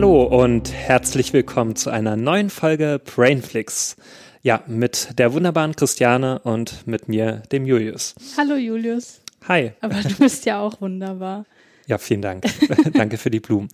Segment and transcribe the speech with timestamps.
[0.00, 3.96] Hallo und herzlich willkommen zu einer neuen Folge Brainflix.
[4.42, 8.14] Ja, mit der wunderbaren Christiane und mit mir, dem Julius.
[8.38, 9.20] Hallo Julius.
[9.46, 9.72] Hi.
[9.82, 11.44] Aber du bist ja auch wunderbar.
[11.86, 12.46] Ja, vielen Dank.
[12.94, 13.68] Danke für die Blumen.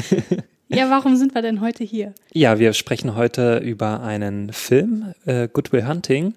[0.68, 2.14] ja, warum sind wir denn heute hier?
[2.32, 6.32] Ja, wir sprechen heute über einen Film, äh, Good Will Hunting,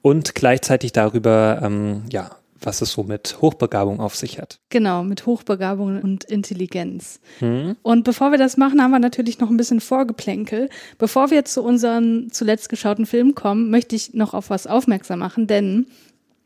[0.00, 2.32] und gleichzeitig darüber, ähm, ja,
[2.66, 4.58] was es so mit Hochbegabung auf sich hat.
[4.70, 7.20] Genau, mit Hochbegabung und Intelligenz.
[7.38, 7.76] Hm.
[7.82, 10.68] Und bevor wir das machen, haben wir natürlich noch ein bisschen Vorgeplänkel.
[10.98, 15.46] Bevor wir zu unseren zuletzt geschauten Filmen kommen, möchte ich noch auf was aufmerksam machen,
[15.46, 15.86] denn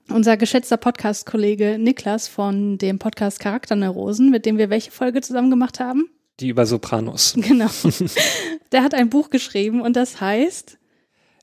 [0.09, 5.81] unser geschätzter Podcast-Kollege Niklas von dem Podcast Charakterneurosen, mit dem wir welche Folge zusammen gemacht
[5.81, 6.09] haben?
[6.41, 7.34] Die über Sopranos.
[7.37, 7.70] Genau.
[8.72, 10.75] Der hat ein Buch geschrieben und das heißt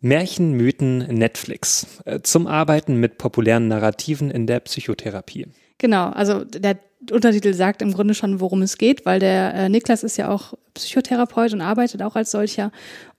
[0.03, 1.87] Märchen, Mythen, Netflix.
[2.03, 5.47] Äh, zum Arbeiten mit populären Narrativen in der Psychotherapie.
[5.77, 6.77] Genau, also der
[7.09, 10.53] Untertitel sagt im Grunde schon, worum es geht, weil der äh, Niklas ist ja auch
[10.73, 12.71] Psychotherapeut und arbeitet auch als solcher.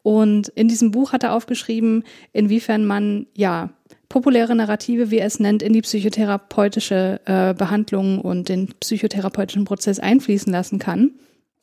[0.02, 2.04] Und in diesem Buch hat er aufgeschrieben,
[2.34, 3.70] inwiefern man ja
[4.10, 9.98] populäre Narrative, wie er es nennt, in die psychotherapeutische äh, Behandlung und den psychotherapeutischen Prozess
[9.98, 11.12] einfließen lassen kann.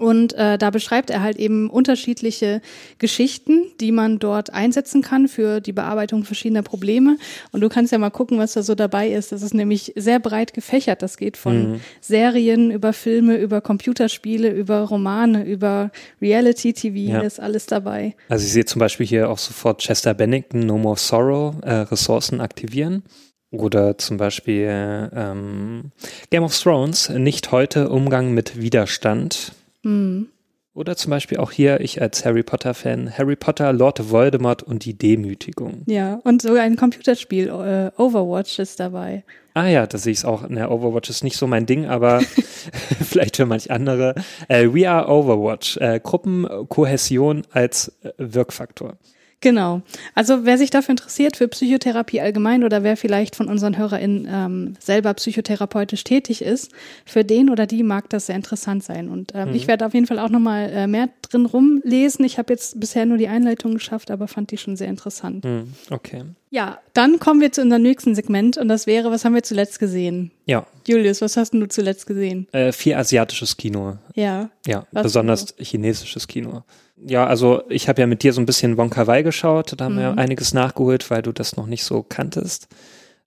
[0.01, 2.59] Und äh, da beschreibt er halt eben unterschiedliche
[2.97, 7.17] Geschichten, die man dort einsetzen kann für die Bearbeitung verschiedener Probleme.
[7.51, 9.31] Und du kannst ja mal gucken, was da so dabei ist.
[9.31, 11.03] Das ist nämlich sehr breit gefächert.
[11.03, 11.81] Das geht von mhm.
[11.99, 17.19] Serien über Filme, über Computerspiele, über Romane, über Reality-TV, ja.
[17.19, 18.15] ist alles dabei.
[18.27, 22.41] Also ich sehe zum Beispiel hier auch sofort Chester Bennington, No More Sorrow, äh, Ressourcen
[22.41, 23.03] aktivieren.
[23.51, 25.91] Oder zum Beispiel ähm,
[26.31, 29.51] Game of Thrones, nicht heute Umgang mit Widerstand.
[29.83, 30.29] Mhm.
[30.73, 34.97] Oder zum Beispiel auch hier, ich als Harry Potter-Fan, Harry Potter, Lord Voldemort und die
[34.97, 35.83] Demütigung.
[35.85, 39.25] Ja, und sogar ein Computerspiel, äh, Overwatch ist dabei.
[39.53, 40.47] Ah ja, da sehe ich es auch.
[40.47, 42.21] Ne, Overwatch ist nicht so mein Ding, aber
[43.03, 44.15] vielleicht für manch andere.
[44.47, 48.97] Äh, We are Overwatch, äh, Gruppenkohäsion als äh, Wirkfaktor.
[49.41, 49.81] Genau.
[50.13, 54.73] Also wer sich dafür interessiert, für Psychotherapie allgemein oder wer vielleicht von unseren HörerInnen ähm,
[54.79, 56.71] selber psychotherapeutisch tätig ist,
[57.05, 59.09] für den oder die mag das sehr interessant sein.
[59.09, 59.55] Und ähm, mhm.
[59.55, 62.23] ich werde auf jeden Fall auch nochmal äh, mehr drin rumlesen.
[62.23, 65.43] Ich habe jetzt bisher nur die Einleitung geschafft, aber fand die schon sehr interessant.
[65.43, 65.73] Mhm.
[65.89, 66.23] Okay.
[66.51, 69.79] Ja, dann kommen wir zu unserem nächsten Segment und das wäre, was haben wir zuletzt
[69.79, 70.31] gesehen?
[70.45, 70.67] Ja.
[70.85, 72.47] Julius, was hast du zuletzt gesehen?
[72.51, 73.97] Äh, viel asiatisches Kino.
[74.13, 74.49] Ja.
[74.67, 76.63] Ja, besonders chinesisches Kino
[77.05, 79.95] ja, also ich habe ja mit dir so ein bisschen Wonka Wai geschaut, da haben
[79.95, 79.99] mhm.
[79.99, 82.67] wir einiges nachgeholt, weil du das noch nicht so kanntest.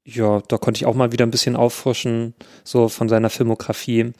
[0.04, 4.12] Ja, da konnte ich auch mal wieder ein bisschen auffrischen, so von seiner Filmografie.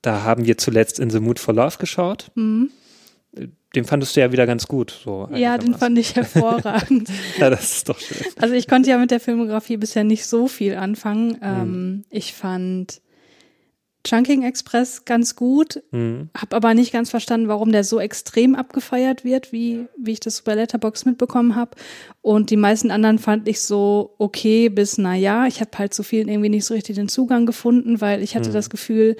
[0.00, 2.30] Da haben wir zuletzt In the Mood for Love geschaut.
[2.34, 2.70] Mhm.
[3.74, 4.98] Den fandest du ja wieder ganz gut.
[5.04, 7.10] So ja, den fand ich hervorragend.
[7.38, 8.26] ja, das ist doch schön.
[8.40, 11.32] Also ich konnte ja mit der Filmografie bisher nicht so viel anfangen.
[11.32, 11.38] Mhm.
[11.42, 13.02] Ähm, ich fand
[14.08, 16.30] Chunking Express ganz gut, mhm.
[16.34, 20.40] habe aber nicht ganz verstanden, warum der so extrem abgefeiert wird, wie, wie ich das
[20.40, 21.72] bei Letterbox mitbekommen habe.
[22.22, 25.46] Und die meisten anderen fand ich so okay bis na ja.
[25.46, 28.48] Ich habe halt zu vielen irgendwie nicht so richtig den Zugang gefunden, weil ich hatte
[28.48, 28.54] mhm.
[28.54, 29.16] das Gefühl,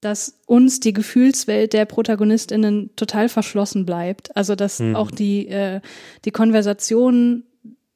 [0.00, 4.34] dass uns die Gefühlswelt der ProtagonistInnen total verschlossen bleibt.
[4.34, 4.96] Also dass mhm.
[4.96, 5.82] auch die, äh,
[6.24, 7.44] die Konversationen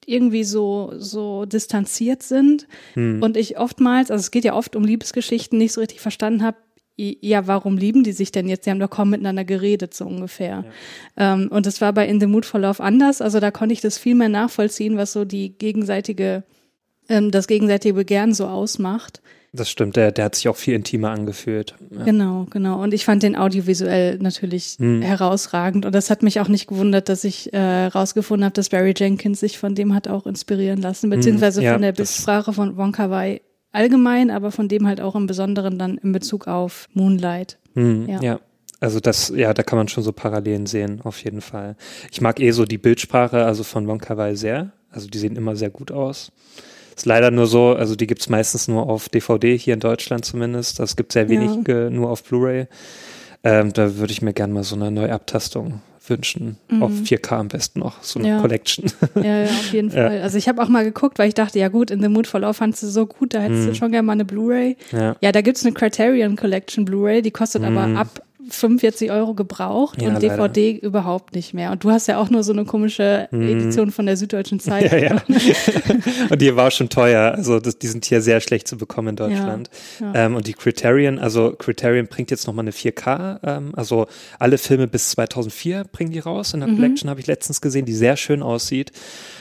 [0.09, 2.67] irgendwie so, so distanziert sind.
[2.95, 3.23] Hm.
[3.23, 6.57] Und ich oftmals, also es geht ja oft um Liebesgeschichten, nicht so richtig verstanden habe,
[6.97, 8.67] ja, warum lieben die sich denn jetzt?
[8.67, 10.65] Die haben doch kaum miteinander geredet, so ungefähr.
[11.19, 11.35] Ja.
[11.35, 13.21] Ähm, und das war bei In the Mood for Love anders.
[13.21, 16.45] Also da konnte ich das viel mehr nachvollziehen, was so die gegenseitige,
[17.09, 19.23] ähm, das gegenseitige Begehren so ausmacht.
[19.57, 21.77] Das stimmt, der, der hat sich auch viel intimer angefühlt.
[21.91, 22.03] Ja.
[22.03, 22.83] Genau, genau.
[22.83, 25.01] Und ich fand den audiovisuell natürlich hm.
[25.01, 25.87] herausragend.
[25.87, 29.39] Und das hat mich auch nicht gewundert, dass ich äh, rausgefunden habe, dass Barry Jenkins
[29.39, 31.19] sich von dem hat auch inspirieren lassen, hm.
[31.19, 35.29] beziehungsweise ja, von der Bildsprache von Wonka Wai allgemein, aber von dem halt auch im
[35.29, 37.59] Besonderen dann in Bezug auf Moonlight.
[37.75, 38.09] Hm.
[38.09, 38.21] Ja.
[38.21, 38.41] ja.
[38.81, 41.77] Also das, ja, da kann man schon so Parallelen sehen, auf jeden Fall.
[42.11, 44.73] Ich mag eh so die Bildsprache, also von Wonka Wai sehr.
[44.91, 46.33] Also die sehen immer sehr gut aus.
[46.97, 50.79] Ist leider nur so, also die gibt's meistens nur auf DVD, hier in Deutschland zumindest.
[50.79, 51.91] Das gibt sehr wenig ja.
[51.91, 52.67] nur auf Blu-ray.
[53.43, 56.57] Ähm, da würde ich mir gerne mal so eine Neuabtastung wünschen.
[56.71, 56.83] Mhm.
[56.83, 58.41] Auf 4K am besten noch, so eine ja.
[58.41, 58.87] Collection.
[59.17, 60.17] Ja, ja, auf jeden Fall.
[60.17, 60.23] Ja.
[60.23, 62.41] Also ich habe auch mal geguckt, weil ich dachte, ja gut, in The Mood for
[62.41, 63.67] Love fandst du so gut, da hättest mhm.
[63.69, 64.77] du schon gerne mal eine Blu-ray.
[64.93, 65.17] Ja.
[65.21, 67.77] ja, da gibt's eine Criterion Collection Blu-ray, die kostet mhm.
[67.77, 68.23] aber ab
[68.55, 71.73] 45 Euro gebraucht Ja, und DVD überhaupt nicht mehr.
[71.73, 74.99] Und du hast ja auch nur so eine komische Edition von der Süddeutschen Zeitung.
[74.99, 75.05] Mhm.
[75.05, 75.95] Ja, ja.
[76.31, 77.33] und die war schon teuer.
[77.35, 79.71] Also das, die sind hier sehr schlecht zu bekommen in Deutschland.
[80.15, 83.39] Ähm, und die Criterion, also Criterion bringt jetzt nochmal eine 4K.
[83.43, 84.07] Ähm, also
[84.39, 86.55] alle Filme bis 2004 bringen die raus.
[86.55, 86.77] In der Mhm.
[86.77, 88.93] Collection habe ich letztens gesehen, die sehr schön aussieht.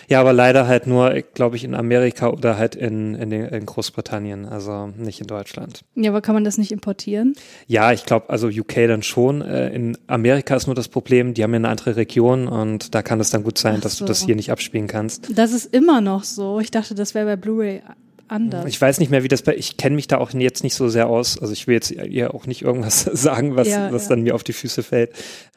[0.09, 3.65] Ja, aber leider halt nur, glaube ich, in Amerika oder halt in, in, den, in
[3.65, 5.81] Großbritannien, also nicht in Deutschland.
[5.95, 7.35] Ja, aber kann man das nicht importieren?
[7.67, 9.41] Ja, ich glaube, also UK dann schon.
[9.41, 13.01] Äh, in Amerika ist nur das Problem, die haben ja eine andere Region und da
[13.01, 14.05] kann es dann gut sein, Ach dass so.
[14.05, 15.37] du das hier nicht abspielen kannst.
[15.37, 16.59] Das ist immer noch so.
[16.59, 17.81] Ich dachte, das wäre bei Blu-ray
[18.27, 18.65] anders.
[18.67, 20.89] Ich weiß nicht mehr, wie das bei, ich kenne mich da auch jetzt nicht so
[20.89, 21.37] sehr aus.
[21.39, 24.09] Also ich will jetzt ihr auch nicht irgendwas sagen, was, Ja, was ja.
[24.09, 25.11] dann mir auf die Füße fällt.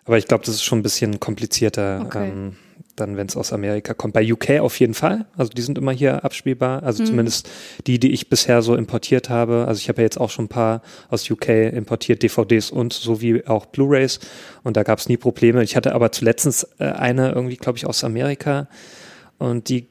[0.05, 2.29] Aber ich glaube, das ist schon ein bisschen komplizierter, Okay.
[2.31, 2.57] ähm,
[2.97, 4.15] dann, wenn es aus Amerika kommt.
[4.15, 5.27] Bei UK auf jeden Fall.
[5.37, 6.83] Also die sind immer hier abspielbar.
[6.83, 7.07] Also Mhm.
[7.09, 7.49] zumindest
[7.87, 9.67] die, die ich bisher so importiert habe.
[9.69, 13.45] Also ich habe ja jetzt auch schon ein paar aus UK importiert, DVDs und sowie
[13.47, 14.19] auch Blu-rays.
[14.65, 15.63] Und da gab es nie Probleme.
[15.63, 18.69] Ich hatte aber zuletzt äh, eine irgendwie, glaube ich, aus Amerika.
[19.39, 19.87] Und die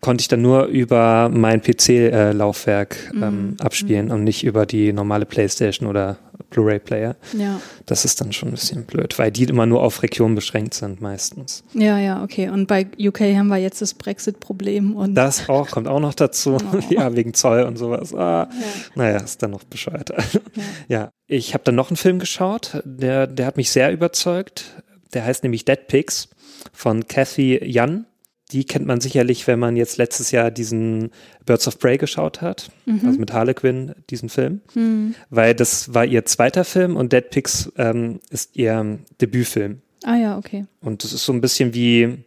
[0.00, 3.22] konnte ich dann nur über mein PC-Laufwerk Mhm.
[3.22, 6.18] ähm, abspielen und nicht über die normale PlayStation oder
[6.50, 7.16] Blu-ray-Player.
[7.36, 7.60] ja.
[7.86, 11.00] Das ist dann schon ein bisschen blöd, weil die immer nur auf Regionen beschränkt sind
[11.00, 11.64] meistens.
[11.74, 12.48] Ja, ja, okay.
[12.48, 16.56] Und bei UK haben wir jetzt das Brexit-Problem und Das auch, kommt auch noch dazu.
[16.56, 16.78] Oh.
[16.90, 18.14] ja, wegen Zoll und sowas.
[18.14, 20.10] Ah, ja, naja, ist dann noch bescheuert.
[20.54, 20.62] ja.
[20.88, 24.82] ja, ich habe dann noch einen Film geschaut, der, der hat mich sehr überzeugt.
[25.12, 26.28] Der heißt nämlich Dead Pigs
[26.72, 28.06] von Kathy Jan.
[28.54, 31.10] Die kennt man sicherlich, wenn man jetzt letztes Jahr diesen
[31.44, 32.70] Birds of Prey geschaut hat,
[33.04, 35.16] also mit Harlequin, diesen Film, Hm.
[35.28, 39.80] weil das war ihr zweiter Film und Dead Pigs ähm, ist ihr Debütfilm.
[40.04, 40.66] Ah ja, okay.
[40.80, 42.18] Und das ist so ein bisschen wie,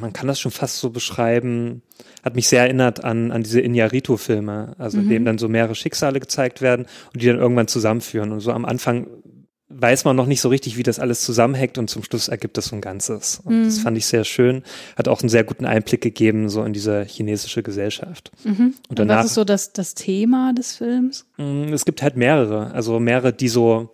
[0.00, 1.80] man kann das schon fast so beschreiben,
[2.22, 6.20] hat mich sehr erinnert an, an diese Iñárritu-Filme, also in denen dann so mehrere Schicksale
[6.20, 8.30] gezeigt werden und die dann irgendwann zusammenführen.
[8.32, 9.06] Und so am Anfang
[9.76, 12.66] weiß man noch nicht so richtig, wie das alles zusammenhängt und zum Schluss ergibt das
[12.66, 13.40] so ein Ganzes.
[13.44, 14.62] Und das fand ich sehr schön,
[14.96, 18.30] hat auch einen sehr guten Einblick gegeben, so in diese chinesische Gesellschaft.
[18.44, 18.52] Mhm.
[18.52, 21.26] Und Und, danach, was ist so das, das Thema des Films?
[21.36, 23.90] Mm, Es gibt halt mehrere, also mehrere, die so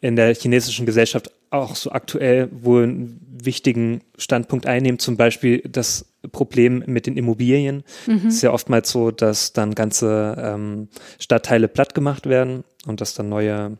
[0.00, 4.98] in der chinesischen Gesellschaft auch so aktuell wohl einen wichtigen Standpunkt einnehmen.
[4.98, 7.82] Zum Beispiel das Problem mit den Immobilien.
[8.06, 10.88] Es ist ja oftmals so, dass dann ganze ähm,
[11.18, 13.78] Stadtteile platt gemacht werden und dass dann neue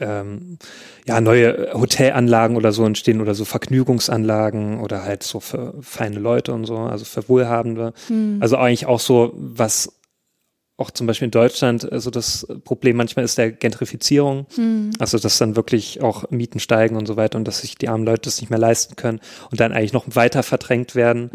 [0.00, 0.58] ähm,
[1.06, 6.52] ja, neue Hotelanlagen oder so entstehen oder so Vergnügungsanlagen oder halt so für feine Leute
[6.52, 7.92] und so, also für Wohlhabende.
[8.40, 9.92] Also eigentlich auch so, was
[10.78, 14.46] auch zum Beispiel in Deutschland also das Problem manchmal ist der Gentrifizierung.
[14.98, 18.04] Also dass dann wirklich auch Mieten steigen und so weiter und dass sich die armen
[18.04, 21.30] Leute das nicht mehr leisten können und dann eigentlich noch weiter verdrängt werden.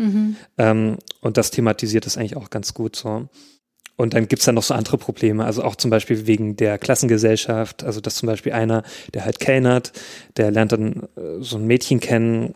[0.60, 3.30] Ähm, und das thematisiert es eigentlich auch ganz gut so.
[3.98, 7.84] Und dann gibt's dann noch so andere Probleme, also auch zum Beispiel wegen der Klassengesellschaft,
[7.84, 8.84] also dass zum Beispiel einer,
[9.14, 9.92] der halt kellnert,
[10.38, 12.56] der lernt dann äh, so ein Mädchen kennen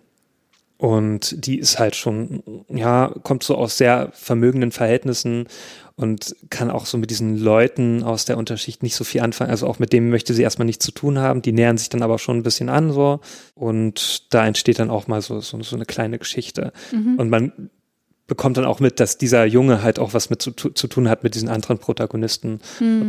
[0.78, 5.48] und die ist halt schon, ja, kommt so aus sehr vermögenden Verhältnissen
[5.96, 9.52] und kann auch so mit diesen Leuten aus der Unterschicht nicht so viel anfangen.
[9.52, 11.42] Also auch mit dem möchte sie erstmal nichts zu tun haben.
[11.42, 13.22] Die nähern sich dann aber schon ein bisschen an so.
[13.54, 16.74] Und da entsteht dann auch mal so, so, so eine kleine Geschichte.
[17.18, 17.70] Und man
[18.28, 21.24] bekommt dann auch mit, dass dieser Junge halt auch was mit zu, zu tun hat
[21.24, 22.60] mit diesen anderen Protagonisten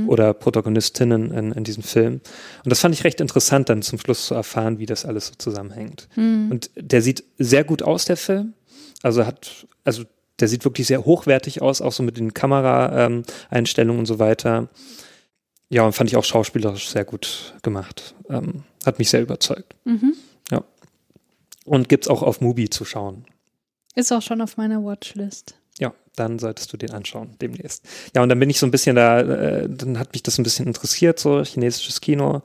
[0.09, 2.21] oder Protagonistinnen in, in diesem Film.
[2.65, 5.35] Und das fand ich recht interessant, dann zum Schluss zu erfahren, wie das alles so
[5.39, 6.09] zusammenhängt.
[6.51, 8.53] Und der sieht sehr gut aus, der Film.
[9.03, 10.05] Also hat, also
[10.41, 14.69] der sieht wirklich sehr hochwertig aus, auch so mit den Kameraeinstellungen und so weiter.
[15.69, 18.15] Ja, und fand ich auch schauspielerisch sehr gut gemacht.
[18.29, 19.75] Ähm, hat mich sehr überzeugt.
[19.85, 20.15] Mhm.
[20.51, 20.63] Ja.
[21.65, 23.25] Und gibt's auch auf Mubi zu schauen.
[23.97, 25.57] Ist auch schon auf meiner Watchlist.
[25.79, 27.85] Ja, dann solltest du den anschauen demnächst.
[28.15, 30.43] Ja, und dann bin ich so ein bisschen da, äh, dann hat mich das ein
[30.45, 32.43] bisschen interessiert, so chinesisches Kino.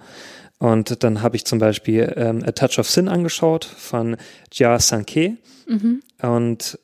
[0.59, 4.15] Und dann habe ich zum Beispiel ähm, A Touch of Sin angeschaut von
[4.51, 5.37] Jia Sanke.
[5.67, 6.01] Mhm.
[6.21, 6.79] Und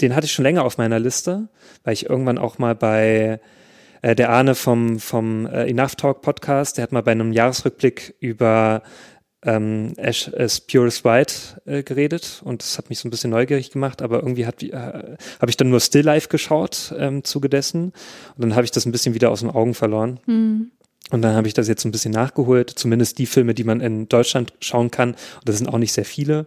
[0.00, 1.48] den hatte ich schon länger auf meiner Liste,
[1.84, 3.40] weil ich irgendwann auch mal bei
[4.02, 8.14] äh, der Arne vom, vom äh, Enough Talk Podcast, der hat mal bei einem Jahresrückblick
[8.20, 8.82] über
[9.46, 11.34] ähm, Ash as Pure as White
[11.64, 14.72] äh, geredet und das hat mich so ein bisschen neugierig gemacht, aber irgendwie hat, äh,
[14.72, 17.84] habe ich dann nur Still Life geschaut ähm, zuge dessen
[18.36, 20.20] und dann habe ich das ein bisschen wieder aus den Augen verloren.
[20.26, 20.72] Mhm.
[21.12, 24.08] Und dann habe ich das jetzt ein bisschen nachgeholt, zumindest die Filme, die man in
[24.08, 25.10] Deutschland schauen kann.
[25.10, 26.46] Und das sind auch nicht sehr viele.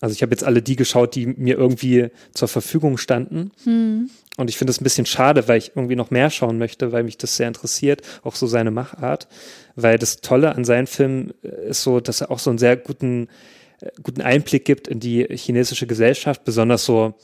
[0.00, 3.50] Also ich habe jetzt alle die geschaut, die mir irgendwie zur Verfügung standen.
[3.66, 4.10] Mhm.
[4.38, 7.02] Und ich finde es ein bisschen schade, weil ich irgendwie noch mehr schauen möchte, weil
[7.02, 9.26] mich das sehr interessiert, auch so seine Machart.
[9.74, 13.26] Weil das Tolle an seinen Filmen ist so, dass er auch so einen sehr guten,
[13.80, 17.14] äh, guten Einblick gibt in die chinesische Gesellschaft, besonders so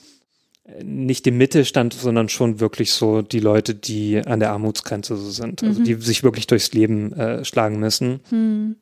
[0.64, 5.30] äh, nicht dem Mittelstand, sondern schon wirklich so die Leute, die an der Armutsgrenze so
[5.30, 8.23] sind, also die sich wirklich durchs Leben äh, schlagen müssen.
[8.33, 8.75] Mhm.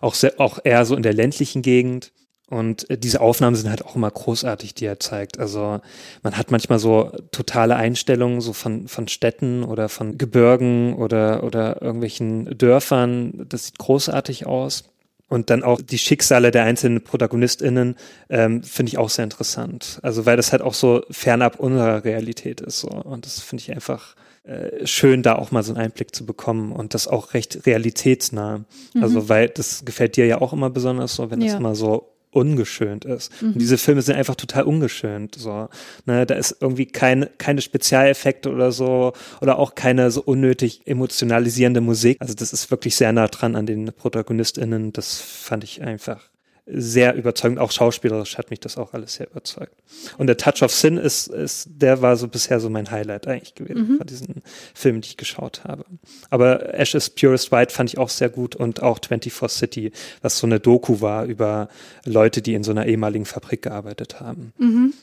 [0.00, 2.10] Auch, sehr, auch eher so in der ländlichen Gegend.
[2.50, 5.38] Und äh, diese Aufnahmen sind halt auch immer großartig, die er zeigt.
[5.38, 5.80] Also
[6.22, 11.80] man hat manchmal so totale Einstellungen so von, von Städten oder von Gebirgen oder, oder
[11.80, 13.46] irgendwelchen Dörfern.
[13.48, 14.84] Das sieht großartig aus.
[15.28, 17.94] Und dann auch die Schicksale der einzelnen ProtagonistInnen
[18.28, 20.00] ähm, finde ich auch sehr interessant.
[20.02, 22.80] Also weil das halt auch so fernab unserer Realität ist.
[22.80, 22.88] So.
[22.88, 26.72] Und das finde ich einfach äh, schön, da auch mal so einen Einblick zu bekommen
[26.72, 28.64] und das auch recht realitätsnah.
[28.94, 29.02] Mhm.
[29.04, 31.52] Also weil das gefällt dir ja auch immer besonders so, wenn ja.
[31.52, 33.42] das immer so ungeschönt ist.
[33.42, 33.52] Mhm.
[33.52, 35.34] Und diese Filme sind einfach total ungeschönt.
[35.36, 35.68] So,
[36.06, 41.80] ne, da ist irgendwie keine keine Spezialeffekte oder so oder auch keine so unnötig emotionalisierende
[41.80, 42.16] Musik.
[42.20, 44.92] Also das ist wirklich sehr nah dran an den ProtagonistInnen.
[44.92, 46.30] Das fand ich einfach
[46.66, 47.58] sehr überzeugend.
[47.58, 49.74] Auch schauspielerisch hat mich das auch alles sehr überzeugt.
[50.18, 53.54] Und der Touch of Sin ist, ist der war so bisher so mein Highlight eigentlich
[53.54, 53.96] gewesen mhm.
[53.98, 54.42] von diesen
[54.74, 55.84] Filmen, die ich geschaut habe.
[56.30, 60.38] Aber Ash is Purest White fand ich auch sehr gut und auch 24 City, was
[60.38, 61.68] so eine Doku war über
[62.04, 64.52] Leute, die in so einer ehemaligen Fabrik gearbeitet haben.
[64.58, 64.94] Mhm.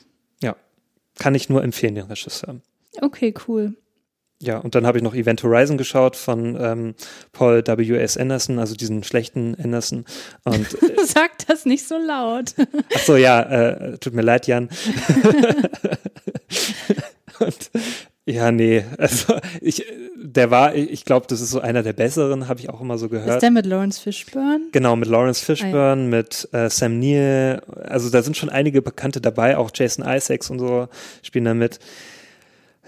[0.42, 0.56] Ja,
[1.18, 2.56] kann ich nur empfehlen, den Regisseur.
[3.00, 3.74] Okay, cool.
[4.40, 6.94] Ja, und dann habe ich noch Event Horizon geschaut von ähm,
[7.32, 8.16] Paul W.S.
[8.16, 10.04] Anderson, also diesen schlechten Anderson.
[10.44, 12.54] Und, äh, Sag das nicht so laut.
[12.94, 14.68] Ach so, ja, äh, tut mir leid, Jan.
[17.40, 17.70] und
[18.26, 22.60] ja, nee, also ich, der war, ich glaube, das ist so einer der besseren, habe
[22.60, 23.36] ich auch immer so gehört.
[23.36, 24.68] Ist der mit Lawrence Fishburne?
[24.70, 26.06] Genau, mit Lawrence Fishburne, ah, ja.
[26.10, 30.60] mit äh, Sam Neill, also da sind schon einige Bekannte dabei, auch Jason Isaacs und
[30.60, 30.86] so
[31.22, 31.80] spielen da mit.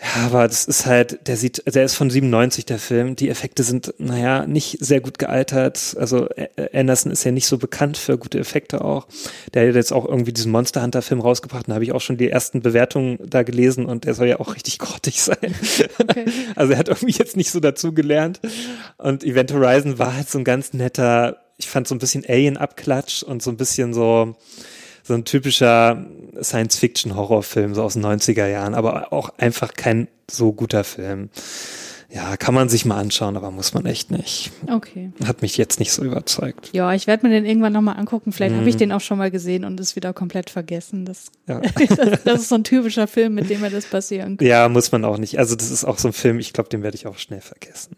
[0.02, 3.16] Ja, aber das ist halt, der sieht, der ist von 97, der Film.
[3.16, 5.94] Die Effekte sind, naja, nicht sehr gut gealtert.
[5.98, 6.26] Also
[6.72, 9.06] Anderson ist ja nicht so bekannt für gute Effekte auch.
[9.52, 11.68] Der hat jetzt auch irgendwie diesen Monster Hunter Film rausgebracht.
[11.68, 14.54] Da habe ich auch schon die ersten Bewertungen da gelesen und der soll ja auch
[14.54, 15.54] richtig grottig sein.
[15.98, 16.24] Okay.
[16.56, 18.40] Also er hat irgendwie jetzt nicht so dazu gelernt.
[18.98, 23.22] Und Event Horizon war halt so ein ganz netter, ich fand so ein bisschen Alien-Abklatsch
[23.22, 24.36] und so ein bisschen so,
[25.10, 26.06] so ein typischer
[26.40, 31.30] Science-Fiction-Horrorfilm so aus den 90er Jahren, aber auch einfach kein so guter Film.
[32.12, 34.52] Ja, kann man sich mal anschauen, aber muss man echt nicht.
[34.68, 35.10] Okay.
[35.24, 36.70] Hat mich jetzt nicht so überzeugt.
[36.72, 38.30] Ja, ich werde mir den irgendwann nochmal angucken.
[38.30, 38.60] Vielleicht mhm.
[38.60, 41.04] habe ich den auch schon mal gesehen und ist wieder komplett vergessen.
[41.04, 41.60] Das, ja.
[41.88, 44.46] das, das, ist so ein typischer Film, mit dem mir das passieren kann.
[44.46, 45.40] Ja, muss man auch nicht.
[45.40, 47.96] Also das ist auch so ein Film, ich glaube, den werde ich auch schnell vergessen.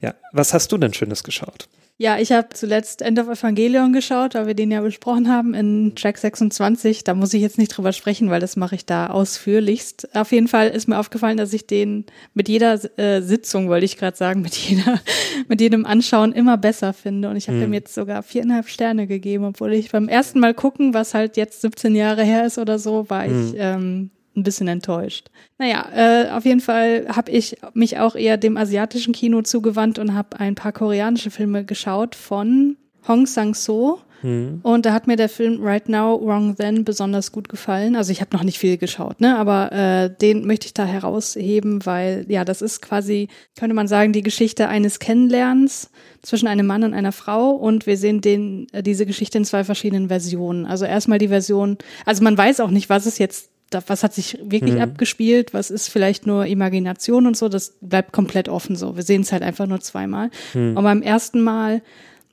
[0.00, 1.68] Ja, was hast du denn Schönes geschaut?
[1.98, 5.94] Ja, ich habe zuletzt End of Evangelion geschaut, weil wir den ja besprochen haben in
[5.96, 7.04] Track 26.
[7.04, 10.14] Da muss ich jetzt nicht drüber sprechen, weil das mache ich da ausführlichst.
[10.14, 13.96] Auf jeden Fall ist mir aufgefallen, dass ich den mit jeder äh, Sitzung, wollte ich
[13.96, 15.00] gerade sagen, mit jeder,
[15.48, 17.30] mit jedem Anschauen immer besser finde.
[17.30, 17.64] Und ich habe mhm.
[17.64, 21.62] ihm jetzt sogar viereinhalb Sterne gegeben, obwohl ich beim ersten Mal gucken, was halt jetzt
[21.62, 23.48] 17 Jahre her ist oder so, war mhm.
[23.48, 25.28] ich ähm, ein bisschen enttäuscht.
[25.58, 30.14] Naja, äh, auf jeden Fall habe ich mich auch eher dem asiatischen Kino zugewandt und
[30.14, 32.76] habe ein paar koreanische Filme geschaut von
[33.08, 34.00] Hong Sang-so.
[34.22, 34.60] Mhm.
[34.62, 37.96] Und da hat mir der Film Right Now, Wrong Then besonders gut gefallen.
[37.96, 39.36] Also ich habe noch nicht viel geschaut, ne?
[39.36, 43.28] aber äh, den möchte ich da herausheben, weil ja, das ist quasi,
[43.58, 45.90] könnte man sagen, die Geschichte eines Kennenlernens
[46.22, 49.64] zwischen einem Mann und einer Frau und wir sehen den, äh, diese Geschichte in zwei
[49.64, 50.66] verschiedenen Versionen.
[50.66, 54.38] Also erstmal die Version, also man weiß auch nicht, was es jetzt was hat sich
[54.42, 54.80] wirklich mhm.
[54.80, 58.96] abgespielt, was ist vielleicht nur Imagination und so, das bleibt komplett offen so.
[58.96, 60.30] Wir sehen es halt einfach nur zweimal.
[60.54, 60.76] Mhm.
[60.76, 61.82] Und beim ersten Mal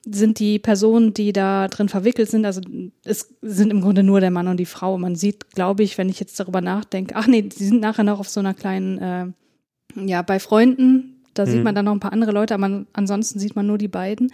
[0.06, 2.62] sind die Personen, die da drin verwickelt sind, also
[3.06, 4.98] es sind im Grunde nur der Mann und die Frau.
[4.98, 8.20] Man sieht, glaube ich, wenn ich jetzt darüber nachdenke, ach nee, sie sind nachher noch
[8.20, 9.26] auf so einer kleinen, äh,
[10.06, 11.50] ja, bei Freunden, da mhm.
[11.50, 14.32] sieht man dann noch ein paar andere Leute, aber ansonsten sieht man nur die beiden.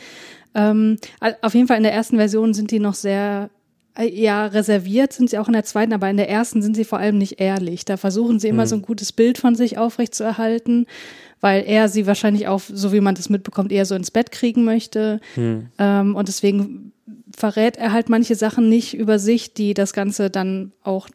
[0.56, 0.98] Ähm,
[1.42, 3.52] auf jeden Fall in der ersten Version sind die noch sehr
[4.02, 7.00] ja, reserviert sind sie auch in der zweiten, aber in der ersten sind sie vor
[7.00, 7.86] allem nicht ehrlich.
[7.86, 8.70] Da versuchen sie immer mhm.
[8.70, 10.86] so ein gutes Bild von sich aufrechtzuerhalten,
[11.42, 14.64] weil er sie wahrscheinlich auch, so wie man das mitbekommt, eher so ins Bett kriegen
[14.64, 15.20] möchte.
[15.36, 15.68] Mhm.
[15.78, 16.94] Ähm, und deswegen
[17.36, 21.10] verrät er halt manche Sachen nicht über sich, die das Ganze dann auch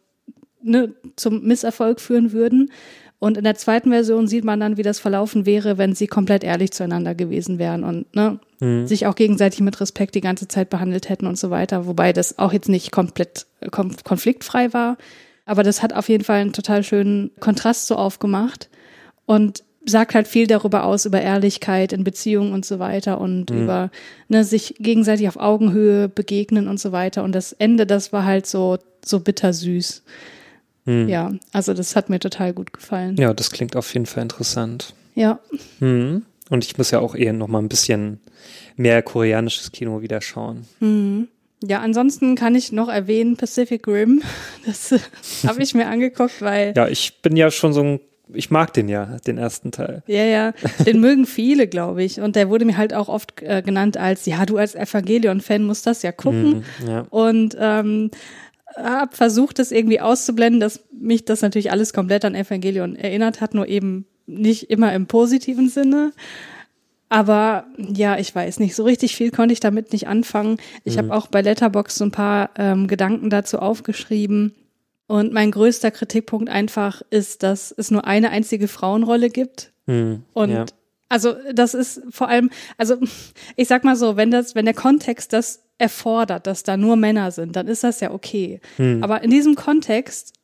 [0.63, 2.71] ne, zum Misserfolg führen würden.
[3.19, 6.45] Und in der zweiten Version sieht man dann, wie das verlaufen wäre, wenn sie komplett
[6.45, 8.87] ehrlich zueinander gewesen wären und ne, mhm.
[8.87, 11.87] sich auch gegenseitig mit Respekt die ganze Zeit behandelt hätten und so weiter.
[11.87, 14.99] Wobei das auch jetzt nicht komplett konfliktfrei war.
[15.47, 18.69] Aber das hat auf jeden Fall einen total schönen Kontrast so aufgemacht
[19.27, 23.63] und sagt halt viel darüber aus, über Ehrlichkeit in Beziehungen und so weiter und mhm.
[23.63, 23.91] über
[24.29, 27.23] ne, sich gegenseitig auf Augenhöhe begegnen und so weiter.
[27.23, 30.03] Und das Ende, das war halt so, so bittersüß.
[30.87, 31.09] Hm.
[31.09, 33.17] Ja, also das hat mir total gut gefallen.
[33.17, 34.95] Ja, das klingt auf jeden Fall interessant.
[35.15, 35.41] Ja.
[35.79, 36.25] Hm.
[36.51, 38.21] Und ich muss ja auch eher noch mal ein bisschen
[38.77, 40.67] mehr koreanisches Kino wieder schauen.
[40.81, 41.29] Hm.
[41.63, 44.23] Ja, ansonsten kann ich noch erwähnen Pacific Rim.
[44.67, 44.95] Das
[45.47, 46.75] habe ich mir angeguckt, weil.
[46.77, 48.01] Ja, ich bin ja schon so ein
[48.33, 50.03] ich mag den ja, den ersten Teil.
[50.07, 50.53] Ja, ja,
[50.87, 52.21] den mögen viele, glaube ich.
[52.21, 55.87] Und der wurde mir halt auch oft äh, genannt als, ja, du als Evangelion-Fan musst
[55.87, 56.65] das ja gucken.
[56.83, 57.07] Mm, ja.
[57.11, 58.11] Und ähm,
[58.77, 63.55] habe versucht, das irgendwie auszublenden, dass mich das natürlich alles komplett an Evangelion erinnert hat,
[63.55, 66.13] nur eben nicht immer im positiven Sinne.
[67.09, 70.59] Aber ja, ich weiß nicht, so richtig viel konnte ich damit nicht anfangen.
[70.83, 70.99] Ich mhm.
[70.99, 74.55] habe auch bei Letterbox so ein paar ähm, Gedanken dazu aufgeschrieben.
[75.07, 79.73] Und mein größter Kritikpunkt einfach ist, dass es nur eine einzige Frauenrolle gibt.
[79.87, 80.25] Mhm.
[80.33, 80.65] Und ja.
[81.09, 82.97] also das ist vor allem, also
[83.57, 87.31] ich sag mal so, wenn das, wenn der Kontext das erfordert, dass da nur Männer
[87.31, 88.61] sind, dann ist das ja okay.
[88.79, 89.03] Mhm.
[89.03, 90.35] Aber in diesem Kontext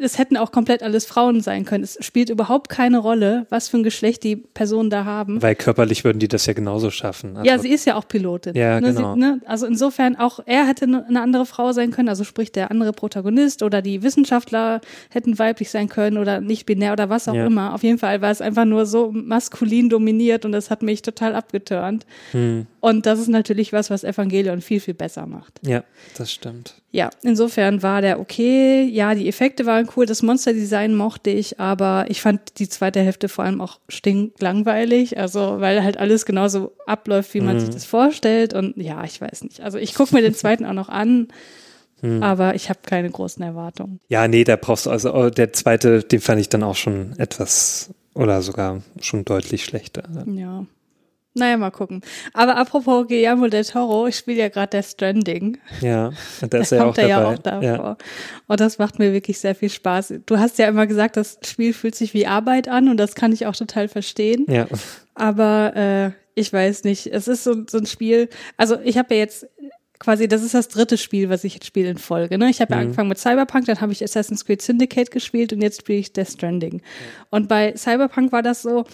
[0.00, 1.84] es hätten auch komplett alles Frauen sein können.
[1.84, 5.42] Es spielt überhaupt keine Rolle, was für ein Geschlecht die Personen da haben.
[5.42, 7.36] Weil körperlich würden die das ja genauso schaffen.
[7.36, 8.54] Also ja, sie ist ja auch Pilotin.
[8.54, 9.14] Ja, ne, genau.
[9.14, 12.70] Sie, ne, also insofern auch er hätte eine andere Frau sein können, also sprich der
[12.70, 17.34] andere Protagonist oder die Wissenschaftler hätten weiblich sein können oder nicht binär oder was auch
[17.34, 17.46] Ja.
[17.46, 17.74] immer.
[17.74, 21.34] Auf jeden Fall war es einfach nur so maskulin dominiert und das hat mich total
[21.34, 22.06] abgeturnt.
[22.32, 22.66] Hm.
[22.80, 25.60] Und das ist natürlich was, was Evangelion viel, viel besser macht.
[25.66, 25.82] Ja,
[26.16, 26.74] das stimmt.
[26.90, 28.84] Ja, insofern war der okay.
[28.84, 33.28] Ja, die Effekte waren cool, das Monsterdesign mochte ich, aber ich fand die zweite Hälfte
[33.28, 37.60] vor allem auch stinklangweilig, also weil halt alles genauso abläuft, wie man Mhm.
[37.60, 39.60] sich das vorstellt und ja, ich weiß nicht.
[39.60, 41.28] Also ich gucke mir den zweiten auch noch an,
[42.00, 42.22] Mhm.
[42.22, 43.98] aber ich habe keine großen Erwartungen.
[44.08, 47.14] Ja, nee, da brauchst du also, oh, der zweite, den fand ich dann auch schon
[47.18, 50.04] etwas oder sogar schon deutlich schlechter.
[50.32, 50.64] Ja.
[51.38, 52.00] Naja, mal gucken.
[52.32, 55.58] Aber apropos Guillermo del Toro, ich spiele ja gerade Death Stranding.
[55.80, 57.34] Ja, und da ist er ja auch kommt er ja dabei.
[57.34, 57.98] auch davor.
[58.46, 60.14] Und das macht mir wirklich sehr viel Spaß.
[60.26, 63.32] Du hast ja immer gesagt, das Spiel fühlt sich wie Arbeit an und das kann
[63.32, 64.44] ich auch total verstehen.
[64.48, 64.66] Ja.
[65.14, 69.20] Aber äh, ich weiß nicht, es ist so, so ein Spiel, also ich habe ja
[69.20, 69.46] jetzt
[69.98, 72.38] quasi, das ist das dritte Spiel, was ich jetzt spiele in Folge.
[72.38, 72.48] Ne?
[72.50, 72.82] Ich habe ja Mhm.
[72.84, 76.28] angefangen mit Cyberpunk, dann habe ich Assassin's Creed Syndicate gespielt und jetzt spiele ich Death
[76.28, 76.82] Stranding.
[77.30, 78.84] Und bei Cyberpunk war das so,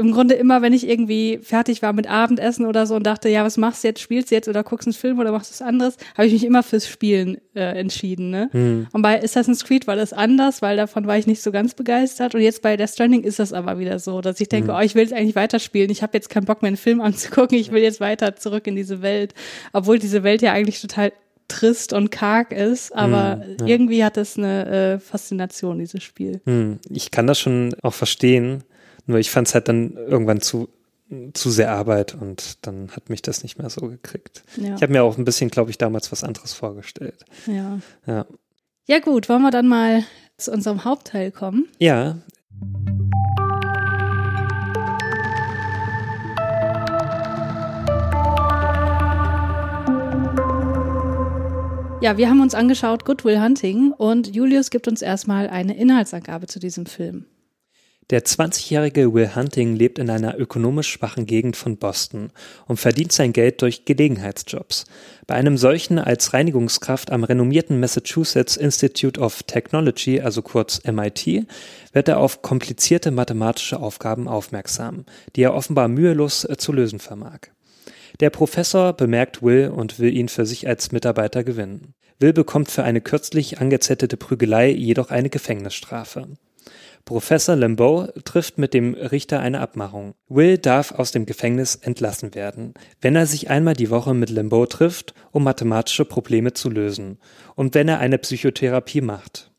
[0.00, 3.44] im Grunde immer, wenn ich irgendwie fertig war mit Abendessen oder so und dachte, ja,
[3.44, 4.00] was machst du jetzt?
[4.00, 5.96] Spielst du jetzt oder guckst einen Film oder machst du was anderes?
[6.16, 8.30] Habe ich mich immer fürs Spielen äh, entschieden.
[8.30, 8.48] Ne?
[8.52, 8.86] Hm.
[8.92, 12.34] Und bei Assassin's Creed war das anders, weil davon war ich nicht so ganz begeistert.
[12.34, 14.76] Und jetzt bei Death Stranding ist das aber wieder so, dass ich denke, Mhm.
[14.78, 15.90] oh, ich will jetzt eigentlich weiterspielen.
[15.90, 17.56] Ich habe jetzt keinen Bock mehr, einen Film anzugucken.
[17.58, 19.34] Ich will jetzt weiter zurück in diese Welt.
[19.72, 21.12] Obwohl diese Welt ja eigentlich total
[21.48, 23.66] trist und karg ist, aber Mhm, ja.
[23.66, 26.40] irgendwie hat es eine äh, Faszination, dieses Spiel.
[26.46, 26.78] Hm.
[26.88, 28.62] Ich kann das schon auch verstehen,
[29.10, 30.68] nur ich fand es halt dann irgendwann zu,
[31.34, 34.42] zu sehr Arbeit und dann hat mich das nicht mehr so gekriegt.
[34.56, 37.24] Ja, Ich habe mir auch ein bisschen, glaube ich, damals was anderes vorgestellt.
[37.46, 37.80] ja.
[38.06, 38.26] Ja.
[38.86, 40.04] ja gut, wollen wir dann mal
[40.38, 41.68] zu unserem Hauptteil kommen?
[41.78, 42.16] Ja,
[52.02, 56.46] Ja, wir haben uns angeschaut Good Will Hunting und Julius gibt uns erstmal eine Inhaltsangabe
[56.46, 57.26] zu diesem Film.
[58.10, 62.32] Der 20-jährige Will Hunting lebt in einer ökonomisch schwachen Gegend von Boston
[62.66, 64.84] und verdient sein Geld durch Gelegenheitsjobs.
[65.28, 71.46] Bei einem solchen als Reinigungskraft am renommierten Massachusetts Institute of Technology, also kurz MIT,
[71.92, 75.04] wird er auf komplizierte mathematische Aufgaben aufmerksam,
[75.36, 77.38] die er offenbar mühelos äh, zu lösen vermag.
[78.18, 81.94] Der Professor bemerkt Will und will ihn für sich als Mitarbeiter gewinnen.
[82.18, 86.26] Will bekommt für eine kürzlich angezettete Prügelei jedoch eine Gefängnisstrafe.
[87.10, 90.14] Professor Lambeau trifft mit dem Richter eine Abmachung.
[90.28, 94.64] Will darf aus dem Gefängnis entlassen werden, wenn er sich einmal die Woche mit Lambeau
[94.66, 97.18] trifft, um mathematische Probleme zu lösen
[97.56, 99.50] und wenn er eine Psychotherapie macht.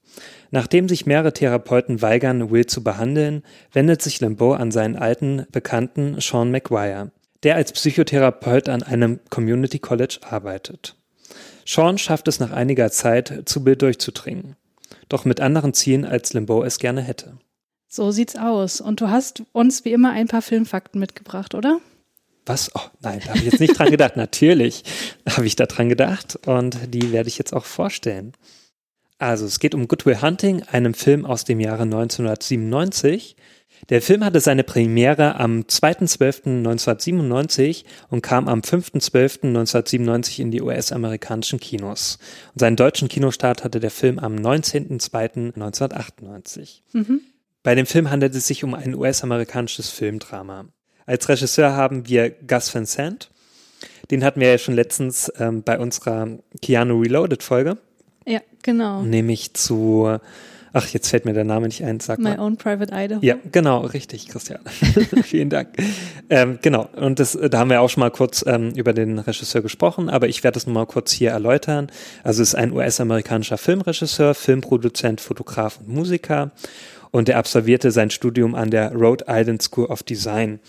[0.51, 6.21] Nachdem sich mehrere Therapeuten weigern, Will zu behandeln, wendet sich Lambeau an seinen alten Bekannten
[6.21, 7.11] Sean McGuire,
[7.43, 10.95] der als Psychotherapeut an einem Community College arbeitet.
[11.65, 14.55] Sean schafft es nach einiger Zeit, zu Bill durchzudringen.
[15.11, 17.37] Doch mit anderen Zielen, als Limbo es gerne hätte.
[17.89, 18.79] So sieht's aus.
[18.79, 21.81] Und du hast uns wie immer ein paar Filmfakten mitgebracht, oder?
[22.45, 22.71] Was?
[22.75, 24.15] Oh, nein, da habe ich jetzt nicht dran gedacht.
[24.15, 24.85] Natürlich
[25.29, 28.31] habe ich da dran gedacht und die werde ich jetzt auch vorstellen.
[29.17, 33.35] Also, es geht um Good Will Hunting, einem Film aus dem Jahre 1997.
[33.89, 42.19] Der Film hatte seine Premiere am 2.12.1997 und kam am 5.12.1997 in die US-amerikanischen Kinos.
[42.53, 46.81] Und seinen deutschen Kinostart hatte der Film am 19.02.1998.
[46.93, 47.21] Mhm.
[47.63, 50.65] Bei dem Film handelt es sich um ein US-amerikanisches Filmdrama.
[51.05, 53.29] Als Regisseur haben wir Gus Van Sant.
[54.09, 56.27] Den hatten wir ja schon letztens ähm, bei unserer
[56.61, 57.77] Keanu Reloaded Folge,
[58.25, 59.01] Ja, genau.
[59.03, 60.17] nämlich zu,
[60.73, 62.39] ach, jetzt fällt mir der Name nicht ein, sag My mal.
[62.39, 63.19] Own Private Idaho.
[63.21, 64.59] Ja, genau, richtig, Christian.
[65.23, 65.69] Vielen Dank.
[66.29, 69.61] Ähm, genau, und das, da haben wir auch schon mal kurz ähm, über den Regisseur
[69.61, 71.91] gesprochen, aber ich werde es nochmal kurz hier erläutern.
[72.23, 76.51] Also es ist ein US-amerikanischer Filmregisseur, Filmproduzent, Fotograf und Musiker.
[77.11, 80.59] und er absolvierte sein Studium an der Rhode Island School of Design.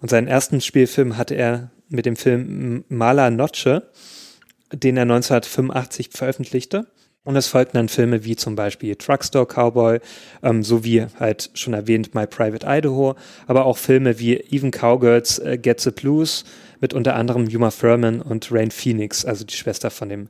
[0.00, 3.82] Und seinen ersten Spielfilm hatte er mit dem Film Mala Noche,
[4.72, 6.86] den er 1985 veröffentlichte.
[7.22, 10.00] Und es folgten dann Filme wie zum Beispiel Truckstore Cowboy,
[10.42, 13.14] ähm, sowie halt schon erwähnt My Private Idaho,
[13.46, 16.44] aber auch Filme wie Even Cowgirls, äh, Get the Blues
[16.80, 20.28] mit unter anderem Yuma Thurman und Rain Phoenix, also die Schwester von dem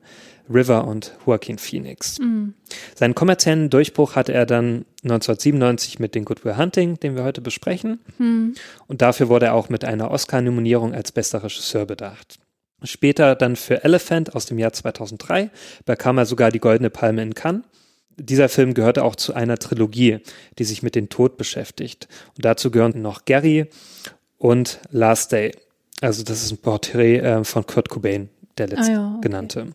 [0.53, 2.19] River und Joaquin Phoenix.
[2.19, 2.55] Mhm.
[2.97, 7.41] Seinen kommerziellen Durchbruch hatte er dann 1997 mit den Good Will Hunting, den wir heute
[7.41, 8.01] besprechen.
[8.19, 8.55] Mhm.
[8.89, 12.40] Und dafür wurde er auch mit einer Oscar-Nominierung als bester Regisseur bedacht.
[12.83, 15.51] Später dann für Elephant aus dem Jahr 2003
[15.85, 17.63] bekam er sogar die Goldene Palme in Cannes.
[18.17, 20.19] Dieser Film gehörte auch zu einer Trilogie,
[20.59, 22.09] die sich mit dem Tod beschäftigt.
[22.37, 23.67] Und dazu gehören noch Gary
[24.39, 25.53] und Last Day.
[26.01, 29.21] Also das ist ein Porträt äh, von Kurt Cobain, der letzte ah ja, okay.
[29.29, 29.67] genannte.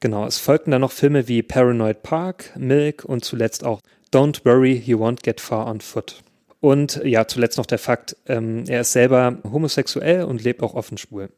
[0.00, 3.80] Genau, es folgten dann noch Filme wie Paranoid Park, Milk und zuletzt auch
[4.12, 6.22] Don't Worry, You Won't Get Far on Foot.
[6.60, 10.98] Und ja, zuletzt noch der Fakt, ähm, er ist selber homosexuell und lebt auch offen
[10.98, 11.30] schwul.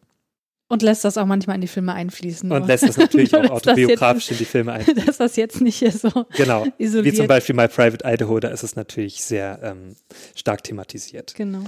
[0.68, 2.52] Und lässt das auch manchmal in die Filme einfließen.
[2.52, 4.84] Und lässt das natürlich auch autobiografisch in die Filme ein.
[5.06, 7.14] Dass das jetzt nicht hier so Genau, isoliert.
[7.14, 9.96] wie zum Beispiel My Private Idaho, da ist es natürlich sehr ähm,
[10.34, 11.34] stark thematisiert.
[11.34, 11.62] Genau.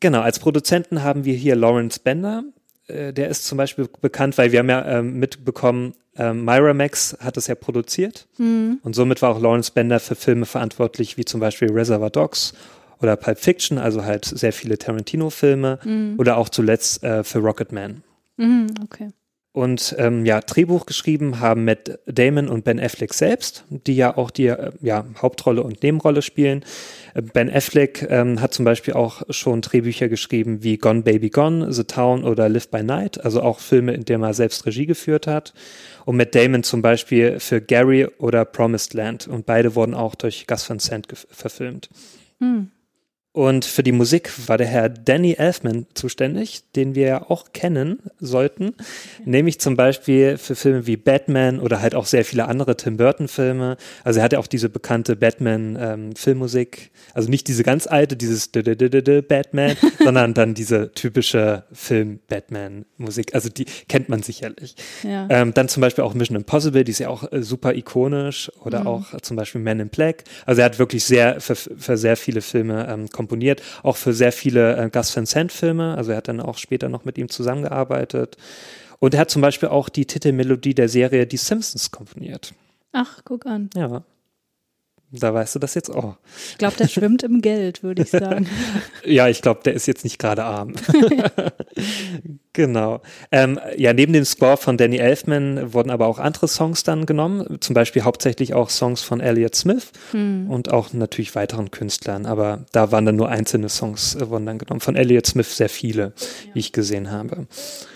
[0.00, 2.44] Genau, als Produzenten haben wir hier Lawrence Bender.
[2.88, 7.36] Äh, der ist zum Beispiel bekannt, weil wir haben ja ähm, mitbekommen, ähm, Miramax hat
[7.38, 8.26] es ja produziert.
[8.36, 8.80] Mhm.
[8.82, 12.52] Und somit war auch Lawrence Bender für Filme verantwortlich, wie zum Beispiel Reservoir Dogs
[13.04, 16.14] oder Pulp Fiction, also halt sehr viele Tarantino-Filme mhm.
[16.18, 18.02] oder auch zuletzt äh, für Rocketman.
[18.36, 19.12] Mhm, okay.
[19.54, 24.32] Und ähm, ja, Drehbuch geschrieben haben Matt Damon und Ben Affleck selbst, die ja auch
[24.32, 26.64] die äh, ja, Hauptrolle und Nebenrolle spielen.
[27.14, 31.72] Äh, ben Affleck ähm, hat zum Beispiel auch schon Drehbücher geschrieben wie Gone Baby Gone,
[31.72, 35.28] The Town oder Live by Night, also auch Filme, in denen er selbst Regie geführt
[35.28, 35.54] hat.
[36.04, 39.28] Und Matt Damon zum Beispiel für Gary oder Promised Land.
[39.28, 41.90] Und beide wurden auch durch Gus Van Sant verfilmt.
[42.40, 42.72] Hm.
[43.34, 47.98] Und für die Musik war der Herr Danny Elfman zuständig, den wir ja auch kennen
[48.20, 48.74] sollten.
[49.24, 53.76] Nämlich zum Beispiel für Filme wie Batman oder halt auch sehr viele andere Tim Burton-Filme.
[54.04, 56.78] Also er hat ja auch diese bekannte Batman-Filmmusik.
[56.78, 63.34] Ähm, also nicht diese ganz alte, dieses Batman, sondern dann diese typische Film-Batman-Musik.
[63.34, 64.76] Also die kennt man sicherlich.
[65.02, 65.26] Ja.
[65.28, 68.52] Ähm, dann zum Beispiel auch Mission Impossible, die ist ja auch äh, super ikonisch.
[68.60, 68.86] Oder mhm.
[68.86, 70.22] auch zum Beispiel Men in Black.
[70.46, 74.32] Also er hat wirklich sehr für, für sehr viele Filme ähm, komponiert, auch für sehr
[74.32, 75.96] viele äh, Gus Van Sant Filme.
[75.96, 78.36] Also er hat dann auch später noch mit ihm zusammengearbeitet.
[78.98, 82.54] Und er hat zum Beispiel auch die Titelmelodie der Serie Die Simpsons komponiert.
[82.92, 83.70] Ach, guck an.
[83.74, 84.04] Ja.
[85.10, 86.16] Da weißt du das jetzt auch.
[86.50, 88.48] Ich glaube, der schwimmt im Geld, würde ich sagen.
[89.04, 90.74] ja, ich glaube, der ist jetzt nicht gerade arm.
[92.52, 93.00] genau.
[93.30, 97.58] Ähm, ja, neben dem Score von Danny Elfman wurden aber auch andere Songs dann genommen,
[97.60, 100.50] zum Beispiel hauptsächlich auch Songs von Elliott Smith hm.
[100.50, 102.26] und auch natürlich weiteren Künstlern.
[102.26, 104.80] Aber da waren dann nur einzelne Songs, äh, wurden dann genommen.
[104.80, 106.02] Von Elliott Smith sehr viele,
[106.46, 106.54] ja.
[106.54, 107.46] wie ich gesehen habe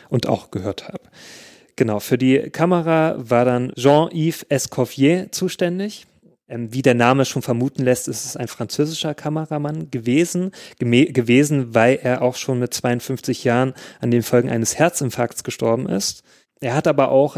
[0.08, 1.00] und auch gehört habe.
[1.78, 6.06] Genau, für die Kamera war dann Jean-Yves Escoffier zuständig.
[6.48, 11.98] Ähm, wie der Name schon vermuten lässt, ist es ein französischer Kameramann gewesen, gewesen, weil
[12.02, 16.22] er auch schon mit 52 Jahren an den Folgen eines Herzinfarkts gestorben ist.
[16.60, 17.36] Er hat aber auch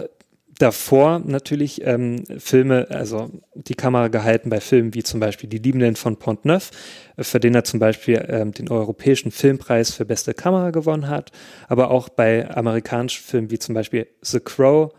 [0.61, 5.97] davor natürlich ähm, Filme, also die Kamera gehalten bei Filmen wie zum Beispiel Die Liebenden
[5.97, 6.71] von Pont-Neuf,
[7.19, 11.33] für den er zum Beispiel ähm, den Europäischen Filmpreis für beste Kamera gewonnen hat,
[11.69, 14.93] aber auch bei amerikanischen Filmen wie zum Beispiel The Crow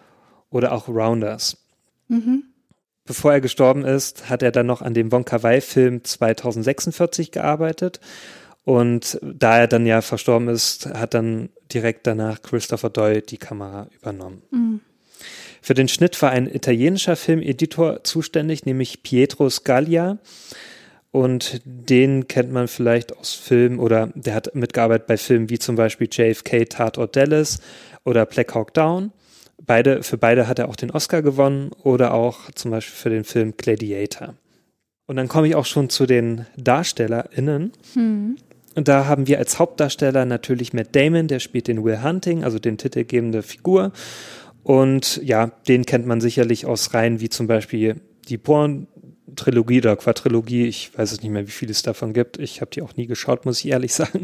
[0.50, 1.58] oder auch Rounders.
[2.08, 2.51] Mhm.
[3.12, 8.00] Bevor er gestorben ist, hat er dann noch an dem Wonka Wai-Film 2046 gearbeitet.
[8.64, 13.90] Und da er dann ja verstorben ist, hat dann direkt danach Christopher Doyle die Kamera
[14.00, 14.44] übernommen.
[14.52, 14.80] Mhm.
[15.62, 20.18] Für den Schnitt war ein italienischer Filmeditor zuständig, nämlich Pietro Scaglia.
[21.12, 25.76] Und den kennt man vielleicht aus Filmen oder der hat mitgearbeitet bei Filmen wie zum
[25.76, 27.60] Beispiel JFK Tatort Dallas
[28.06, 29.12] oder Black Hawk Down.
[29.66, 33.24] Beide, für beide hat er auch den Oscar gewonnen oder auch zum Beispiel für den
[33.24, 34.36] Film Gladiator.
[35.08, 37.74] Und dann komme ich auch schon zu den DarstellerInnen.
[37.94, 38.38] Hm.
[38.76, 42.60] Und da haben wir als Hauptdarsteller natürlich Matt Damon, der spielt den Will Hunting, also
[42.60, 43.92] den titelgebende Figur.
[44.64, 47.98] Und ja, den kennt man sicherlich aus Reihen wie zum Beispiel
[48.30, 50.68] die Porn-Trilogie oder Quadrilogie.
[50.68, 52.38] Ich weiß es nicht mehr, wie viel es davon gibt.
[52.38, 54.24] Ich habe die auch nie geschaut, muss ich ehrlich sagen.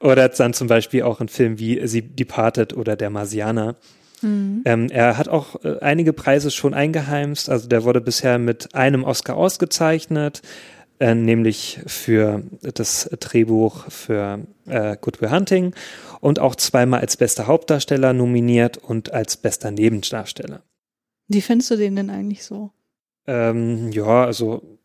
[0.00, 3.76] oder dann zum Beispiel auch in Filmen wie Sie Departed oder Der Marsianer.
[4.22, 4.62] Mhm.
[4.64, 7.48] Ähm, er hat auch äh, einige Preise schon eingeheimst.
[7.48, 10.42] Also der wurde bisher mit einem Oscar ausgezeichnet,
[10.98, 15.74] äh, nämlich für das Drehbuch für äh, Good Will Hunting
[16.20, 20.62] und auch zweimal als bester Hauptdarsteller nominiert und als bester Nebendarsteller.
[21.28, 22.70] Wie findest du den denn eigentlich so?
[23.26, 24.79] Ähm, ja, also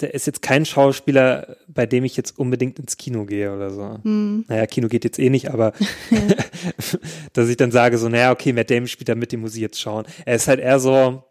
[0.00, 3.98] der ist jetzt kein Schauspieler, bei dem ich jetzt unbedingt ins Kino gehe oder so.
[4.02, 4.44] Hm.
[4.48, 5.72] Naja, Kino geht jetzt eh nicht, aber
[7.32, 9.60] dass ich dann sage so, naja, okay, Matt Damon spielt da mit, den muss ich
[9.60, 10.04] jetzt schauen.
[10.24, 11.24] Er ist halt eher so,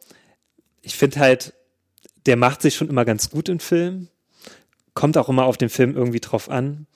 [0.81, 1.53] ich finde halt,
[2.25, 4.09] der macht sich schon immer ganz gut in Filmen,
[4.93, 6.87] kommt auch immer auf den Film irgendwie drauf an.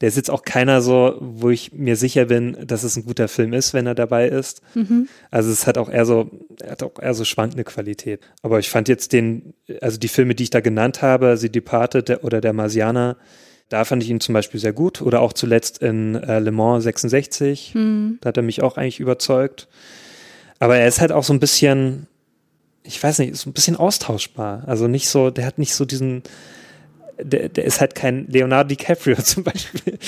[0.00, 3.28] Der ist jetzt auch keiner so, wo ich mir sicher bin, dass es ein guter
[3.28, 4.60] Film ist, wenn er dabei ist.
[4.74, 5.08] Mhm.
[5.30, 6.30] Also es hat auch eher so,
[6.60, 8.20] er hat auch eher so schwankende Qualität.
[8.42, 12.08] Aber ich fand jetzt den, also die Filme, die ich da genannt habe, The Departed
[12.08, 13.16] der, oder Der Marsianer,
[13.68, 15.02] da fand ich ihn zum Beispiel sehr gut.
[15.02, 17.74] Oder auch zuletzt in äh, Le Mans 66.
[17.74, 18.18] Mhm.
[18.20, 19.68] Da hat er mich auch eigentlich überzeugt.
[20.58, 22.06] Aber er ist halt auch so ein bisschen,
[22.82, 24.64] ich weiß nicht, so ein bisschen austauschbar.
[24.66, 26.22] Also nicht so, der hat nicht so diesen,
[27.18, 29.98] der, der ist halt kein Leonardo DiCaprio zum Beispiel.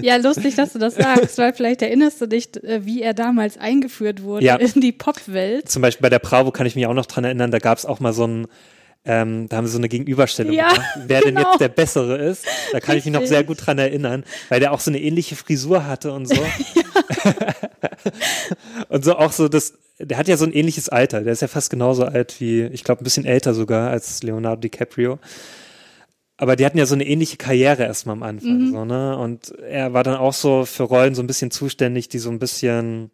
[0.00, 3.58] Ja, lustig, dass du das sagst, weil vielleicht erinnerst du dich, äh, wie er damals
[3.58, 4.56] eingeführt wurde ja.
[4.56, 5.68] in die Popwelt.
[5.68, 7.86] Zum Beispiel bei der Bravo kann ich mich auch noch dran erinnern, da gab es
[7.86, 8.46] auch mal so ein
[9.08, 11.40] ähm, da haben sie so eine Gegenüberstellung ja, gemacht, wer genau.
[11.40, 12.44] denn jetzt der Bessere ist.
[12.72, 12.96] Da kann Richtig.
[12.96, 16.12] ich mich noch sehr gut dran erinnern, weil der auch so eine ähnliche Frisur hatte
[16.12, 16.34] und so.
[18.88, 21.20] und so auch so das, der hat ja so ein ähnliches Alter.
[21.20, 24.60] Der ist ja fast genauso alt wie, ich glaube, ein bisschen älter sogar als Leonardo
[24.60, 25.20] DiCaprio
[26.38, 28.72] aber die hatten ja so eine ähnliche Karriere erstmal am Anfang, mhm.
[28.72, 29.16] so, ne?
[29.16, 32.38] Und er war dann auch so für Rollen so ein bisschen zuständig, die so ein
[32.38, 33.10] bisschen,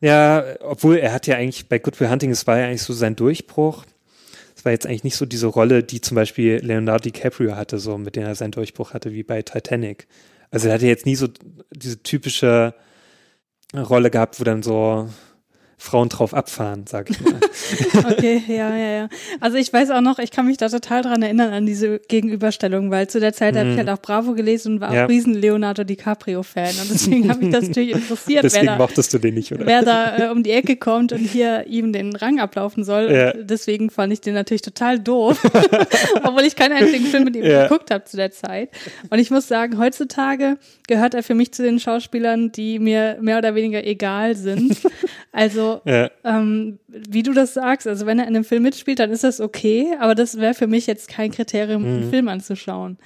[0.00, 2.92] ja, obwohl er hat ja eigentlich bei Good Will Hunting, es war ja eigentlich so
[2.92, 3.84] sein Durchbruch.
[4.54, 7.96] Es war jetzt eigentlich nicht so diese Rolle, die zum Beispiel Leonardo DiCaprio hatte, so
[7.96, 10.06] mit der er seinen Durchbruch hatte, wie bei Titanic.
[10.50, 11.28] Also er hatte jetzt nie so
[11.70, 12.74] diese typische
[13.74, 15.08] Rolle gehabt, wo dann so
[15.80, 17.40] Frauen drauf abfahren, sag ich mal.
[18.10, 19.08] okay, ja, ja, ja.
[19.40, 22.90] Also ich weiß auch noch, ich kann mich da total dran erinnern an diese Gegenüberstellung,
[22.90, 23.58] weil zu der Zeit mhm.
[23.58, 25.06] habe ich halt auch Bravo gelesen und war ja.
[25.06, 29.14] auch riesen Leonardo DiCaprio-Fan und deswegen habe mich das natürlich interessiert, deswegen wer, da, mochtest
[29.14, 29.64] du den nicht, oder?
[29.64, 33.10] wer da äh, um die Ecke kommt und hier ihm den Rang ablaufen soll.
[33.10, 33.32] Ja.
[33.32, 35.42] deswegen fand ich den natürlich total doof,
[36.22, 37.62] obwohl ich keinen einzigen Film mit ihm ja.
[37.62, 38.68] geguckt habe zu der Zeit.
[39.08, 43.38] Und ich muss sagen, heutzutage gehört er für mich zu den Schauspielern, die mir mehr
[43.38, 44.76] oder weniger egal sind.
[45.32, 46.10] Also ja.
[46.24, 49.40] ähm, wie du das sagst, also wenn er in einem Film mitspielt, dann ist das
[49.40, 51.88] okay, aber das wäre für mich jetzt kein Kriterium, mhm.
[51.88, 52.98] einen Film anzuschauen.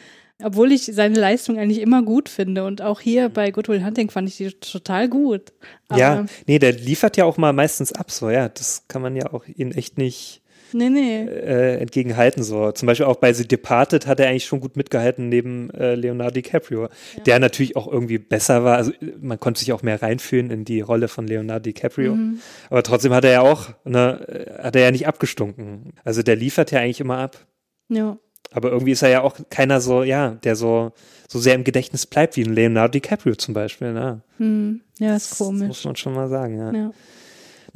[0.43, 4.11] Obwohl ich seine Leistung eigentlich immer gut finde und auch hier bei Good Will Hunting
[4.11, 5.53] fand ich die total gut.
[5.89, 9.15] Aber ja, nee, der liefert ja auch mal meistens ab, so, ja, das kann man
[9.15, 10.43] ja auch ihn echt nicht
[10.75, 11.25] nee, nee.
[11.25, 12.43] Äh, entgegenhalten.
[12.43, 12.73] So.
[12.73, 16.35] Zum Beispiel auch bei The Departed hat er eigentlich schon gut mitgehalten neben äh, Leonardo
[16.35, 17.23] DiCaprio, ja.
[17.25, 18.77] der natürlich auch irgendwie besser war.
[18.77, 22.15] Also man konnte sich auch mehr reinfühlen in die Rolle von Leonardo DiCaprio.
[22.15, 22.41] Mhm.
[22.71, 25.93] Aber trotzdem hat er ja auch, ne, hat er ja nicht abgestunken.
[26.05, 27.39] Also der liefert ja eigentlich immer ab.
[27.89, 28.19] Ja.
[28.53, 30.93] Aber irgendwie ist er ja auch keiner so, ja, der so,
[31.29, 33.93] so sehr im Gedächtnis bleibt wie ein Leonardo DiCaprio zum Beispiel.
[33.93, 34.23] Ne?
[34.39, 34.81] Hm.
[34.99, 35.61] Ja, ist komisch.
[35.61, 36.73] Das muss man schon mal sagen, ja.
[36.73, 36.91] ja.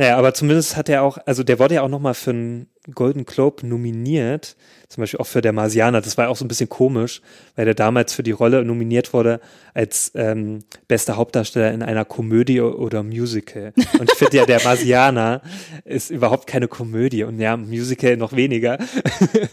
[0.01, 3.27] Naja, aber zumindest hat er auch, also der wurde ja auch nochmal für einen Golden
[3.27, 4.57] Globe nominiert,
[4.89, 6.01] zum Beispiel auch für der Marsianer.
[6.01, 7.21] Das war auch so ein bisschen komisch,
[7.57, 9.41] weil der damals für die Rolle nominiert wurde
[9.75, 13.73] als ähm, bester Hauptdarsteller in einer Komödie oder Musical.
[13.99, 15.43] Und ich finde ja, der Marsianer
[15.85, 18.79] ist überhaupt keine Komödie und ja, Musical noch weniger.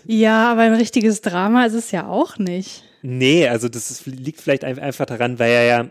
[0.05, 2.83] Ja, aber ein richtiges Drama ist es ja auch nicht.
[3.01, 5.89] Nee, also das ist, liegt vielleicht einfach daran, weil er ja,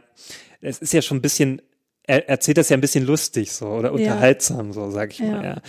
[0.61, 1.61] es ist ja schon ein bisschen
[2.07, 4.73] er erzählt das ja ein bisschen lustig so oder unterhaltsam, ja.
[4.73, 5.45] so sag ich mal.
[5.45, 5.63] Ja.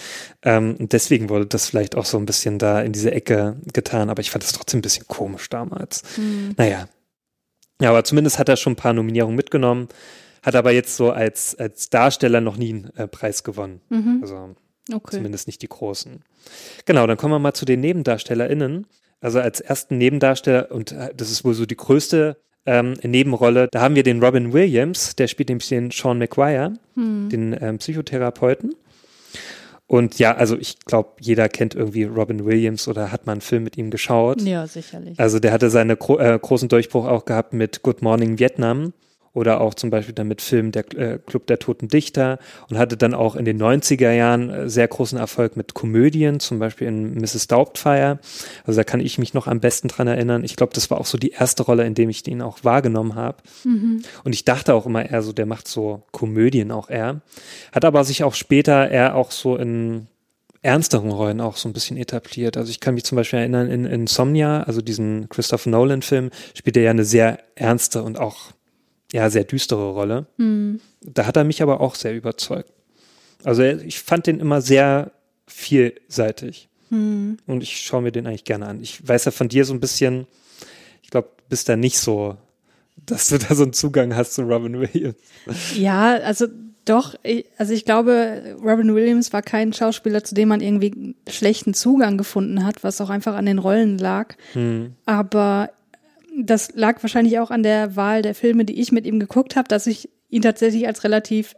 [0.43, 4.09] Ähm, und deswegen wurde das vielleicht auch so ein bisschen da in diese Ecke getan,
[4.09, 6.03] aber ich fand das trotzdem ein bisschen komisch damals.
[6.17, 6.53] Mhm.
[6.57, 6.87] Naja.
[7.81, 9.89] Ja, aber zumindest hat er schon ein paar Nominierungen mitgenommen,
[10.43, 13.81] hat aber jetzt so als, als Darsteller noch nie einen äh, Preis gewonnen.
[13.89, 14.19] Mhm.
[14.21, 14.55] Also
[14.93, 15.17] okay.
[15.17, 16.21] zumindest nicht die großen.
[16.85, 18.87] Genau, dann kommen wir mal zu den NebendarstellerInnen.
[19.21, 23.67] Also als ersten Nebendarsteller, und äh, das ist wohl so die größte ähm, Nebenrolle.
[23.71, 27.29] Da haben wir den Robin Williams, der spielt nämlich den Sean McGuire, hm.
[27.29, 28.75] den ähm, Psychotherapeuten.
[29.87, 33.63] Und ja, also ich glaube, jeder kennt irgendwie Robin Williams oder hat mal einen Film
[33.63, 34.41] mit ihm geschaut.
[34.41, 35.19] Ja, sicherlich.
[35.19, 38.93] Also der hatte seinen äh, großen Durchbruch auch gehabt mit Good Morning Vietnam
[39.35, 42.97] oder auch zum Beispiel dann mit Film der äh, Club der Toten Dichter und hatte
[42.97, 47.13] dann auch in den 90er Jahren äh, sehr großen Erfolg mit Komödien, zum Beispiel in
[47.15, 47.47] Mrs.
[47.47, 48.19] Doubtfire.
[48.63, 50.43] Also da kann ich mich noch am besten dran erinnern.
[50.43, 53.15] Ich glaube, das war auch so die erste Rolle, in dem ich den auch wahrgenommen
[53.15, 53.37] habe.
[53.65, 54.03] Mhm.
[54.23, 57.21] Und ich dachte auch immer eher so, der macht so Komödien auch eher.
[57.73, 60.07] Hat aber sich auch später eher auch so in
[60.61, 62.57] ernsteren Rollen auch so ein bisschen etabliert.
[62.57, 66.83] Also ich kann mich zum Beispiel erinnern, in Insomnia, also diesen Christopher Nolan-Film, spielt er
[66.83, 68.54] ja eine sehr ernste und auch
[69.15, 70.25] ja, sehr düstere Rolle.
[70.35, 70.81] Mhm.
[71.01, 72.73] Da hat er mich aber auch sehr überzeugt.
[73.45, 75.13] Also ich fand den immer sehr
[75.47, 76.67] vielseitig.
[76.89, 77.37] Mhm.
[77.47, 78.81] Und ich schaue mir den eigentlich gerne an.
[78.81, 80.27] Ich weiß ja von dir so ein bisschen,
[81.01, 82.35] ich glaube, du bist da nicht so,
[83.05, 85.15] dass du da so einen Zugang hast zu Robin Williams.
[85.75, 86.47] Ja, also
[86.85, 87.15] Doch,
[87.57, 92.63] also ich glaube, Robin Williams war kein Schauspieler, zu dem man irgendwie schlechten Zugang gefunden
[92.63, 94.35] hat, was auch einfach an den Rollen lag.
[94.53, 94.93] Hm.
[95.05, 95.71] Aber
[96.37, 99.67] das lag wahrscheinlich auch an der Wahl der Filme, die ich mit ihm geguckt habe,
[99.67, 101.55] dass ich ihn tatsächlich als relativ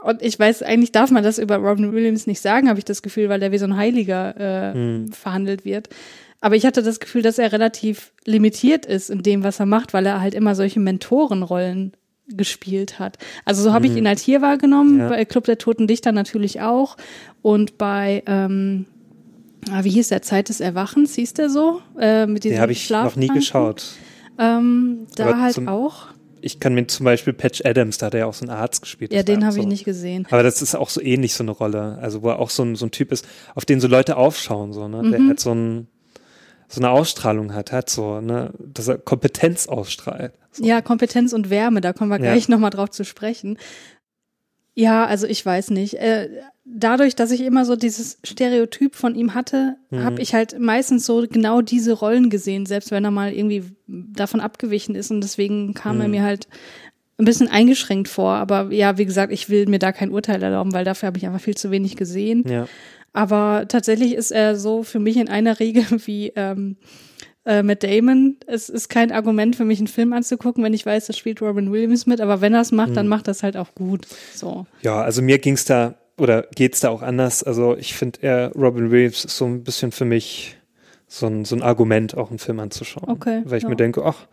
[0.00, 3.02] und ich weiß, eigentlich darf man das über Robin Williams nicht sagen, habe ich das
[3.02, 4.36] Gefühl, weil der wie so ein Heiliger
[4.70, 5.12] äh, hm.
[5.12, 5.88] verhandelt wird.
[6.40, 9.92] Aber ich hatte das Gefühl, dass er relativ limitiert ist in dem, was er macht,
[9.92, 11.92] weil er halt immer solche Mentorenrollen
[12.28, 13.18] gespielt hat.
[13.44, 15.08] Also so habe ich ihn halt hier wahrgenommen, ja.
[15.08, 16.96] bei Club der Toten Dichter natürlich auch
[17.42, 18.86] und bei ähm,
[19.70, 21.80] ah, wie hieß der Zeit des Erwachens, hieß der so?
[21.98, 23.94] Äh, mit diesem Den habe ich noch nie geschaut.
[24.38, 26.08] Ähm, da Aber halt auch.
[26.40, 28.82] Ich kann mir zum Beispiel Patch Adams, da hat er ja auch so einen Arzt
[28.82, 29.12] gespielt.
[29.12, 29.60] Ja, den habe so.
[29.60, 30.26] ich nicht gesehen.
[30.30, 32.76] Aber das ist auch so ähnlich so eine Rolle, also wo er auch so ein,
[32.76, 35.02] so ein Typ ist, auf den so Leute aufschauen, so, ne?
[35.02, 35.10] Mhm.
[35.10, 35.88] Der hat so ein
[36.68, 40.34] so eine Ausstrahlung hat, hat so, ne, dass er Kompetenz ausstrahlt.
[40.52, 40.64] So.
[40.64, 42.54] Ja, Kompetenz und Wärme, da kommen wir gleich ja.
[42.54, 43.58] nochmal drauf zu sprechen.
[44.78, 45.94] Ja, also ich weiß nicht.
[45.94, 46.28] Äh,
[46.64, 50.04] dadurch, dass ich immer so dieses Stereotyp von ihm hatte, mhm.
[50.04, 54.38] habe ich halt meistens so genau diese Rollen gesehen, selbst wenn er mal irgendwie davon
[54.38, 55.10] abgewichen ist.
[55.10, 56.02] Und deswegen kam mhm.
[56.02, 56.46] er mir halt
[57.18, 58.34] ein bisschen eingeschränkt vor.
[58.34, 61.26] Aber ja, wie gesagt, ich will mir da kein Urteil erlauben, weil dafür habe ich
[61.26, 62.44] einfach viel zu wenig gesehen.
[62.48, 62.68] Ja.
[63.12, 66.76] Aber tatsächlich ist er so für mich in einer Riege wie ähm,
[67.48, 68.36] äh, mit Damon.
[68.46, 71.72] Es ist kein Argument für mich, einen Film anzugucken, wenn ich weiß, da spielt Robin
[71.72, 72.20] Williams mit.
[72.20, 72.94] Aber wenn er es macht, mhm.
[72.94, 74.06] dann macht das halt auch gut.
[74.34, 74.66] So.
[74.82, 77.42] Ja, also mir ging es da oder geht es da auch anders.
[77.42, 80.58] Also ich finde, er Robin Williams ist so ein bisschen für mich
[81.06, 83.08] so ein, so ein Argument, auch einen Film anzuschauen.
[83.08, 83.40] Okay.
[83.46, 83.70] Weil ich ja.
[83.70, 84.26] mir denke, ach,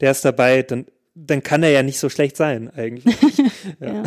[0.00, 3.14] der ist dabei, dann dann kann er ja nicht so schlecht sein eigentlich.
[3.80, 3.94] ja.
[3.94, 4.02] ja.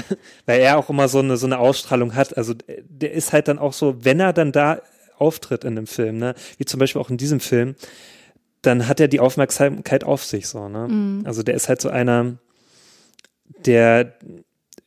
[0.46, 2.36] Weil er auch immer so eine, so eine Ausstrahlung hat.
[2.36, 4.82] Also der ist halt dann auch so, wenn er dann da
[5.18, 7.76] auftritt in einem Film, ne, wie zum Beispiel auch in diesem Film,
[8.66, 10.88] dann hat er die Aufmerksamkeit auf sich so, ne?
[10.88, 11.22] Mhm.
[11.26, 12.38] Also der ist halt so einer,
[13.66, 14.14] der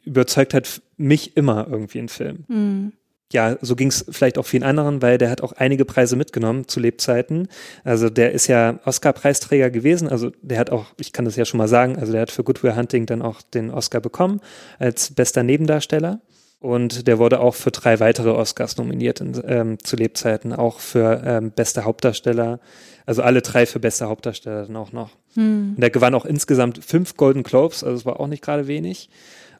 [0.05, 2.45] überzeugt hat mich immer irgendwie in Film.
[2.49, 2.93] Mhm
[3.33, 6.67] ja, so ging es vielleicht auch vielen anderen, weil der hat auch einige Preise mitgenommen
[6.67, 7.49] zu Lebzeiten.
[7.85, 10.09] Also der ist ja Oscar-Preisträger gewesen.
[10.09, 12.43] Also der hat auch, ich kann das ja schon mal sagen, also der hat für
[12.43, 14.41] Good Will Hunting dann auch den Oscar bekommen
[14.79, 16.21] als bester Nebendarsteller.
[16.61, 21.23] Und der wurde auch für drei weitere Oscars nominiert in, ähm, zu Lebzeiten, auch für
[21.25, 22.59] ähm, bester Hauptdarsteller.
[23.07, 25.11] Also alle drei für bester Hauptdarsteller dann auch noch.
[25.35, 25.75] Hm.
[25.77, 29.09] Und der gewann auch insgesamt fünf Golden Globes, also es war auch nicht gerade wenig.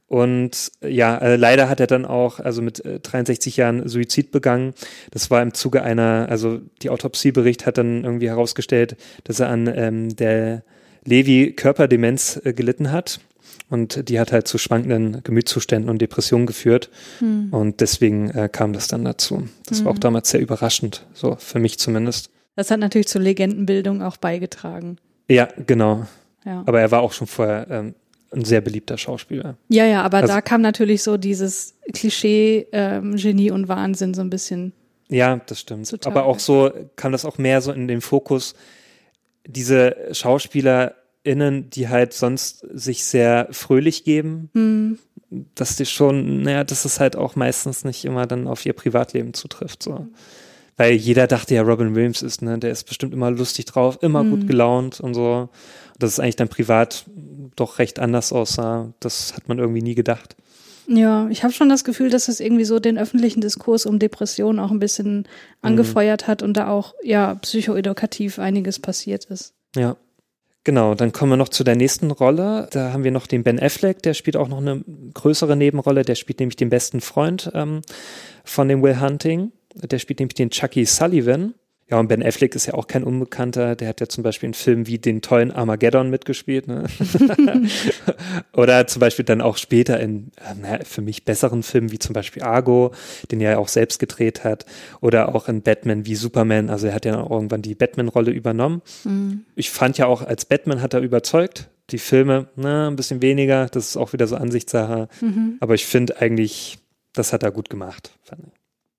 [0.08, 4.72] Und ja, äh, leider hat er dann auch, also mit äh, 63 Jahren Suizid begangen.
[5.11, 9.70] Das war im Zuge einer, also die Autopsiebericht hat dann irgendwie herausgestellt, dass er an
[9.72, 10.62] ähm, der
[11.04, 13.20] Levi-Körperdemenz äh, gelitten hat.
[13.70, 16.90] Und die hat halt zu schwankenden Gemütszuständen und Depressionen geführt.
[17.18, 17.48] Hm.
[17.52, 19.48] Und deswegen äh, kam das dann dazu.
[19.66, 19.85] Das hm.
[19.85, 20.00] war auch hm.
[20.00, 22.31] damals sehr überraschend, so für mich zumindest.
[22.57, 24.96] Das hat natürlich zur Legendenbildung auch beigetragen.
[25.28, 26.07] Ja, genau.
[26.44, 26.64] Ja.
[26.66, 27.94] Aber er war auch schon vorher ähm,
[28.33, 29.57] ein sehr beliebter Schauspieler.
[29.68, 34.22] Ja, ja, aber also, da kam natürlich so dieses Klischee ähm, Genie und Wahnsinn so
[34.22, 34.72] ein bisschen.
[35.09, 36.07] Ja, das stimmt.
[36.07, 38.54] Aber auch so kam das auch mehr so in den Fokus
[39.46, 39.96] diese
[41.28, 44.98] SchauspielerInnen, die halt sonst sich sehr fröhlich geben, hm.
[45.54, 49.34] dass die schon, naja, dass es halt auch meistens nicht immer dann auf ihr Privatleben
[49.34, 49.82] zutrifft.
[49.82, 50.06] So.
[50.76, 54.20] Weil jeder dachte ja, Robin Williams ist, ne, der ist bestimmt immer lustig drauf, immer
[54.20, 54.30] hm.
[54.30, 55.48] gut gelaunt und so
[55.98, 57.06] dass es eigentlich dann privat
[57.56, 58.92] doch recht anders aussah.
[59.00, 60.36] Das hat man irgendwie nie gedacht.
[60.86, 64.60] Ja, ich habe schon das Gefühl, dass es irgendwie so den öffentlichen Diskurs um Depressionen
[64.60, 65.26] auch ein bisschen
[65.60, 66.26] angefeuert mhm.
[66.28, 69.54] hat und da auch ja psychoedukativ einiges passiert ist.
[69.74, 69.96] Ja.
[70.64, 72.68] Genau, dann kommen wir noch zu der nächsten Rolle.
[72.72, 76.02] Da haben wir noch den Ben Affleck, der spielt auch noch eine größere Nebenrolle.
[76.02, 77.80] Der spielt nämlich den besten Freund ähm,
[78.44, 79.52] von dem Will Hunting.
[79.74, 81.54] Der spielt nämlich den Chucky Sullivan.
[81.90, 83.74] Ja, und Ben Affleck ist ja auch kein Unbekannter.
[83.74, 86.68] Der hat ja zum Beispiel in Filmen wie den tollen Armageddon mitgespielt.
[86.68, 86.85] Ne?
[88.53, 92.12] Oder zum Beispiel dann auch später in äh, na, für mich besseren Filmen wie zum
[92.12, 92.92] Beispiel Argo,
[93.31, 94.66] den er ja auch selbst gedreht hat.
[95.01, 96.68] Oder auch in Batman wie Superman.
[96.68, 98.83] Also er hat ja auch irgendwann die Batman-Rolle übernommen.
[99.05, 99.46] Mhm.
[99.55, 101.70] Ich fand ja auch, als Batman hat er überzeugt.
[101.88, 103.66] Die Filme, na, ein bisschen weniger.
[103.66, 105.09] Das ist auch wieder so Ansichtssache.
[105.22, 105.57] Mhm.
[105.61, 106.79] Aber ich finde eigentlich,
[107.14, 108.12] das hat er gut gemacht.
[108.24, 108.57] Fand ich.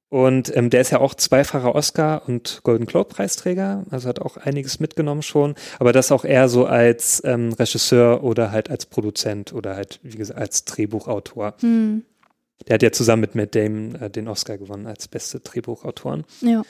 [0.10, 4.80] Und ähm, der ist ja auch zweifacher Oscar- und Golden Globe-Preisträger, also hat auch einiges
[4.80, 9.76] mitgenommen schon, aber das auch eher so als ähm, Regisseur oder halt als Produzent oder
[9.76, 11.54] halt, wie gesagt, als Drehbuchautor.
[11.62, 12.04] Hm.
[12.68, 16.26] Der hat ja zusammen mit Matt Damon äh, den Oscar gewonnen als beste Drehbuchautoren.
[16.42, 16.64] Ja.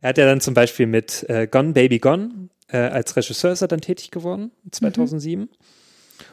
[0.00, 3.62] Er hat ja dann zum Beispiel mit äh, Gone Baby Gone äh, als Regisseur ist
[3.62, 5.42] er dann tätig geworden, 2007.
[5.42, 5.48] Mhm.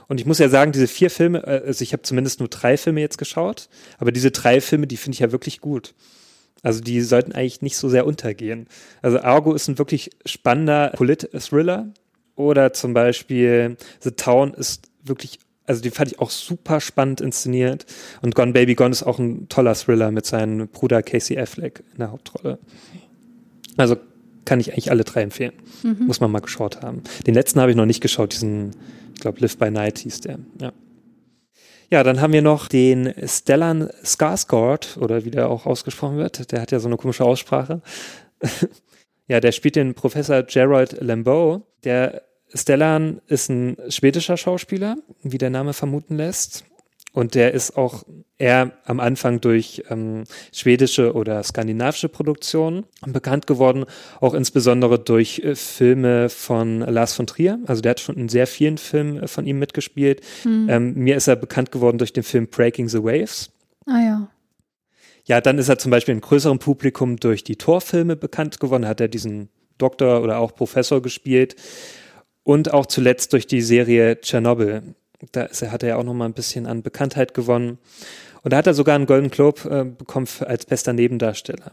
[0.08, 2.78] Und ich muss ja sagen, diese vier Filme, äh, also ich habe zumindest nur drei
[2.78, 5.94] Filme jetzt geschaut, aber diese drei Filme, die finde ich ja wirklich gut.
[6.64, 8.68] Also die sollten eigentlich nicht so sehr untergehen.
[9.02, 11.94] Also Argo ist ein wirklich spannender Polit-Thriller
[12.36, 17.86] oder zum Beispiel The Town ist wirklich also die fand ich auch super spannend inszeniert.
[18.22, 22.00] Und Gone Baby Gone ist auch ein toller Thriller mit seinem Bruder Casey Affleck in
[22.00, 22.60] der Hauptrolle.
[23.78, 23.96] Also
[24.46, 25.54] kann ich eigentlich alle drei empfehlen.
[25.84, 26.06] Mhm.
[26.06, 27.04] Muss man mal geschaut haben.
[27.26, 28.72] Den letzten habe ich noch nicht geschaut, diesen,
[29.14, 30.40] ich glaube, Live by Night hieß der.
[30.60, 30.74] Ja.
[31.94, 36.52] Ja, dann haben wir noch den Stellan Skarsgård, oder wie der auch ausgesprochen wird.
[36.52, 37.84] Der hat ja so eine komische Aussprache.
[39.28, 41.68] ja, der spielt den Professor Gerald Lambeau.
[41.84, 46.66] Der Stellan ist ein schwedischer Schauspieler, wie der Name vermuten lässt.
[47.14, 48.04] Und der ist auch
[48.40, 53.86] eher am Anfang durch ähm, schwedische oder skandinavische Produktionen bekannt geworden,
[54.20, 57.60] auch insbesondere durch äh, Filme von Lars von Trier.
[57.68, 60.22] Also der hat schon in sehr vielen Filmen äh, von ihm mitgespielt.
[60.44, 60.68] Mhm.
[60.70, 63.52] Ähm, mir ist er bekannt geworden durch den Film Breaking the Waves.
[63.86, 64.28] Ah ja.
[65.26, 69.00] Ja, dann ist er zum Beispiel im größeren Publikum durch die Torfilme bekannt geworden, hat
[69.00, 71.56] er diesen Doktor oder auch Professor gespielt
[72.44, 74.96] und auch zuletzt durch die Serie Tschernobyl
[75.32, 77.78] da ist hat er ja auch noch mal ein bisschen an Bekanntheit gewonnen.
[78.44, 81.72] Und da hat er sogar einen Golden Globe äh, bekommen als bester Nebendarsteller.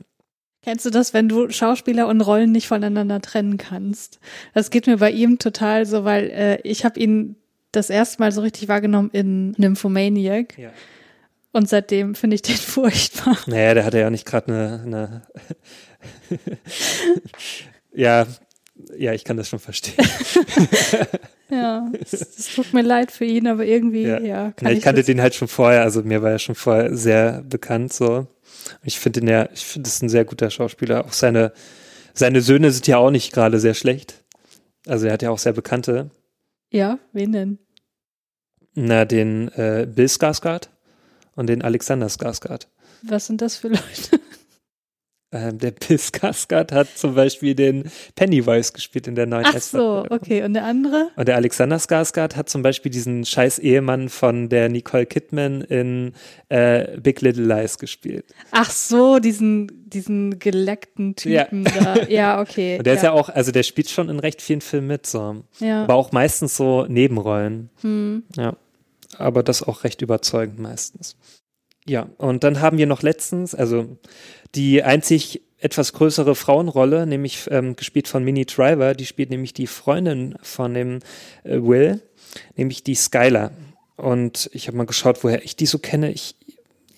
[0.62, 4.20] Kennst du das, wenn du Schauspieler und Rollen nicht voneinander trennen kannst?
[4.52, 7.36] Das geht mir bei ihm total so, weil äh, ich habe ihn
[7.72, 10.58] das erste Mal so richtig wahrgenommen in Nymphomaniac.
[10.58, 10.70] Ja.
[11.52, 13.38] Und seitdem finde ich den furchtbar.
[13.46, 15.22] Naja, der hatte ja nicht gerade eine, eine
[17.94, 18.26] ja,
[18.96, 19.96] ja, ich kann das schon verstehen.
[21.50, 24.84] ja, es, tut mir leid für ihn, aber irgendwie, ja, ja kann ja, ich, ich
[24.84, 28.26] kannte den halt schon vorher, also mir war er schon vorher sehr bekannt so.
[28.82, 31.04] Ich finde ihn ja, ich finde es ein sehr guter Schauspieler.
[31.04, 31.52] Auch seine,
[32.14, 34.22] seine Söhne sind ja auch nicht gerade sehr schlecht.
[34.86, 36.10] Also er hat ja auch sehr bekannte.
[36.70, 37.58] Ja, wen denn?
[38.74, 40.68] Na, den äh, Bill Skarsgård
[41.34, 42.68] und den Alexander Skarsgård.
[43.02, 44.20] Was sind das für Leute?
[45.32, 50.04] Ähm, der Bill Skarsgård hat zum Beispiel den Pennywise gespielt in der neuen Ach so,
[50.10, 50.42] okay.
[50.42, 51.10] Und der andere?
[51.14, 56.14] Und der Alexander Skarsgård hat zum Beispiel diesen scheiß Ehemann von der Nicole Kidman in
[56.48, 58.24] äh, Big Little Lies gespielt.
[58.50, 61.94] Ach so, diesen, diesen geleckten Typen ja.
[61.94, 62.02] da.
[62.08, 62.76] Ja, okay.
[62.78, 62.98] Und der ja.
[62.98, 65.44] ist ja auch, also der spielt schon in recht vielen Filmen mit, so.
[65.60, 65.84] Ja.
[65.84, 67.70] Aber auch meistens so Nebenrollen.
[67.82, 68.24] Hm.
[68.36, 68.56] Ja.
[69.16, 71.16] Aber das auch recht überzeugend meistens.
[71.86, 73.98] Ja, und dann haben wir noch letztens, also
[74.54, 79.66] die einzig etwas größere Frauenrolle, nämlich ähm, gespielt von Minnie Driver, die spielt nämlich die
[79.66, 81.00] Freundin von dem
[81.44, 82.00] äh, Will,
[82.56, 83.52] nämlich die Skylar.
[83.96, 86.10] Und ich habe mal geschaut, woher ich die so kenne.
[86.10, 86.34] Ich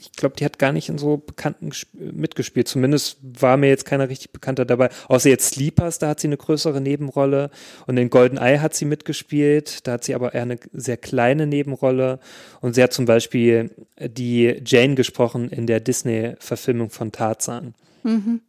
[0.02, 2.66] ich glaube, die hat gar nicht in so Bekannten mitgespielt.
[2.66, 4.90] Zumindest war mir jetzt keiner richtig Bekannter dabei.
[5.06, 7.50] Außer jetzt Sleepers, da hat sie eine größere Nebenrolle.
[7.86, 9.86] Und in Golden Eye hat sie mitgespielt.
[9.86, 12.18] Da hat sie aber eher eine sehr kleine Nebenrolle.
[12.60, 17.74] Und sie hat zum Beispiel die Jane gesprochen in der Disney-Verfilmung von Tarzan.
[18.02, 18.40] Mhm.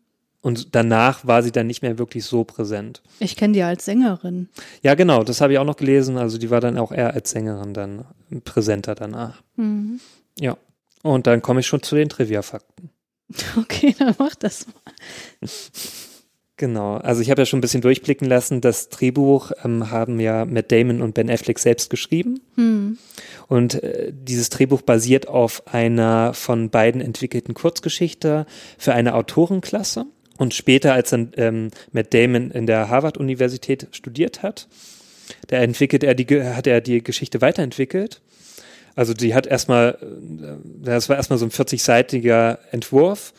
[0.41, 3.01] Und danach war sie dann nicht mehr wirklich so präsent.
[3.19, 4.49] Ich kenne die als Sängerin.
[4.81, 6.17] Ja, genau, das habe ich auch noch gelesen.
[6.17, 8.05] Also die war dann auch eher als Sängerin dann
[8.43, 9.41] präsenter danach.
[9.55, 9.99] Mhm.
[10.39, 10.57] Ja.
[11.03, 12.89] Und dann komme ich schon zu den Trivia-Fakten.
[13.57, 15.49] Okay, dann mach das mal.
[16.55, 20.45] Genau, also ich habe ja schon ein bisschen durchblicken lassen, das Drehbuch ähm, haben ja
[20.45, 22.41] Matt Damon und Ben Affleck selbst geschrieben.
[22.55, 22.97] Hm.
[23.47, 28.45] Und äh, dieses Drehbuch basiert auf einer von beiden entwickelten Kurzgeschichte
[28.77, 30.05] für eine Autorenklasse.
[30.37, 34.67] Und später, als dann ähm, Matt Damon in der Harvard-Universität studiert hat,
[35.47, 38.21] da entwickelt er die, hat er die Geschichte weiterentwickelt
[38.95, 43.33] also die hat erstmal, äh, das war erstmal so ein 40-seitiger Entwurf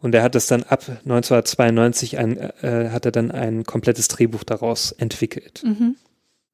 [0.00, 4.44] und er hat es dann ab 1992 ein, äh, hat er dann ein komplettes Drehbuch
[4.44, 5.62] daraus entwickelt.
[5.64, 5.96] Mhm.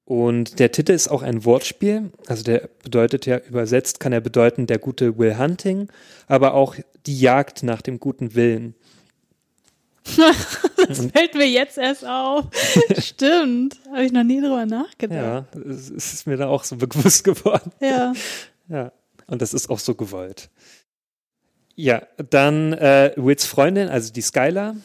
[0.04, 4.68] Und der Titel ist auch ein Wortspiel, also der bedeutet ja übersetzt, kann er bedeuten
[4.68, 5.88] der gute Will Hunting,
[6.28, 6.76] aber auch
[7.06, 8.76] die Jagd nach dem guten Willen.
[10.88, 12.46] das fällt mir jetzt erst auf.
[12.98, 13.76] Stimmt.
[13.90, 15.46] Habe ich noch nie drüber nachgedacht.
[15.54, 17.72] Ja, es ist mir da auch so bewusst geworden.
[17.80, 18.12] Ja.
[18.68, 18.92] Ja.
[19.26, 20.50] Und das ist auch so gewollt.
[21.74, 24.76] Ja, dann äh, Wills Freundin, also die Skylar,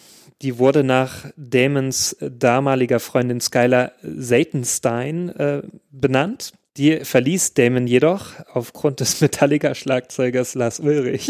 [0.41, 5.61] die wurde nach Damons damaliger Freundin Skylar Satenstein äh,
[5.91, 6.53] benannt.
[6.77, 11.29] Die verließ Damon jedoch aufgrund des Metallica-Schlagzeugers Lars Ulrich.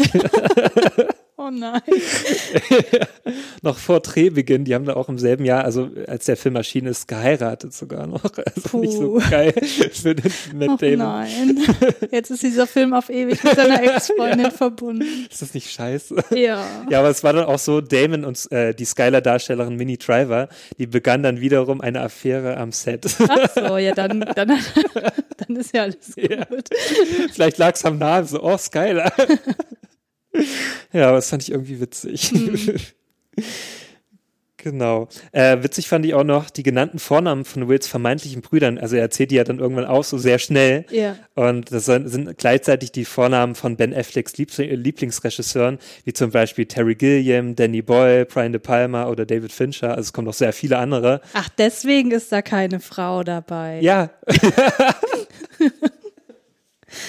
[1.44, 1.80] Oh nein.
[3.62, 6.86] noch vor Drehbeginn, die haben da auch im selben Jahr, also als der Film erschienen
[6.86, 8.22] ist, geheiratet sogar noch.
[8.54, 8.80] Also Puh.
[8.80, 9.52] nicht so geil
[9.92, 10.98] für den Matt oh Damon.
[10.98, 11.58] nein.
[12.10, 14.50] Jetzt ist dieser Film auf ewig mit seiner Ex-Freundin ja.
[14.50, 15.26] verbunden.
[15.30, 16.16] Ist das nicht scheiße?
[16.30, 16.64] Ja.
[16.90, 20.86] Ja, aber es war dann auch so, Damon und äh, die Skylar-Darstellerin Minnie Driver, die
[20.86, 23.06] begann dann wiederum eine Affäre am Set.
[23.28, 24.58] Ach so, ja, dann, dann,
[25.38, 26.30] dann ist ja alles gut.
[26.30, 26.46] Ja.
[27.32, 29.12] Vielleicht lag es am Namen so, oh, Skylar.
[30.92, 32.32] ja, aber das fand ich irgendwie witzig.
[32.32, 32.76] Mhm.
[34.62, 35.08] Genau.
[35.32, 38.78] Äh, witzig fand ich auch noch die genannten Vornamen von Wills vermeintlichen Brüdern.
[38.78, 40.86] Also er erzählt die ja dann irgendwann auch so sehr schnell.
[40.90, 41.16] Ja.
[41.34, 47.56] Und das sind gleichzeitig die Vornamen von Ben Afflecks Lieblingsregisseuren, wie zum Beispiel Terry Gilliam,
[47.56, 49.90] Danny Boyle, Brian De Palma oder David Fincher.
[49.90, 51.22] Also es kommen noch sehr viele andere.
[51.32, 53.80] Ach, deswegen ist da keine Frau dabei.
[53.80, 54.10] Ja.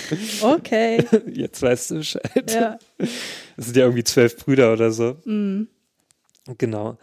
[0.41, 1.06] okay.
[1.32, 2.52] Jetzt weißt du Bescheid.
[2.52, 2.78] Ja.
[2.98, 5.18] Das sind ja irgendwie zwölf Brüder oder so.
[5.26, 5.68] Mhm.
[6.58, 6.98] Genau.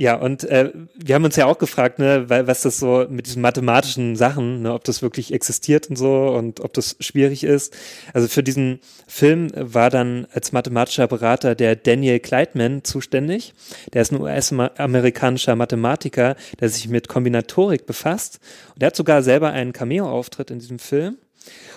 [0.00, 3.26] Ja, und äh, wir haben uns ja auch gefragt, ne, weil, was das so mit
[3.26, 7.76] diesen mathematischen Sachen, ne, ob das wirklich existiert und so und ob das schwierig ist.
[8.14, 8.78] Also für diesen
[9.08, 13.54] Film war dann als mathematischer Berater der Daniel Kleitman zuständig.
[13.92, 18.38] Der ist ein US-amerikanischer Mathematiker, der sich mit Kombinatorik befasst.
[18.74, 21.18] Und der hat sogar selber einen Cameo-Auftritt in diesem Film.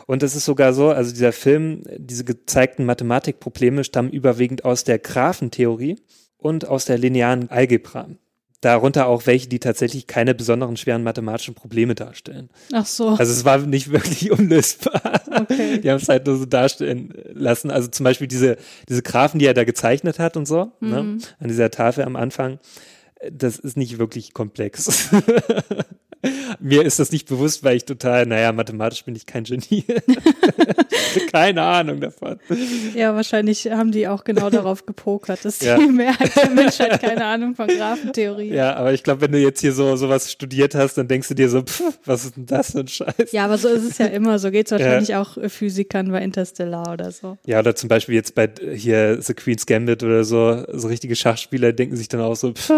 [0.07, 4.99] Und es ist sogar so, also dieser Film, diese gezeigten Mathematikprobleme stammen überwiegend aus der
[4.99, 5.99] Graphentheorie
[6.37, 8.07] und aus der linearen Algebra.
[8.61, 12.49] Darunter auch welche, die tatsächlich keine besonderen schweren mathematischen Probleme darstellen.
[12.71, 13.09] Ach so.
[13.09, 15.21] Also es war nicht wirklich unlösbar.
[15.31, 15.79] Okay.
[15.81, 17.71] Die haben es halt nur so darstellen lassen.
[17.71, 18.57] Also zum Beispiel diese,
[18.87, 21.21] diese Graphen, die er da gezeichnet hat und so, ne, Mhm.
[21.39, 22.59] an dieser Tafel am Anfang,
[23.31, 25.09] das ist nicht wirklich komplex.
[26.59, 29.83] Mir ist das nicht bewusst, weil ich total, naja, mathematisch bin ich kein Genie.
[31.31, 32.39] Keine Ahnung davon.
[32.95, 35.77] Ja, wahrscheinlich haben die auch genau darauf gepokert, dass Ja.
[35.77, 38.49] die Mehrheit der Menschheit keine Ahnung von Graphentheorie.
[38.53, 41.33] Ja, aber ich glaube, wenn du jetzt hier so sowas studiert hast, dann denkst du
[41.33, 43.31] dir so, pff, was ist denn das für ein Scheiß?
[43.31, 44.39] Ja, aber so ist es ja immer.
[44.39, 47.37] So geht es wahrscheinlich auch äh, Physikern bei Interstellar oder so.
[47.45, 51.15] Ja, oder zum Beispiel jetzt bei äh, hier The Queen's Gambit oder so, so richtige
[51.15, 52.69] Schachspieler denken sich dann auch so, pff,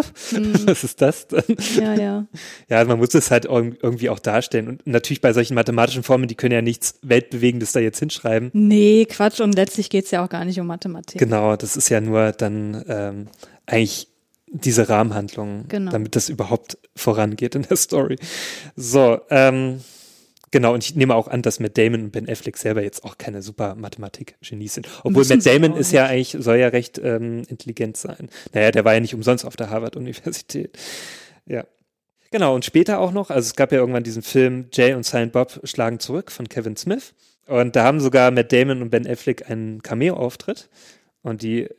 [0.66, 1.44] was ist das denn?
[1.80, 2.26] Ja, ja.
[2.70, 4.68] Ja, man muss es halt irg- irgendwie auch darstellen.
[4.70, 8.50] Und natürlich bei solchen mathematischen Formeln, die können ja nichts Weltbewegendes da jetzt hinschreiben.
[8.54, 9.42] Nee, Quatsch.
[9.42, 11.20] Und letztlich geht es ja auch gar nicht um Mathematik.
[11.20, 13.28] Genau, das ist ja nur dann ähm,
[13.66, 14.08] eigentlich
[14.48, 15.92] diese Rahmenhandlung, Genau.
[15.92, 18.18] damit das überhaupt vorangeht in der Story.
[18.76, 19.82] So, ähm,
[20.52, 23.18] genau, und ich nehme auch an, dass Matt Damon und Ben Affleck selber jetzt auch
[23.18, 24.88] keine super Mathematik-Genies sind.
[25.00, 28.30] Obwohl Müssen Matt Damon ist ja eigentlich, soll ja recht ähm, intelligent sein.
[28.54, 30.78] Naja, der war ja nicht umsonst auf der Harvard-Universität.
[31.48, 31.66] Ja.
[32.34, 35.34] Genau, und später auch noch, also es gab ja irgendwann diesen Film Jay und Silent
[35.34, 37.14] Bob schlagen zurück von Kevin Smith.
[37.46, 40.68] Und da haben sogar Matt Damon und Ben Affleck einen Cameo-Auftritt.
[41.22, 41.70] Und die, äh,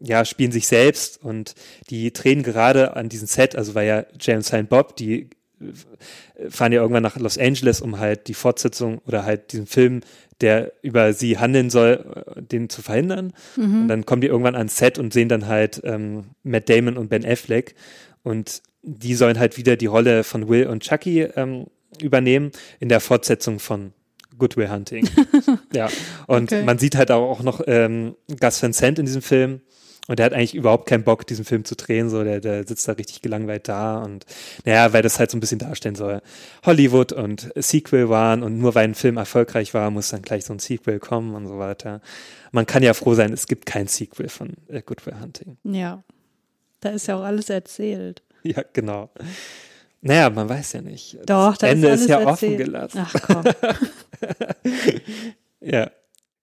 [0.00, 1.54] ja, spielen sich selbst und
[1.90, 5.28] die drehen gerade an diesem Set, also war ja Jay und Silent Bob, die
[5.60, 10.00] äh, fahren ja irgendwann nach Los Angeles, um halt die Fortsetzung oder halt diesen Film,
[10.40, 13.34] der über sie handeln soll, äh, den zu verhindern.
[13.82, 17.10] Und dann kommen die irgendwann ans Set und sehen dann halt ähm, Matt Damon und
[17.10, 17.74] Ben Affleck
[18.22, 18.62] und
[18.96, 21.66] die sollen halt wieder die Rolle von Will und Chucky ähm,
[22.00, 23.92] übernehmen in der Fortsetzung von
[24.38, 25.08] Good Will Hunting.
[25.72, 25.88] ja,
[26.26, 26.62] und Okay.
[26.64, 29.60] man sieht halt auch noch ähm, Gus Van Sant in diesem Film.
[30.06, 32.08] Und der hat eigentlich überhaupt keinen Bock, diesen Film zu drehen.
[32.08, 34.24] So, der, der sitzt da richtig gelangweilt da und
[34.64, 36.22] naja, weil das halt so ein bisschen darstellen soll.
[36.64, 40.54] Hollywood und Sequel waren und nur weil ein Film erfolgreich war, muss dann gleich so
[40.54, 42.00] ein Sequel kommen und so weiter.
[42.52, 45.58] Man kann ja froh sein, es gibt kein Sequel von äh, Good Will Hunting.
[45.64, 46.02] Ja.
[46.80, 48.22] Da ist ja auch alles erzählt.
[48.56, 49.10] Ja, genau.
[50.00, 51.18] Naja, man weiß ja nicht.
[51.26, 52.58] Doch, das da Ende ist ist, ja offen erzählt.
[52.58, 53.06] gelassen.
[53.06, 53.44] Ach komm.
[55.60, 55.90] Ja,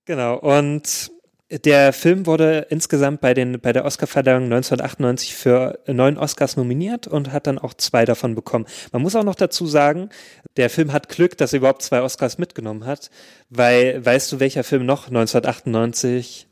[0.05, 0.37] genau.
[0.39, 1.11] Und
[1.49, 7.31] der Film wurde insgesamt bei, den, bei der Oscarverleihung 1998 für neun Oscars nominiert und
[7.31, 8.65] hat dann auch zwei davon bekommen.
[8.91, 10.09] Man muss auch noch dazu sagen,
[10.57, 13.09] der Film hat Glück, dass er überhaupt zwei Oscars mitgenommen hat,
[13.49, 16.47] weil weißt du, welcher Film noch 1998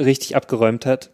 [0.00, 1.10] richtig abgeräumt hat?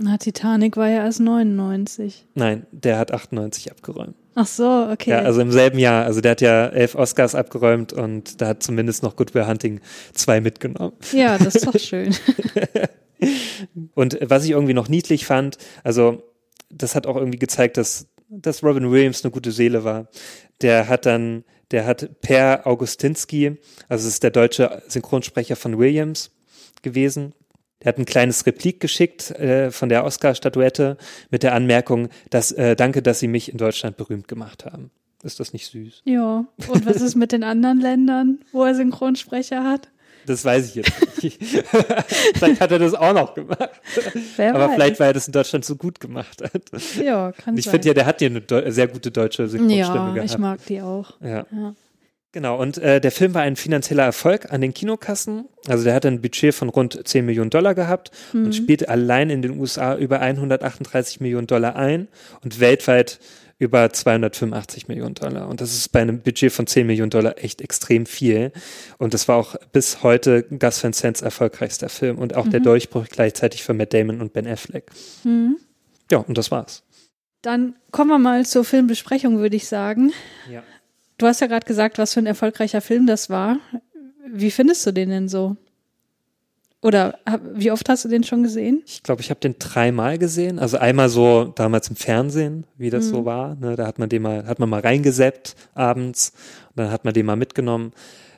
[0.00, 2.26] Na, Titanic war ja erst 99.
[2.34, 4.14] Nein, der hat 98 abgeräumt.
[4.36, 5.10] Ach so, okay.
[5.10, 6.04] Ja, also im selben Jahr.
[6.04, 9.80] Also der hat ja elf Oscars abgeräumt und da hat zumindest noch Good Will Hunting
[10.12, 10.92] zwei mitgenommen.
[11.12, 12.14] ja, das ist doch schön.
[13.94, 16.22] Und was ich irgendwie noch niedlich fand, also
[16.70, 20.08] das hat auch irgendwie gezeigt, dass, dass Robin Williams eine gute Seele war.
[20.60, 21.42] Der hat dann,
[21.72, 23.56] der hat Per Augustinski,
[23.88, 26.30] also es ist der deutsche Synchronsprecher von Williams
[26.82, 27.34] gewesen.
[27.84, 30.96] Der hat ein kleines Replik geschickt äh, von der Oscar-Statuette
[31.30, 34.90] mit der Anmerkung, dass äh, danke, dass Sie mich in Deutschland berühmt gemacht haben.
[35.22, 36.02] Ist das nicht süß?
[36.04, 36.44] ja.
[36.68, 39.88] Und was ist mit den anderen Ländern, wo er Synchronsprecher hat?
[40.26, 41.38] Das weiß ich jetzt nicht.
[42.34, 43.70] vielleicht hat er das auch noch gemacht.
[44.36, 44.74] Wer Aber weiß.
[44.74, 46.62] vielleicht, weil er das in Deutschland so gut gemacht hat.
[47.02, 47.72] Ja, kann Ich sein.
[47.72, 50.30] finde ja, der hat ja eine sehr gute deutsche Synchronstimme ja, gehabt.
[50.30, 51.12] ich mag die auch.
[51.20, 51.46] ja.
[51.50, 51.74] Ja.
[52.32, 55.46] Genau, und äh, der Film war ein finanzieller Erfolg an den Kinokassen.
[55.66, 58.44] Also der hat ein Budget von rund 10 Millionen Dollar gehabt Mhm.
[58.46, 62.08] und spielt allein in den USA über 138 Millionen Dollar ein
[62.42, 63.18] und weltweit
[63.60, 65.48] über 285 Millionen Dollar.
[65.48, 68.52] Und das ist bei einem Budget von 10 Millionen Dollar echt extrem viel.
[68.98, 72.50] Und das war auch bis heute Gus Van Sants erfolgreichster Film und auch Mhm.
[72.50, 74.90] der Durchbruch gleichzeitig für Matt Damon und Ben Affleck.
[76.10, 76.84] Ja, und das war's.
[77.42, 80.12] Dann kommen wir mal zur Filmbesprechung, würde ich sagen.
[80.52, 80.62] Ja.
[81.18, 83.58] Du hast ja gerade gesagt, was für ein erfolgreicher Film das war.
[84.26, 85.56] Wie findest du den denn so?
[86.80, 87.18] Oder
[87.54, 88.84] wie oft hast du den schon gesehen?
[88.86, 90.60] Ich glaube, ich habe den dreimal gesehen.
[90.60, 93.10] Also einmal so damals im Fernsehen, wie das mhm.
[93.10, 93.56] so war.
[93.56, 93.74] Ne?
[93.74, 96.32] Da hat man den mal, hat man mal reingesäppt abends
[96.70, 97.92] und dann hat man den mal mitgenommen.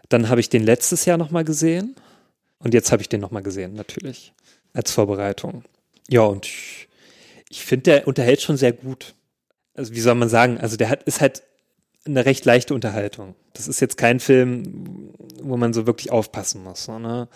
[0.08, 1.94] Dann habe ich den letztes Jahr nochmal gesehen
[2.60, 4.32] und jetzt habe ich den nochmal gesehen, natürlich,
[4.72, 5.62] als Vorbereitung.
[6.08, 6.88] Ja, und ich,
[7.50, 9.14] ich finde, der unterhält schon sehr gut.
[9.74, 11.42] Also wie soll man sagen, also der hat, ist halt
[12.06, 13.34] eine recht leichte Unterhaltung.
[13.52, 16.88] Das ist jetzt kein Film, wo man so wirklich aufpassen muss.
[16.88, 17.28] Ne?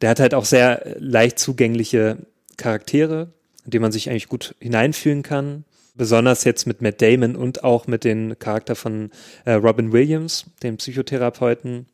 [0.00, 2.18] Der hat halt auch sehr leicht zugängliche
[2.56, 3.32] Charaktere,
[3.64, 5.64] in die man sich eigentlich gut hineinfühlen kann.
[5.94, 9.10] Besonders jetzt mit Matt Damon und auch mit dem Charakter von
[9.44, 11.86] äh, Robin Williams, dem Psychotherapeuten.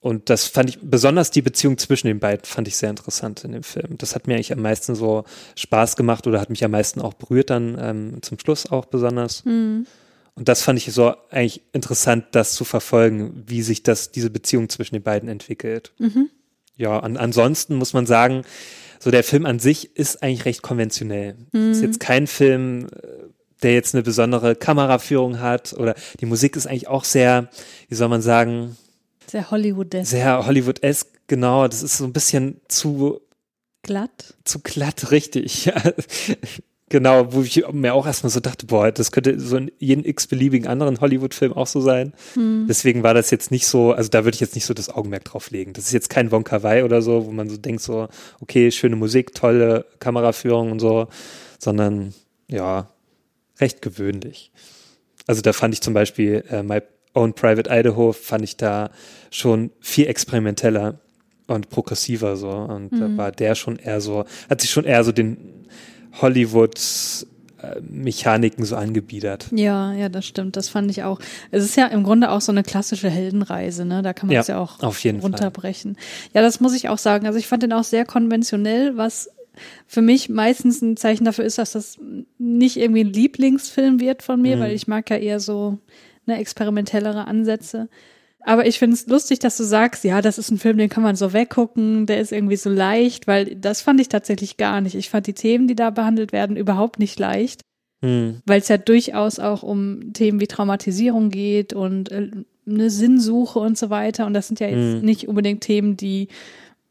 [0.00, 3.52] Und das fand ich, besonders die Beziehung zwischen den beiden fand ich sehr interessant in
[3.52, 3.98] dem Film.
[3.98, 5.24] Das hat mir eigentlich am meisten so
[5.56, 9.44] Spaß gemacht oder hat mich am meisten auch berührt dann ähm, zum Schluss auch besonders.
[9.44, 9.86] Mhm.
[10.38, 14.68] Und das fand ich so eigentlich interessant, das zu verfolgen, wie sich das, diese Beziehung
[14.68, 15.92] zwischen den beiden entwickelt.
[15.98, 16.30] Mhm.
[16.76, 18.42] Ja, an, ansonsten muss man sagen,
[19.00, 21.34] so der Film an sich ist eigentlich recht konventionell.
[21.50, 21.72] Mhm.
[21.72, 23.08] Ist jetzt kein Film, äh,
[23.64, 27.50] der jetzt eine besondere Kameraführung hat oder die Musik ist eigentlich auch sehr,
[27.88, 28.76] wie soll man sagen,
[29.26, 30.06] sehr Hollywood-esque.
[30.08, 31.66] Sehr Hollywood-esque, genau.
[31.66, 33.22] Das ist so ein bisschen zu
[33.82, 34.34] glatt.
[34.44, 35.64] Zu glatt, richtig.
[35.64, 35.82] Ja.
[36.90, 40.66] Genau, wo ich mir auch erstmal so dachte, boah, das könnte so in jedem x-beliebigen
[40.66, 42.14] anderen Hollywood-Film auch so sein.
[42.34, 42.66] Hm.
[42.68, 45.24] Deswegen war das jetzt nicht so, also da würde ich jetzt nicht so das Augenmerk
[45.24, 45.74] drauf legen.
[45.74, 48.08] Das ist jetzt kein Wonka Wai oder so, wo man so denkt so,
[48.40, 51.08] okay, schöne Musik, tolle Kameraführung und so,
[51.58, 52.14] sondern
[52.48, 52.88] ja,
[53.60, 54.50] recht gewöhnlich.
[55.26, 56.80] Also da fand ich zum Beispiel äh, My
[57.14, 58.90] Own Private Idaho fand ich da
[59.30, 61.00] schon viel experimenteller
[61.48, 63.00] und progressiver so und mhm.
[63.00, 65.66] da war der schon eher so, hat sich schon eher so den
[66.20, 66.78] Hollywood
[67.80, 69.48] Mechaniken so angebiedert.
[69.50, 70.56] Ja, ja, das stimmt.
[70.56, 71.20] Das fand ich auch.
[71.50, 74.02] Es ist ja im Grunde auch so eine klassische Heldenreise, ne?
[74.02, 75.94] Da kann man es ja, ja, auch runterbrechen.
[75.94, 76.04] Fall.
[76.34, 77.26] Ja, das muss ich auch sagen.
[77.26, 79.30] Also ich fand den auch sehr konventionell, was
[79.88, 81.98] für mich meistens ein Zeichen dafür ist, dass das
[82.38, 84.60] nicht irgendwie ein Lieblingsfilm wird von mir, mhm.
[84.60, 85.78] weil ich mag ja eher so
[86.26, 87.88] ne, experimentellere Ansätze.
[88.48, 91.02] Aber ich finde es lustig, dass du sagst, ja, das ist ein Film, den kann
[91.02, 94.94] man so weggucken, der ist irgendwie so leicht, weil das fand ich tatsächlich gar nicht.
[94.94, 97.60] Ich fand die Themen, die da behandelt werden, überhaupt nicht leicht,
[98.00, 98.40] hm.
[98.46, 102.30] weil es ja durchaus auch um Themen wie Traumatisierung geht und äh,
[102.66, 104.24] eine Sinnsuche und so weiter.
[104.24, 105.00] Und das sind ja jetzt hm.
[105.02, 106.28] nicht unbedingt Themen, die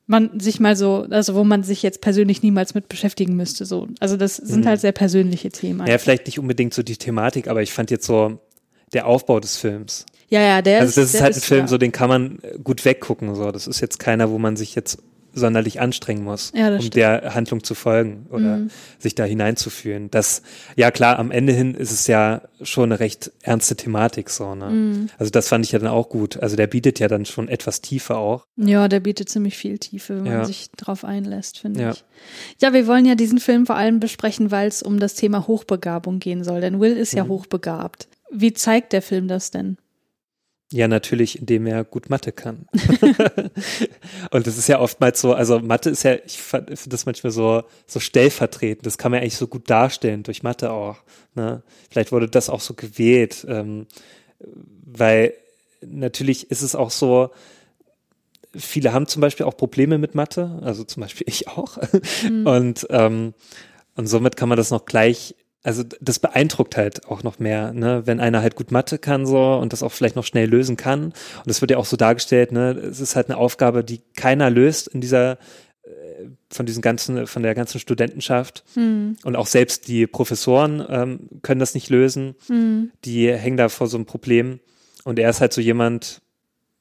[0.06, 3.66] man sich mal so, also wo man sich jetzt persönlich niemals mit beschäftigen müsste.
[3.66, 3.88] So.
[4.00, 4.70] Also das sind hm.
[4.70, 5.88] halt sehr persönliche Themen.
[5.88, 8.38] Ja, vielleicht nicht unbedingt so die Thematik, aber ich fand jetzt so
[8.94, 11.68] der Aufbau des Films ja, ja, der Also das ist, ist halt ein Film, ja.
[11.68, 13.34] so den kann man gut weggucken.
[13.36, 15.00] So, das ist jetzt keiner, wo man sich jetzt
[15.38, 16.96] sonderlich anstrengen muss, ja, um stimmt.
[16.96, 18.70] der Handlung zu folgen oder mhm.
[19.00, 20.10] sich da hineinzufühlen.
[20.12, 20.42] Das,
[20.76, 24.70] ja klar, am Ende hin ist es ja schon eine recht ernste Thematik so, ne?
[24.70, 25.10] Mhm.
[25.18, 26.38] Also das fand ich ja dann auch gut.
[26.42, 28.46] Also der bietet ja dann schon etwas Tiefe auch.
[28.56, 30.38] Ja, der bietet ziemlich viel Tiefe, wenn ja.
[30.40, 31.92] man sich drauf einlässt, finde ja.
[31.92, 32.04] ich.
[32.62, 36.20] Ja, wir wollen ja diesen Film vor allem besprechen, weil es um das Thema Hochbegabung
[36.20, 37.18] gehen soll, denn Will ist mhm.
[37.20, 38.08] ja hochbegabt.
[38.32, 39.78] Wie zeigt der Film das denn?
[40.74, 42.68] Ja, natürlich, indem er gut Mathe kann.
[44.32, 47.64] und das ist ja oftmals so, also Mathe ist ja, ich finde das manchmal so,
[47.86, 48.86] so stellvertretend.
[48.86, 50.98] Das kann man eigentlich so gut darstellen, durch Mathe auch.
[51.36, 51.64] Ne?
[51.90, 53.88] Vielleicht wurde das auch so gewählt, ähm,
[54.86, 55.34] weil
[55.82, 57.32] natürlich ist es auch so,
[58.56, 61.78] viele haben zum Beispiel auch Probleme mit Mathe, also zum Beispiel ich auch.
[62.30, 62.46] Mhm.
[62.46, 63.34] Und, ähm,
[63.96, 65.36] und somit kann man das noch gleich
[65.68, 69.56] also das beeindruckt halt auch noch mehr, ne, wenn einer halt gut Mathe kann so
[69.56, 71.08] und das auch vielleicht noch schnell lösen kann.
[71.08, 71.14] Und
[71.46, 74.88] das wird ja auch so dargestellt, ne, es ist halt eine Aufgabe, die keiner löst
[74.88, 75.34] in dieser
[75.84, 79.18] äh, von diesen ganzen, von der ganzen Studentenschaft hm.
[79.26, 82.36] und auch selbst die Professoren ähm, können das nicht lösen.
[82.48, 82.92] Hm.
[83.04, 84.62] Die hängen da vor so einem Problem
[85.04, 86.22] und er ist halt so jemand,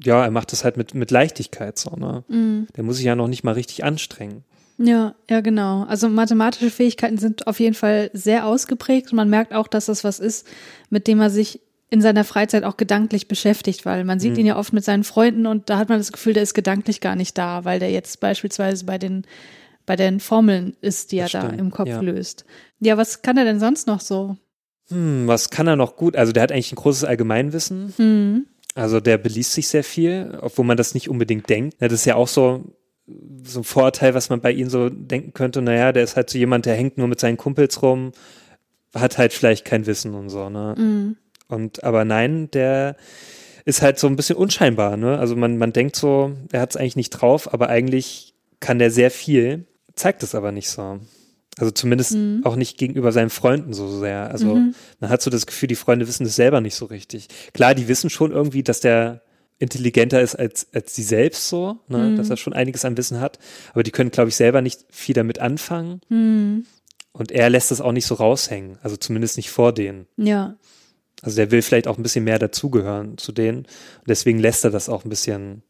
[0.01, 2.23] ja, er macht das halt mit mit Leichtigkeit so, ne.
[2.29, 2.69] Hm.
[2.77, 4.45] Der muss sich ja noch nicht mal richtig anstrengen.
[4.79, 5.85] Ja, ja, genau.
[5.85, 9.13] Also mathematische Fähigkeiten sind auf jeden Fall sehr ausgeprägt.
[9.13, 10.47] Man merkt auch, dass das was ist,
[10.91, 14.41] mit dem er sich in seiner Freizeit auch gedanklich beschäftigt, weil man sieht mhm.
[14.41, 17.01] ihn ja oft mit seinen Freunden und da hat man das Gefühl, der ist gedanklich
[17.01, 19.25] gar nicht da, weil der jetzt beispielsweise bei den
[19.87, 22.01] bei den Formeln ist, die das er stimmt, da im Kopf ja.
[22.01, 22.45] löst.
[22.81, 24.37] Ja, was kann er denn sonst noch so?
[24.89, 26.17] Hm, was kann er noch gut?
[26.17, 27.95] Also der hat eigentlich ein großes Allgemeinwissen.
[27.97, 28.47] Mhm.
[28.75, 31.77] Also der beliest sich sehr viel, obwohl man das nicht unbedingt denkt.
[31.79, 32.65] Das ist ja auch so,
[33.45, 36.39] so ein Vorurteil, was man bei ihm so denken könnte, naja, der ist halt so
[36.39, 38.13] jemand, der hängt nur mit seinen Kumpels rum,
[38.95, 40.75] hat halt vielleicht kein Wissen und so, ne?
[40.77, 41.17] Mhm.
[41.49, 42.97] Und aber nein, der
[43.65, 45.19] ist halt so ein bisschen unscheinbar, ne?
[45.19, 48.91] Also man, man denkt so, er hat es eigentlich nicht drauf, aber eigentlich kann der
[48.91, 51.01] sehr viel, zeigt es aber nicht so.
[51.59, 52.43] Also zumindest mhm.
[52.45, 54.31] auch nicht gegenüber seinen Freunden so sehr.
[54.31, 54.75] Also mhm.
[55.01, 57.29] man hat so das Gefühl, die Freunde wissen das selber nicht so richtig.
[57.55, 59.23] Klar, die wissen schon irgendwie, dass der
[59.59, 61.99] intelligenter ist als, als sie selbst so, ne?
[61.99, 62.17] Mhm.
[62.17, 63.39] dass er schon einiges an Wissen hat.
[63.73, 66.01] Aber die können, glaube ich, selber nicht viel damit anfangen.
[66.09, 66.67] Mhm.
[67.13, 68.79] Und er lässt das auch nicht so raushängen.
[68.83, 70.07] Also zumindest nicht vor denen.
[70.17, 70.57] Ja.
[71.23, 73.61] Also der will vielleicht auch ein bisschen mehr dazugehören zu denen.
[73.61, 75.63] Und deswegen lässt er das auch ein bisschen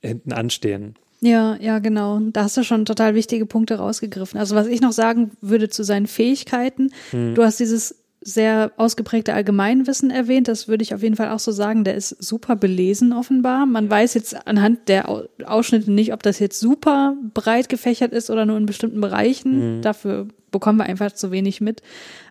[0.00, 0.94] hinten anstehen.
[1.20, 2.20] Ja, ja, genau.
[2.20, 4.38] Da hast du schon total wichtige Punkte rausgegriffen.
[4.38, 7.34] Also was ich noch sagen würde zu seinen Fähigkeiten, hm.
[7.34, 10.48] du hast dieses sehr ausgeprägte Allgemeinwissen erwähnt.
[10.48, 11.84] Das würde ich auf jeden Fall auch so sagen.
[11.84, 13.66] Der ist super belesen offenbar.
[13.66, 15.08] Man weiß jetzt anhand der
[15.44, 19.76] Ausschnitte nicht, ob das jetzt super breit gefächert ist oder nur in bestimmten Bereichen.
[19.76, 19.82] Mhm.
[19.82, 21.82] Dafür bekommen wir einfach zu wenig mit.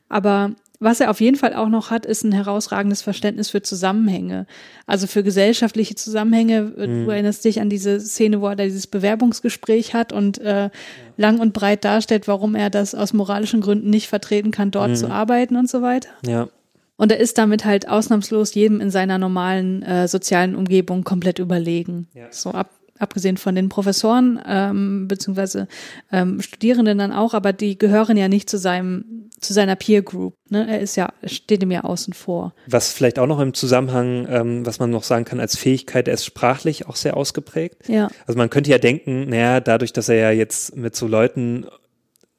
[0.10, 0.52] Aber
[0.84, 4.46] was er auf jeden Fall auch noch hat, ist ein herausragendes Verständnis für Zusammenhänge.
[4.86, 6.74] Also für gesellschaftliche Zusammenhänge.
[6.76, 7.06] Mhm.
[7.06, 10.72] Du erinnerst dich an diese Szene, wo er dieses Bewerbungsgespräch hat und äh, ja.
[11.18, 14.96] lang und breit darstellt, warum er das aus moralischen Gründen nicht vertreten kann, dort mhm.
[14.96, 16.10] zu arbeiten und so weiter.
[16.26, 16.50] Ja.
[16.96, 22.08] Und er ist damit halt ausnahmslos jedem in seiner normalen äh, sozialen Umgebung komplett überlegen.
[22.14, 22.28] Ja.
[22.30, 22.70] So ab
[23.00, 25.68] abgesehen von den Professoren ähm, beziehungsweise
[26.12, 30.36] ähm, Studierenden dann auch, aber die gehören ja nicht zu seinem zu seiner Peer Group.
[30.50, 30.68] Ne?
[30.70, 32.54] Er ist ja steht ihm ja außen vor.
[32.68, 36.14] Was vielleicht auch noch im Zusammenhang, ähm, was man noch sagen kann als Fähigkeit, er
[36.14, 37.88] ist sprachlich auch sehr ausgeprägt.
[37.88, 38.10] Ja.
[38.26, 41.66] Also man könnte ja denken, naja, dadurch, dass er ja jetzt mit so Leuten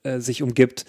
[0.05, 0.85] äh, sich umgibt,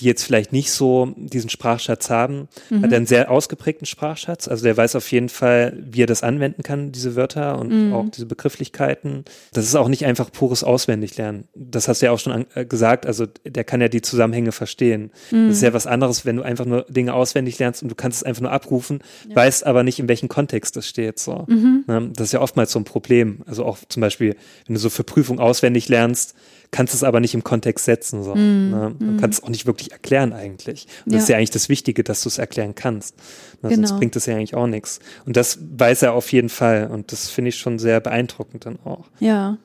[0.00, 2.82] die jetzt vielleicht nicht so diesen Sprachschatz haben, mhm.
[2.82, 4.48] hat einen sehr ausgeprägten Sprachschatz.
[4.48, 7.92] Also der weiß auf jeden Fall, wie er das anwenden kann, diese Wörter und mhm.
[7.92, 9.24] auch diese Begrifflichkeiten.
[9.52, 11.44] Das ist auch nicht einfach pures Auswendiglernen.
[11.54, 13.06] Das hast du ja auch schon äh, gesagt.
[13.06, 15.10] Also der kann ja die Zusammenhänge verstehen.
[15.30, 15.48] Mhm.
[15.48, 18.18] Das ist ja was anderes, wenn du einfach nur Dinge auswendig lernst und du kannst
[18.18, 19.36] es einfach nur abrufen, ja.
[19.36, 21.18] weißt aber nicht, in welchem Kontext das steht.
[21.18, 21.44] So.
[21.46, 21.84] Mhm.
[21.86, 22.10] Ne?
[22.14, 23.42] Das ist ja oftmals so ein Problem.
[23.46, 24.36] Also auch zum Beispiel,
[24.66, 26.34] wenn du so für Prüfung auswendig lernst,
[26.70, 28.22] kannst es aber nicht im Kontext setzen.
[28.22, 28.94] So, mm, ne?
[28.98, 29.16] Du mm.
[29.18, 30.86] kannst es auch nicht wirklich erklären eigentlich.
[31.04, 31.16] Und ja.
[31.18, 33.16] das ist ja eigentlich das Wichtige, dass du es erklären kannst.
[33.62, 33.70] Ne?
[33.70, 33.86] Genau.
[33.88, 35.00] Sonst bringt es ja eigentlich auch nichts.
[35.26, 36.88] Und das weiß er auf jeden Fall.
[36.88, 39.06] Und das finde ich schon sehr beeindruckend dann auch.
[39.18, 39.58] Ja.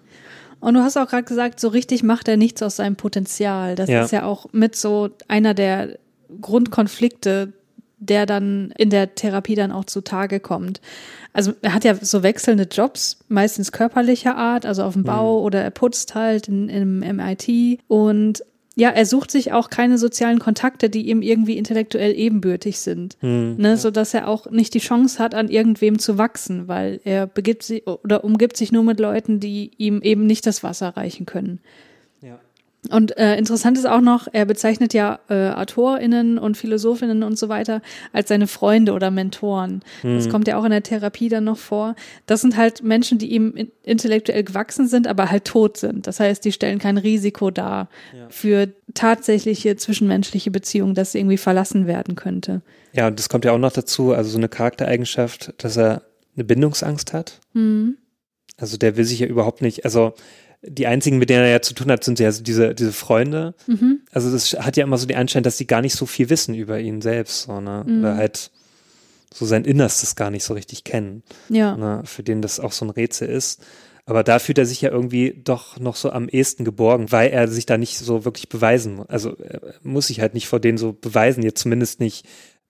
[0.60, 3.76] Und du hast auch gerade gesagt, so richtig macht er nichts aus seinem Potenzial.
[3.76, 4.04] Das ja.
[4.04, 6.00] ist ja auch mit so einer der
[6.42, 7.54] Grundkonflikte,
[8.06, 10.82] der dann in der Therapie dann auch zutage kommt
[11.36, 15.46] also er hat ja so wechselnde Jobs, meistens körperlicher Art, also auf dem Bau mhm.
[15.46, 18.42] oder er putzt halt in, im MIT und
[18.78, 23.56] ja, er sucht sich auch keine sozialen Kontakte, die ihm irgendwie intellektuell ebenbürtig sind, mhm,
[23.58, 23.78] ne, ja.
[23.78, 27.64] so dass er auch nicht die Chance hat, an irgendwem zu wachsen, weil er begibt
[27.64, 31.60] sich oder umgibt sich nur mit Leuten, die ihm eben nicht das Wasser reichen können.
[32.88, 37.50] Und äh, interessant ist auch noch, er bezeichnet ja äh, AutorInnen und Philosophinnen und so
[37.50, 37.82] weiter
[38.14, 39.82] als seine Freunde oder Mentoren.
[40.04, 40.16] Mhm.
[40.16, 41.96] Das kommt ja auch in der Therapie dann noch vor.
[42.26, 46.08] Das sind halt Menschen, die ihm intellektuell gewachsen sind, aber halt tot sind.
[46.08, 48.28] Das heißt, die stellen kein Risiko dar ja.
[48.30, 52.62] für tatsächliche zwischenmenschliche Beziehungen, dass sie irgendwie verlassen werden könnte.
[52.94, 56.04] Ja, und das kommt ja auch noch dazu, also so eine Charaktereigenschaft, dass er
[56.36, 57.40] eine Bindungsangst hat.
[57.54, 57.98] Mhm.
[58.58, 60.14] Also der will sich ja überhaupt nicht, also
[60.68, 63.56] die einzigen, mit denen er ja zu tun hat, sind ja diese, diese Freunde.
[63.68, 64.02] Mhm.
[64.12, 66.56] Also das hat ja immer so den Anschein, dass die gar nicht so viel wissen
[66.56, 67.84] über ihn selbst, so, ne?
[67.88, 68.00] Mhm.
[68.00, 68.52] Oder halt
[69.34, 71.24] so sein Innerstes gar nicht so richtig kennen.
[71.50, 71.76] Ja.
[71.76, 72.02] Ne?
[72.06, 73.62] Für den das auch so ein Rätsel ist.
[74.06, 77.48] Aber da fühlt er sich ja irgendwie doch noch so am ehesten geborgen, weil er
[77.48, 79.10] sich da nicht so wirklich beweisen muss.
[79.10, 82.26] Also er muss sich halt nicht vor denen so beweisen, jetzt zumindest nicht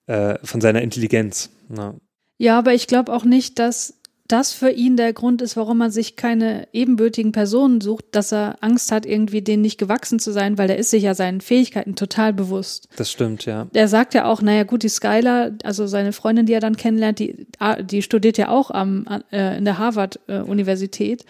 [0.06, 1.50] äh, von seiner Intelligenz.
[1.68, 2.00] Ne?
[2.38, 3.95] Ja, aber ich glaube auch nicht, dass
[4.28, 8.56] das für ihn der Grund ist, warum er sich keine ebenbürtigen Personen sucht, dass er
[8.60, 11.94] Angst hat, irgendwie denen nicht gewachsen zu sein, weil er ist sich ja seinen Fähigkeiten
[11.94, 12.88] total bewusst.
[12.96, 13.66] Das stimmt, ja.
[13.72, 17.18] Er sagt ja auch, naja gut, die Skylar, also seine Freundin, die er dann kennenlernt,
[17.18, 21.22] die, ah, die studiert ja auch am, äh, in der Harvard-Universität.
[21.22, 21.24] Äh,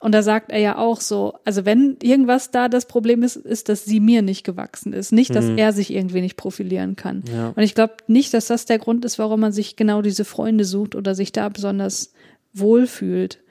[0.00, 3.68] und da sagt er ja auch so, also wenn irgendwas da das Problem ist, ist,
[3.68, 5.12] dass sie mir nicht gewachsen ist.
[5.12, 5.58] Nicht, dass mhm.
[5.58, 7.24] er sich irgendwie nicht profilieren kann.
[7.32, 7.48] Ja.
[7.48, 10.64] Und ich glaube nicht, dass das der Grund ist, warum man sich genau diese Freunde
[10.64, 12.12] sucht oder sich da besonders
[12.52, 13.42] wohlfühlt.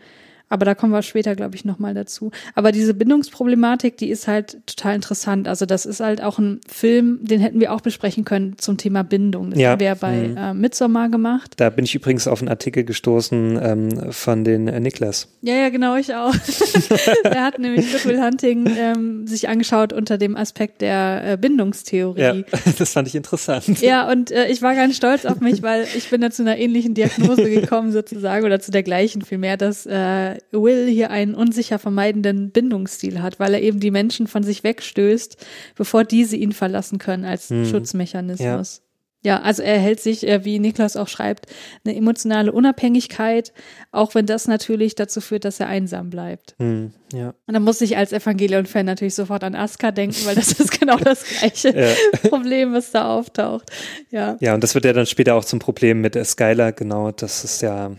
[0.50, 2.32] Aber da kommen wir später, glaube ich, nochmal dazu.
[2.56, 5.48] Aber diese Bindungsproblematik, die ist halt total interessant.
[5.48, 9.04] Also das ist halt auch ein Film, den hätten wir auch besprechen können zum Thema
[9.04, 9.52] Bindung.
[9.52, 9.72] Das ja.
[9.72, 10.38] haben wir ja bei mhm.
[10.38, 11.54] äh, Midsommar gemacht.
[11.58, 15.28] Da bin ich übrigens auf einen Artikel gestoßen ähm, von den äh, Niklas.
[15.42, 16.34] Ja, ja, genau, ich auch.
[17.24, 22.22] er hat nämlich Goodwill Hunting ähm, sich angeschaut unter dem Aspekt der äh, Bindungstheorie.
[22.22, 22.34] Ja,
[22.78, 23.82] das fand ich interessant.
[23.82, 26.58] Ja, und äh, ich war ganz stolz auf mich, weil ich bin da zu einer
[26.58, 31.80] ähnlichen Diagnose gekommen sozusagen oder zu der gleichen vielmehr, dass äh, Will hier einen unsicher
[31.80, 35.38] vermeidenden Bindungsstil hat, weil er eben die Menschen von sich wegstößt,
[35.76, 37.66] bevor diese ihn verlassen können als hm.
[37.66, 38.82] Schutzmechanismus.
[39.24, 41.48] Ja, also er hält sich, äh, wie Niklas auch schreibt,
[41.84, 43.52] eine emotionale Unabhängigkeit,
[43.92, 46.56] auch wenn das natürlich dazu führt, dass er einsam bleibt.
[46.60, 47.34] Hm, ja.
[47.48, 50.98] Und dann muss ich als Evangelion-Fan natürlich sofort an Aska denken, weil das ist genau
[50.98, 51.94] das gleiche ja.
[52.30, 53.70] Problem, was da auftaucht.
[54.12, 54.38] Ja.
[54.40, 57.12] Ja, und das wird ja dann später auch zum Problem mit Skylar, genau.
[57.12, 57.98] Das ist ja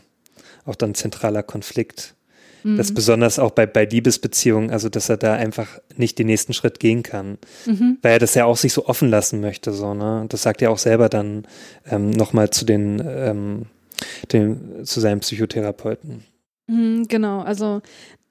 [0.64, 2.14] auch dann ein zentraler Konflikt
[2.76, 2.94] das mhm.
[2.94, 7.02] besonders auch bei, bei Liebesbeziehungen, also dass er da einfach nicht den nächsten Schritt gehen
[7.02, 7.38] kann.
[7.66, 7.98] Mhm.
[8.02, 10.26] Weil er das ja auch sich so offen lassen möchte, so, ne?
[10.28, 11.46] Das sagt er auch selber dann
[11.90, 13.66] ähm, nochmal zu den, ähm,
[14.32, 16.24] den, zu seinem Psychotherapeuten.
[16.68, 17.80] Mhm, genau, also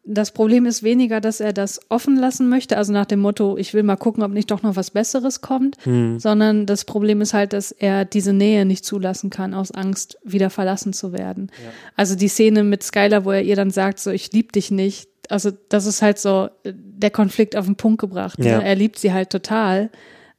[0.07, 3.73] das Problem ist weniger, dass er das offen lassen möchte, also nach dem Motto, ich
[3.73, 6.19] will mal gucken, ob nicht doch noch was Besseres kommt, hm.
[6.19, 10.49] sondern das Problem ist halt, dass er diese Nähe nicht zulassen kann, aus Angst, wieder
[10.49, 11.51] verlassen zu werden.
[11.63, 11.71] Ja.
[11.95, 15.09] Also die Szene mit Skylar, wo er ihr dann sagt, so, ich lieb dich nicht,
[15.29, 18.39] also das ist halt so der Konflikt auf den Punkt gebracht.
[18.39, 18.47] Ne?
[18.47, 18.59] Ja.
[18.59, 19.89] Er liebt sie halt total,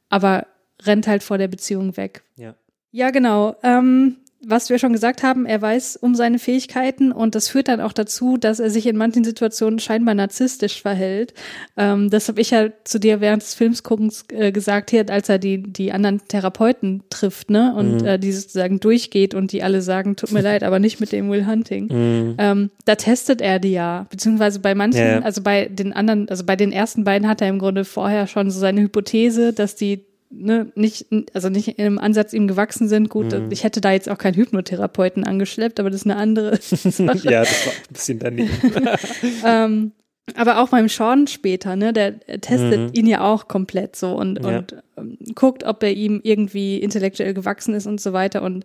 [0.09, 0.47] aber
[0.81, 2.23] rennt halt vor der Beziehung weg.
[2.35, 2.55] Ja.
[2.91, 3.55] Ja, genau.
[3.61, 7.81] Ähm, was wir schon gesagt haben, er weiß um seine Fähigkeiten und das führt dann
[7.81, 11.33] auch dazu, dass er sich in manchen Situationen scheinbar narzisstisch verhält.
[11.75, 15.39] Ähm, das habe ich ja zu dir während des Filmsguckens äh, gesagt, hier, als er
[15.39, 18.05] die, die anderen Therapeuten trifft, ne, und mhm.
[18.05, 21.29] äh, die sozusagen durchgeht und die alle sagen, tut mir leid, aber nicht mit dem
[21.29, 21.87] Will Hunting.
[21.87, 22.35] Mhm.
[22.37, 25.19] Ähm, da testet er die ja, beziehungsweise bei manchen, ja.
[25.19, 28.51] also bei den anderen, also bei den ersten beiden hat er im Grunde vorher schon
[28.51, 33.09] so seine Hypothese, dass die ne, nicht, also nicht im Ansatz ihm gewachsen sind.
[33.09, 33.51] Gut, mhm.
[33.51, 37.29] ich hätte da jetzt auch keinen Hypnotherapeuten angeschleppt, aber das ist eine andere Sache.
[37.29, 38.51] ja, das war ein bisschen daneben.
[39.45, 39.91] ähm,
[40.35, 42.89] aber auch beim Sean später, ne, der testet mhm.
[42.93, 44.59] ihn ja auch komplett so und, ja.
[44.59, 48.63] und ähm, guckt, ob er ihm irgendwie intellektuell gewachsen ist und so weiter und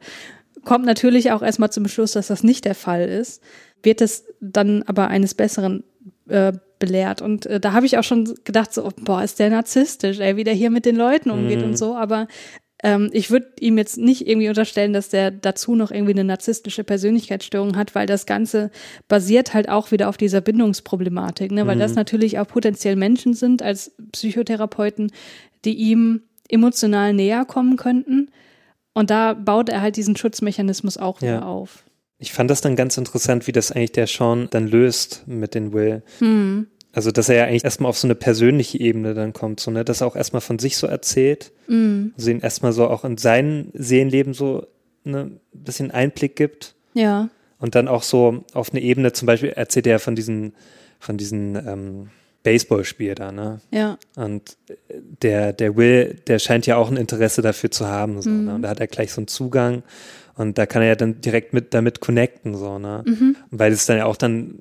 [0.65, 3.43] kommt natürlich auch erstmal zum Beschluss, dass das nicht der Fall ist,
[3.83, 5.85] wird es dann aber eines Besseren
[6.29, 7.22] äh, belehrt.
[7.22, 10.45] Und äh, da habe ich auch schon gedacht, so, boah, ist der narzisstisch, ey, wie
[10.45, 11.64] der hier mit den Leuten umgeht mhm.
[11.66, 11.95] und so.
[11.95, 12.29] Aber
[12.83, 16.85] ähm, ich würde ihm jetzt nicht irgendwie unterstellen, dass der dazu noch irgendwie eine narzisstische
[16.85, 18.70] Persönlichkeitsstörung hat, weil das Ganze
[19.09, 21.66] basiert halt auch wieder auf dieser Bindungsproblematik, ne?
[21.66, 21.81] weil mhm.
[21.81, 25.12] das natürlich auch potenziell Menschen sind als Psychotherapeuten,
[25.64, 28.31] die ihm emotional näher kommen könnten.
[28.93, 31.29] Und da baut er halt diesen Schutzmechanismus auch ja.
[31.29, 31.85] wieder auf.
[32.19, 35.73] Ich fand das dann ganz interessant, wie das eigentlich der Sean dann löst mit den
[35.73, 36.03] Will.
[36.19, 36.69] Hm.
[36.95, 39.85] Also, dass er ja eigentlich erstmal auf so eine persönliche Ebene dann kommt, so, ne,
[39.85, 42.11] dass er auch erstmal von sich so erzählt, mm.
[42.17, 44.69] also ihn erstmal so auch in sein Seelenleben so
[45.03, 46.77] ne, ein bisschen Einblick gibt.
[46.95, 47.31] Ja.
[47.59, 50.55] Und dann auch so auf eine Ebene, zum Beispiel erzählt er von diesen,
[51.01, 52.11] von diesen ähm,
[52.45, 53.61] Baseballspiel da, ne?
[53.73, 53.99] Ja.
[54.15, 54.57] Und
[55.23, 58.45] der, der Will, der scheint ja auch ein Interesse dafür zu haben, so, mm.
[58.45, 58.55] ne?
[58.55, 59.83] Und da hat er gleich so einen Zugang.
[60.37, 63.05] Und da kann er ja dann direkt mit damit connecten, so, ne?
[63.07, 63.37] Mhm.
[63.51, 64.59] Weil es dann ja auch dann,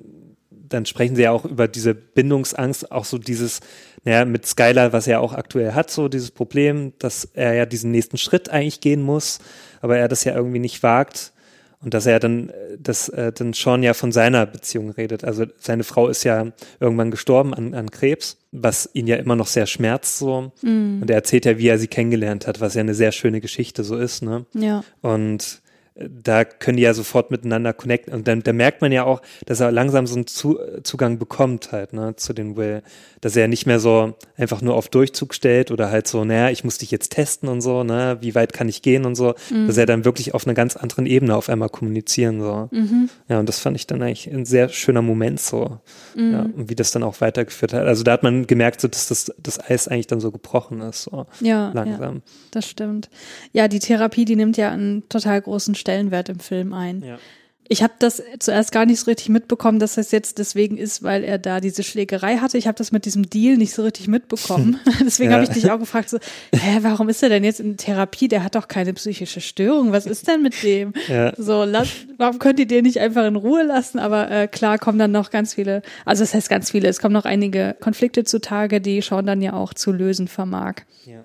[0.50, 3.60] dann sprechen sie ja auch über diese Bindungsangst, auch so dieses,
[4.04, 7.90] naja, mit Skylar, was er auch aktuell hat, so dieses Problem, dass er ja diesen
[7.90, 9.40] nächsten Schritt eigentlich gehen muss,
[9.80, 11.32] aber er das ja irgendwie nicht wagt.
[11.80, 15.22] Und dass er dann, dass äh, dann schon ja von seiner Beziehung redet.
[15.22, 19.48] Also seine Frau ist ja irgendwann gestorben an, an Krebs, was ihn ja immer noch
[19.48, 20.50] sehr schmerzt so.
[20.62, 21.02] Mm.
[21.02, 23.84] Und er erzählt ja, wie er sie kennengelernt hat, was ja eine sehr schöne Geschichte
[23.84, 24.46] so ist, ne?
[24.54, 24.82] Ja.
[25.02, 25.60] Und
[25.96, 28.12] da können die ja sofort miteinander connecten.
[28.12, 31.70] Und dann da merkt man ja auch, dass er langsam so einen Zu Zugang bekommt
[31.70, 32.82] halt, ne, zu den Will.
[33.20, 36.64] Dass er nicht mehr so einfach nur auf Durchzug stellt oder halt so, naja, ich
[36.64, 39.34] muss dich jetzt testen und so, ne, wie weit kann ich gehen und so.
[39.50, 39.68] Mhm.
[39.68, 42.68] Dass er dann wirklich auf einer ganz anderen Ebene auf einmal kommunizieren, so.
[42.72, 43.08] Mhm.
[43.28, 45.78] Ja, und das fand ich dann eigentlich ein sehr schöner Moment so.
[46.16, 46.32] Mhm.
[46.32, 47.86] Ja, und wie das dann auch weitergeführt hat.
[47.86, 51.04] Also da hat man gemerkt, so, dass das, das Eis eigentlich dann so gebrochen ist,
[51.04, 51.26] so.
[51.40, 51.70] Ja.
[51.72, 52.16] Langsam.
[52.16, 53.10] Ja, das stimmt.
[53.52, 57.02] Ja, die Therapie, die nimmt ja einen total großen Stellenwert im Film ein.
[57.02, 57.18] Ja.
[57.66, 61.24] Ich habe das zuerst gar nicht so richtig mitbekommen, dass das jetzt deswegen ist, weil
[61.24, 62.58] er da diese Schlägerei hatte.
[62.58, 64.78] Ich habe das mit diesem Deal nicht so richtig mitbekommen.
[65.00, 65.36] deswegen ja.
[65.36, 66.18] habe ich dich auch gefragt, so,
[66.54, 68.28] hä, warum ist er denn jetzt in Therapie?
[68.28, 69.92] Der hat doch keine psychische Störung.
[69.92, 70.92] Was ist denn mit dem?
[71.08, 71.32] Ja.
[71.38, 73.98] So, lass, warum könnt ihr den nicht einfach in Ruhe lassen?
[73.98, 77.14] Aber äh, klar kommen dann noch ganz viele, also das heißt ganz viele, es kommen
[77.14, 80.82] noch einige Konflikte zutage, die Sean dann ja auch zu lösen vermag.
[81.06, 81.24] Ja.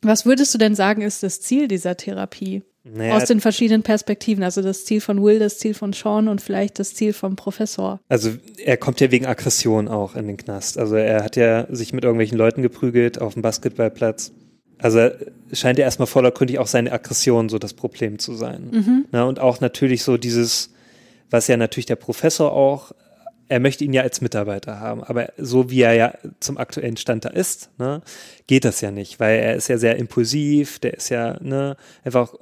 [0.00, 2.62] Was würdest du denn sagen, ist das Ziel dieser Therapie?
[2.94, 4.44] Naja, Aus den verschiedenen Perspektiven.
[4.44, 8.00] Also das Ziel von Will, das Ziel von Sean und vielleicht das Ziel vom Professor.
[8.08, 8.30] Also
[8.62, 10.78] er kommt ja wegen Aggression auch in den Knast.
[10.78, 14.32] Also er hat ja sich mit irgendwelchen Leuten geprügelt auf dem Basketballplatz.
[14.78, 15.08] Also
[15.52, 18.68] scheint ja erstmal vordergründig auch seine Aggression so das Problem zu sein.
[18.70, 19.04] Mhm.
[19.10, 20.70] Na, und auch natürlich so dieses,
[21.30, 22.92] was ja natürlich der Professor auch,
[23.48, 27.24] er möchte ihn ja als Mitarbeiter haben, aber so wie er ja zum aktuellen Stand
[27.24, 28.02] da ist, ne,
[28.48, 32.34] geht das ja nicht, weil er ist ja sehr impulsiv, der ist ja ne, einfach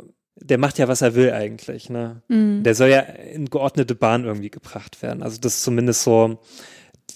[0.47, 1.89] der macht ja, was er will eigentlich.
[1.89, 2.23] Ne?
[2.29, 2.63] Mhm.
[2.63, 5.23] Der soll ja in geordnete Bahn irgendwie gebracht werden.
[5.23, 6.39] Also das ist zumindest so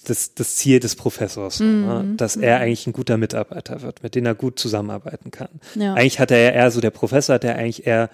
[0.05, 1.85] das, das Ziel des Professors, Mhm.
[1.85, 2.13] ne?
[2.17, 5.49] dass er eigentlich ein guter Mitarbeiter wird, mit dem er gut zusammenarbeiten kann.
[5.75, 5.93] Ja.
[5.93, 8.09] Eigentlich hat er ja eher so, der Professor hat ja eigentlich eher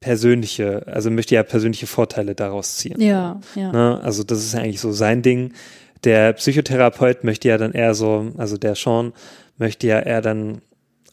[0.00, 3.00] persönliche, also möchte ja persönliche Vorteile daraus ziehen.
[3.00, 3.72] Ja, ja.
[3.72, 4.00] Ne?
[4.02, 5.52] Also das ist ja eigentlich so sein Ding.
[6.04, 9.12] Der Psychotherapeut möchte ja dann eher so, also der Sean
[9.58, 10.62] möchte ja eher dann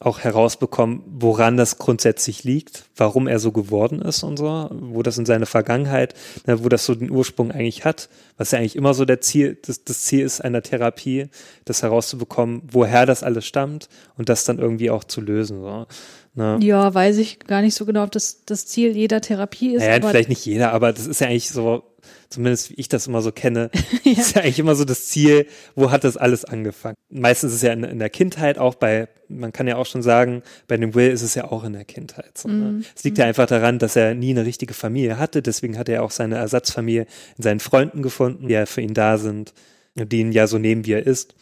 [0.00, 5.18] auch herausbekommen, woran das grundsätzlich liegt, warum er so geworden ist und so, wo das
[5.18, 6.14] in seine Vergangenheit,
[6.46, 9.58] ne, wo das so den Ursprung eigentlich hat, was ja eigentlich immer so der Ziel,
[9.66, 11.26] das, das Ziel ist einer Therapie,
[11.64, 15.60] das herauszubekommen, woher das alles stammt und das dann irgendwie auch zu lösen.
[15.60, 15.86] So.
[16.34, 16.58] Ne?
[16.62, 19.82] Ja, weiß ich gar nicht so genau, ob das das Ziel jeder Therapie ist.
[19.82, 21.82] Naja, vielleicht nicht jeder, aber das ist ja eigentlich so,
[22.28, 23.70] zumindest wie ich das immer so kenne,
[24.04, 26.96] ist ja eigentlich immer so das Ziel, wo hat das alles angefangen?
[27.10, 30.02] Meistens ist es ja in, in der Kindheit auch bei, man kann ja auch schon
[30.02, 32.36] sagen, bei dem Will ist es ja auch in der Kindheit.
[32.38, 32.82] So, ne?
[32.94, 36.02] Es liegt ja einfach daran, dass er nie eine richtige Familie hatte, deswegen hat er
[36.02, 37.06] auch seine Ersatzfamilie
[37.36, 39.54] in seinen Freunden gefunden, die ja für ihn da sind,
[39.94, 41.34] die ihn ja so nehmen, wie er ist.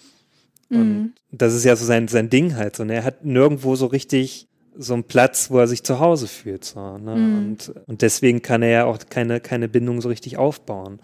[1.30, 2.76] Und das ist ja so sein, sein Ding halt.
[2.76, 2.94] So, ne?
[2.94, 4.48] Er hat nirgendwo so richtig
[4.78, 6.64] so einen Platz, wo er sich zu Hause fühlt.
[6.64, 7.14] So, ne?
[7.14, 11.00] und, und deswegen kann er ja auch keine, keine Bindung so richtig aufbauen.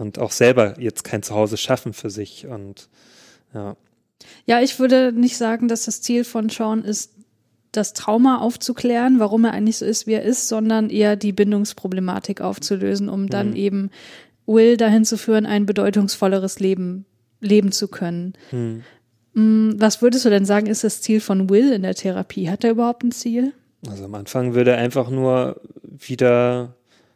[0.00, 2.46] Und auch selber jetzt kein Zuhause schaffen für sich.
[2.46, 2.88] Und
[3.54, 3.76] ja.
[4.46, 7.12] Ja, ich würde nicht sagen, dass das Ziel von Sean ist,
[7.72, 12.40] das Trauma aufzuklären, warum er eigentlich so ist, wie er ist, sondern eher die Bindungsproblematik
[12.42, 13.56] aufzulösen, um dann Mhm.
[13.56, 13.90] eben
[14.46, 17.06] Will dahin zu führen, ein bedeutungsvolleres Leben
[17.40, 18.34] leben zu können.
[18.50, 18.82] Hm.
[19.34, 22.50] Mm, Was würdest du denn sagen, ist das Ziel von Will in der Therapie?
[22.50, 23.52] Hat er überhaupt ein Ziel?
[23.88, 26.74] Also am Anfang würde er einfach nur wieder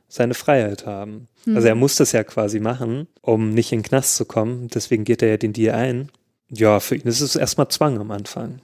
[0.09, 1.29] seine Freiheit haben.
[1.55, 4.69] Also er muss das ja quasi machen, um nicht in den Knast zu kommen.
[4.75, 6.11] Deswegen geht er ja den Deal ein.
[6.49, 8.61] Ja, für ihn ist es erstmal Zwang am Anfang.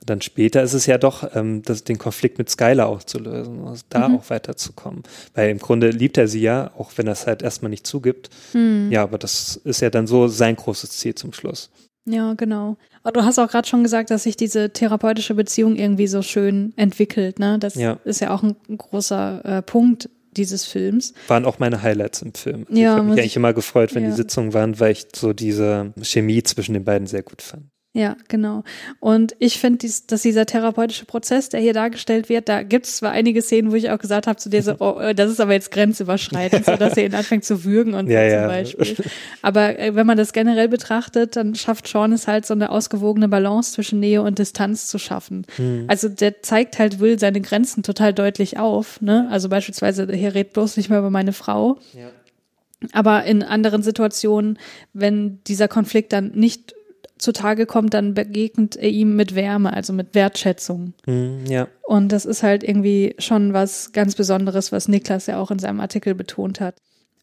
[0.00, 3.18] Und dann später ist es ja doch, ähm, das, den Konflikt mit Skylar auch zu
[3.18, 5.02] lösen, also da auch weiterzukommen.
[5.34, 8.30] Weil im Grunde liebt er sie ja, auch wenn er es halt erstmal nicht zugibt.
[8.90, 11.70] Ja, aber das ist ja dann so sein großes Ziel zum Schluss.
[12.04, 12.76] Ja, genau.
[13.04, 16.72] Aber du hast auch gerade schon gesagt, dass sich diese therapeutische Beziehung irgendwie so schön
[16.76, 17.38] entwickelt.
[17.38, 17.58] Ne?
[17.60, 17.98] Das Ja.
[18.04, 21.12] ist ja auch ein großer äh, Punkt dieses Films.
[21.28, 22.66] Waren auch meine Highlights im Film.
[22.68, 24.10] Also Ja, ich habe mich eigentlich ich- immer gefreut, wenn ja.
[24.10, 27.64] die Sitzungen waren, weil ich so diese Chemie zwischen den beiden sehr gut fand.
[27.94, 28.64] Ja, genau.
[29.00, 32.96] Und ich finde, dies, dass dieser therapeutische Prozess, der hier dargestellt wird, da gibt es
[32.96, 35.52] zwar einige Szenen, wo ich auch gesagt habe zu dir so, oh, das ist aber
[35.52, 38.40] jetzt grenzüberschreitend, so dass er ihn anfängt zu würgen und Ja, so ja.
[38.40, 39.04] zum Beispiel.
[39.42, 43.28] Aber äh, wenn man das generell betrachtet, dann schafft Sean es halt so eine ausgewogene
[43.28, 45.46] Balance zwischen Nähe und Distanz zu schaffen.
[45.56, 45.84] Hm.
[45.88, 49.02] Also der zeigt halt Will seine Grenzen total deutlich auf.
[49.02, 49.28] Ne?
[49.30, 51.78] Also beispielsweise, hier redet bloß nicht mehr über meine Frau.
[52.92, 54.58] Aber in anderen Situationen,
[54.92, 56.74] wenn dieser Konflikt dann nicht
[57.22, 60.92] zutage kommt, dann begegnet er ihm mit Wärme, also mit Wertschätzung.
[61.04, 61.68] Hm, ja.
[61.82, 65.80] Und das ist halt irgendwie schon was ganz Besonderes, was Niklas ja auch in seinem
[65.80, 66.74] Artikel betont hat.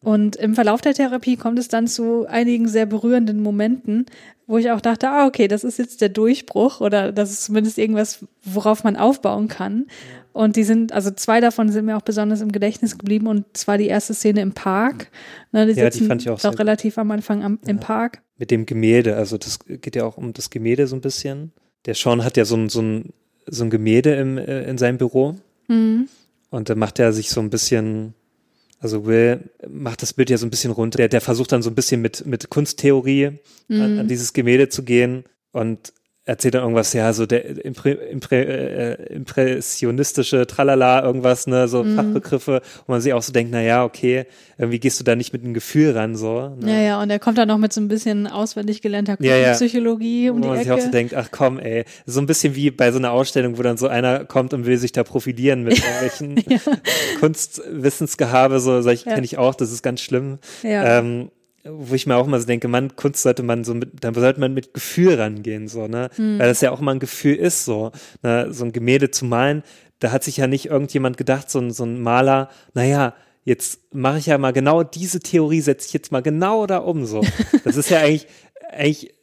[0.02, 4.06] Und im Verlauf der Therapie kommt es dann zu einigen sehr berührenden Momenten,
[4.46, 7.76] wo ich auch dachte, ah, okay, das ist jetzt der Durchbruch oder das ist zumindest
[7.76, 9.86] irgendwas, worauf man aufbauen kann.
[10.32, 13.78] Und die sind, also zwei davon sind mir auch besonders im Gedächtnis geblieben und zwar
[13.78, 15.10] die erste Szene im Park.
[15.52, 18.22] Ne, die Ja, die sitzen fand ich auch doch relativ am Anfang am, im Park.
[18.38, 21.52] Mit dem Gemälde, also das geht ja auch um das Gemälde so ein bisschen.
[21.86, 23.12] Der Sean hat ja so ein, so ein,
[23.46, 25.36] so ein Gemälde im, äh, in seinem Büro.
[25.68, 26.08] Mhm.
[26.50, 28.14] Und da macht er sich so ein bisschen,
[28.78, 30.98] also Will macht das Bild ja so ein bisschen runter.
[30.98, 34.84] Der, der versucht dann so ein bisschen mit, mit Kunsttheorie an, an dieses Gemälde zu
[34.84, 35.92] gehen und
[36.30, 42.62] erzählt dann irgendwas, ja, so der Imprä, Imprä, äh, impressionistische Tralala, irgendwas, ne, so Fachbegriffe,
[42.86, 44.26] wo man sich auch so denkt, na ja, okay,
[44.56, 46.50] irgendwie gehst du da nicht mit einem Gefühl ran, so.
[46.60, 46.70] Ne?
[46.72, 49.52] Ja, ja, und er kommt dann noch mit so ein bisschen auswendig gelernter Ja, ja.
[49.54, 50.90] Psychologie um wo die man sich auch so Ecke.
[50.92, 53.88] denkt, ach komm, ey, so ein bisschen wie bei so einer Ausstellung, wo dann so
[53.88, 56.60] einer kommt und will sich da profilieren mit irgendwelchen
[57.20, 59.14] Kunstwissensgehabe, so solche Ja.
[59.14, 60.38] kenne ich auch, das ist ganz schlimm.
[60.62, 60.98] Ja.
[60.98, 61.30] Ähm,
[61.64, 64.40] wo ich mir auch mal so denke, man, Kunst sollte man so mit, da sollte
[64.40, 66.10] man mit Gefühl rangehen, so, ne?
[66.16, 66.38] Hm.
[66.38, 67.92] Weil das ja auch immer ein Gefühl ist, so,
[68.22, 68.52] ne?
[68.52, 69.62] so ein Gemälde zu malen,
[69.98, 74.18] da hat sich ja nicht irgendjemand gedacht, so ein, so ein Maler, naja, jetzt mache
[74.18, 77.22] ich ja mal genau diese Theorie, setze ich jetzt mal genau da um, so.
[77.64, 78.26] Das ist ja eigentlich,
[78.70, 79.14] eigentlich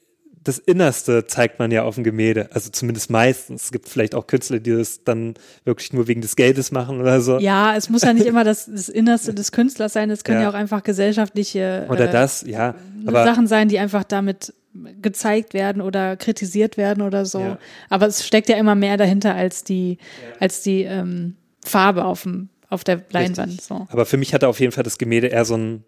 [0.47, 3.65] das Innerste zeigt man ja auf dem Gemälde, also zumindest meistens.
[3.65, 5.33] Es gibt vielleicht auch Künstler, die das dann
[5.65, 7.37] wirklich nur wegen des Geldes machen oder so.
[7.39, 10.43] Ja, es muss ja nicht immer das, das Innerste des Künstlers sein, es können ja,
[10.43, 10.49] Ja.
[10.49, 12.75] auch einfach gesellschaftliche Oder äh, das, ja.
[13.05, 14.53] Aber Sachen sein, die einfach damit
[15.01, 17.39] gezeigt werden oder kritisiert werden oder so.
[17.39, 17.57] Ja.
[17.89, 19.97] Aber es steckt ja immer mehr dahinter als die,
[20.39, 21.35] als die ähm,
[21.65, 23.61] Farbe auf dem, auf der Leinwand.
[23.61, 23.87] So.
[23.89, 25.83] Aber für mich hatte auf jeden Fall das Gemälde eher so ein,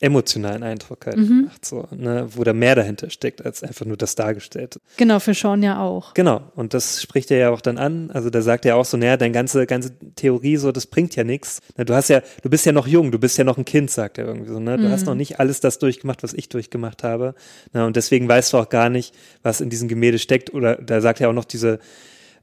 [0.00, 1.46] emotionalen Eindruck halt mhm.
[1.46, 4.80] macht, so, ne, wo da mehr dahinter steckt, als einfach nur das Dargestellte.
[4.96, 6.14] Genau, für Sean ja auch.
[6.14, 8.12] Genau, und das spricht er ja auch dann an.
[8.12, 11.24] Also da sagt er auch so, naja, deine ganze, ganze Theorie so, das bringt ja
[11.24, 11.60] nichts.
[11.76, 14.18] Du hast ja, du bist ja noch jung, du bist ja noch ein Kind, sagt
[14.18, 14.76] er irgendwie so, ne?
[14.76, 14.92] Du mhm.
[14.92, 17.34] hast noch nicht alles das durchgemacht, was ich durchgemacht habe.
[17.72, 20.54] Na, und deswegen weißt du auch gar nicht, was in diesem Gemälde steckt.
[20.54, 21.80] Oder da sagt er auch noch diese,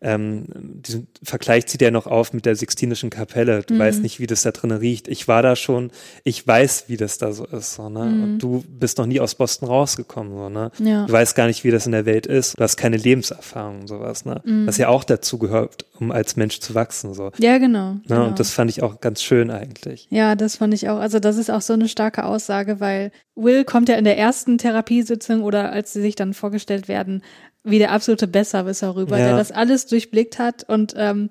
[0.02, 3.64] ähm, diesen Vergleich zieht er noch auf mit der Sixtinischen Kapelle.
[3.64, 3.80] Du mhm.
[3.80, 5.08] weißt nicht, wie das da drin riecht.
[5.08, 5.92] Ich war da schon,
[6.24, 7.76] ich weiß, wie das da so ist.
[7.76, 8.06] So, ne?
[8.06, 8.24] Mhm.
[8.24, 10.38] Und du bist noch nie aus Boston rausgekommen.
[10.38, 10.72] So, ne?
[10.80, 11.06] Ja.
[11.06, 12.58] Du weißt gar nicht, wie das in der Welt ist.
[12.58, 14.26] Du hast keine Lebenserfahrung und sowas.
[14.26, 14.42] Ne?
[14.44, 14.68] Mhm.
[14.68, 17.14] Was ja auch dazu gehört, um als Mensch zu wachsen.
[17.14, 17.32] So.
[17.38, 18.02] Ja, genau, ne?
[18.08, 18.28] genau.
[18.28, 20.08] Und das fand ich auch ganz schön eigentlich.
[20.10, 21.00] Ja, das fand ich auch.
[21.00, 24.58] Also das ist auch so eine starke Aussage, weil Will kommt ja in der ersten
[24.58, 27.22] Therapiesitzung oder als sie sich dann vorgestellt werden,
[27.66, 29.28] wie der absolute Besserwisser rüber, ja.
[29.28, 31.30] der das alles durchblickt hat und ähm,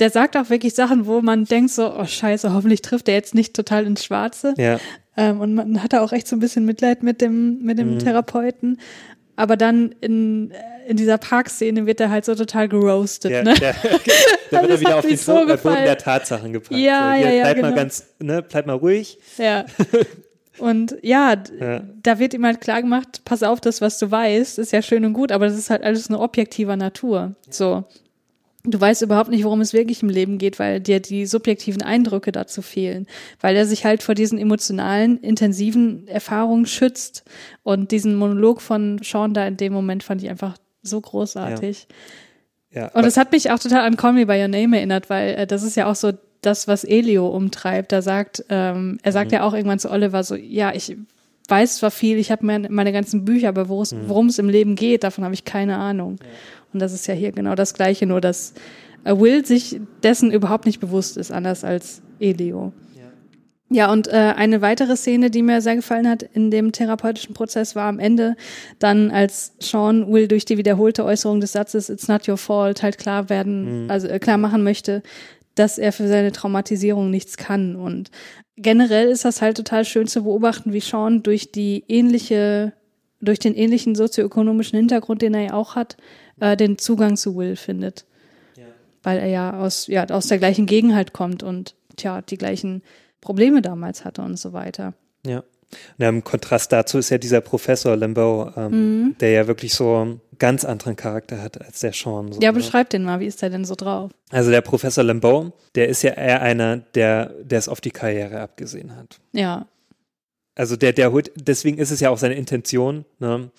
[0.00, 3.34] der sagt auch wirklich Sachen, wo man denkt so, oh scheiße, hoffentlich trifft er jetzt
[3.34, 4.54] nicht total ins Schwarze.
[4.56, 4.80] Ja.
[5.16, 7.94] Ähm, und man hat da auch echt so ein bisschen Mitleid mit dem, mit dem
[7.94, 7.98] mhm.
[8.00, 8.80] Therapeuten.
[9.36, 10.52] Aber dann in,
[10.86, 13.30] in dieser Parkszene wird er halt so total geroastet.
[13.30, 13.54] Ja, ne?
[13.54, 13.74] Der,
[14.50, 16.80] da wird er wieder auf den so Boden der Tatsachen gepackt.
[16.80, 17.68] Ja, so, ja, ja, bleib genau.
[17.68, 19.18] mal ganz, ne, bleib mal ruhig.
[19.38, 19.64] Ja.
[20.58, 24.58] Und ja, ja, da wird ihm halt klar gemacht, pass auf, das, was du weißt,
[24.58, 27.34] ist ja schön und gut, aber das ist halt alles eine objektiver Natur.
[27.50, 27.84] So.
[28.66, 32.32] Du weißt überhaupt nicht, worum es wirklich im Leben geht, weil dir die subjektiven Eindrücke
[32.32, 33.06] dazu fehlen,
[33.40, 37.24] weil er sich halt vor diesen emotionalen, intensiven Erfahrungen schützt.
[37.62, 41.88] Und diesen Monolog von Sean da in dem Moment fand ich einfach so großartig.
[41.90, 41.96] Ja.
[42.74, 45.34] Ja, und es hat mich auch total an Call Me By Your Name erinnert, weil
[45.34, 46.12] äh, das ist ja auch so
[46.46, 47.92] das, was Elio umtreibt.
[47.92, 49.36] Da sagt, ähm, er sagt mhm.
[49.36, 50.96] ja auch irgendwann zu Oliver so, ja, ich
[51.48, 54.08] weiß zwar viel, ich habe meine, meine ganzen Bücher, aber mhm.
[54.08, 56.16] worum es im Leben geht, davon habe ich keine Ahnung.
[56.20, 56.28] Ja.
[56.72, 58.54] Und das ist ja hier genau das Gleiche, nur dass
[59.04, 62.72] äh, Will sich dessen überhaupt nicht bewusst ist, anders als Elio.
[63.70, 67.74] Ja, und äh, eine weitere Szene, die mir sehr gefallen hat in dem therapeutischen Prozess,
[67.74, 68.36] war am Ende
[68.78, 72.98] dann, als Sean Will durch die wiederholte Äußerung des Satzes It's not your fault halt
[72.98, 73.90] klar werden, mhm.
[73.90, 75.02] also äh, klar machen möchte,
[75.54, 77.76] dass er für seine Traumatisierung nichts kann.
[77.76, 78.10] Und
[78.56, 82.72] generell ist das halt total schön zu beobachten, wie Sean durch die ähnliche,
[83.20, 85.96] durch den ähnlichen sozioökonomischen Hintergrund, den er ja auch hat,
[86.40, 88.04] äh, den Zugang zu Will findet.
[88.56, 88.64] Ja.
[89.02, 92.82] Weil er ja aus, ja aus der gleichen Gegend halt kommt und tja, die gleichen
[93.20, 94.94] Probleme damals hatte und so weiter.
[95.24, 95.42] Ja.
[95.98, 99.16] Und im Kontrast dazu ist ja dieser Professor Lambeau, ähm, mhm.
[99.18, 102.32] der ja wirklich so ganz anderen Charakter hat als der Sean.
[102.32, 102.58] So, ja, ne?
[102.58, 104.10] beschreib den mal, wie ist der denn so drauf?
[104.30, 108.40] Also der Professor Lambeau, der ist ja eher einer, der, der es auf die Karriere
[108.40, 109.20] abgesehen hat.
[109.32, 109.66] Ja.
[110.54, 113.50] Also der, der holt, deswegen ist es ja auch seine Intention, ne,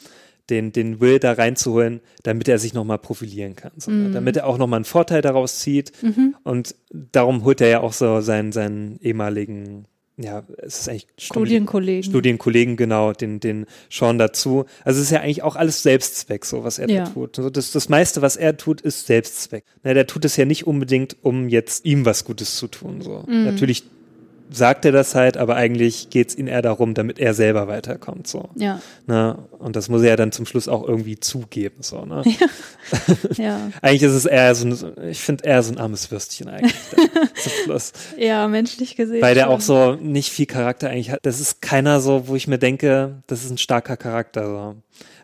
[0.49, 3.71] den, den Will da reinzuholen, damit er sich nochmal profilieren kann.
[3.77, 4.13] So, mhm.
[4.13, 5.91] Damit er auch nochmal einen Vorteil daraus zieht.
[6.03, 6.35] Mhm.
[6.43, 9.87] Und darum holt er ja auch so seinen, seinen ehemaligen
[10.17, 12.03] ja, es ist eigentlich Studienkollegen.
[12.03, 14.65] Studienkollegen, genau, den, den Sean dazu.
[14.85, 17.03] Also es ist ja eigentlich auch alles Selbstzweck, so was er ja.
[17.03, 17.37] da tut.
[17.37, 19.65] Also das, das meiste, was er tut, ist Selbstzweck.
[19.83, 23.01] Na, der tut es ja nicht unbedingt, um jetzt ihm was Gutes zu tun.
[23.01, 23.25] So.
[23.27, 23.43] Mhm.
[23.43, 23.83] Natürlich
[24.49, 28.27] sagt er das halt, aber eigentlich geht es ihm eher darum, damit er selber weiterkommt.
[28.27, 28.49] So.
[28.55, 28.81] Ja.
[29.07, 29.37] Ne?
[29.59, 31.77] Und das muss er ja dann zum Schluss auch irgendwie zugeben.
[31.81, 32.23] So, ne?
[32.25, 32.47] Ja.
[33.43, 33.71] ja.
[33.81, 36.75] eigentlich ist es eher so ein, ich finde eher so ein armes Würstchen eigentlich
[37.35, 37.93] zum Schluss.
[38.17, 39.21] Ja, menschlich gesehen.
[39.21, 39.53] Weil der schon.
[39.53, 41.19] auch so nicht viel Charakter eigentlich hat.
[41.23, 44.45] Das ist keiner so, wo ich mir denke, das ist ein starker Charakter.
[44.45, 44.75] So.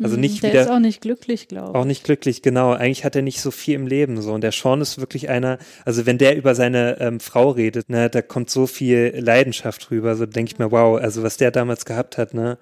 [0.01, 1.75] Also hm, nicht der wieder, ist auch nicht glücklich, glaube ich.
[1.75, 2.73] Auch nicht glücklich, genau.
[2.73, 4.33] Eigentlich hat er nicht so viel im Leben so.
[4.33, 8.09] Und der Sean ist wirklich einer, also wenn der über seine ähm, Frau redet, ne,
[8.09, 10.15] da kommt so viel Leidenschaft rüber.
[10.15, 12.57] So denke ich mir, wow, also was der damals gehabt hat, ne,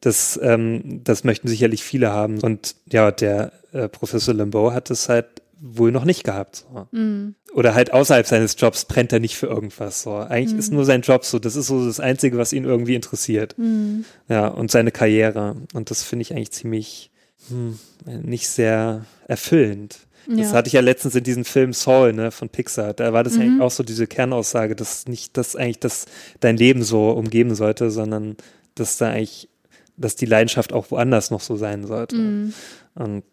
[0.00, 2.40] das, ähm, das möchten sicherlich viele haben.
[2.40, 5.26] Und ja, der äh, Professor Lambeau hat es halt
[5.66, 6.66] wohl noch nicht gehabt.
[6.70, 6.86] So.
[6.92, 7.34] Mhm.
[7.54, 10.02] Oder halt außerhalb seines Jobs brennt er nicht für irgendwas.
[10.02, 10.14] So.
[10.16, 10.58] Eigentlich mhm.
[10.58, 11.38] ist nur sein Job so.
[11.38, 13.56] Das ist so das Einzige, was ihn irgendwie interessiert.
[13.56, 14.04] Mhm.
[14.28, 15.56] Ja, und seine Karriere.
[15.72, 17.10] Und das finde ich eigentlich ziemlich
[17.48, 19.98] hm, nicht sehr erfüllend.
[20.26, 20.52] Das ja.
[20.52, 22.94] hatte ich ja letztens in diesem Film Saul, ne, von Pixar.
[22.94, 23.40] Da war das mhm.
[23.40, 26.06] eigentlich auch so diese Kernaussage, dass nicht das eigentlich das
[26.40, 28.36] dein Leben so umgeben sollte, sondern
[28.74, 29.48] dass da eigentlich,
[29.96, 32.16] dass die Leidenschaft auch woanders noch so sein sollte.
[32.16, 32.54] Mhm.
[32.94, 33.24] Und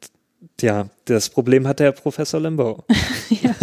[0.60, 2.84] ja, das Problem hat der Professor Limbo.
[3.30, 3.56] ja,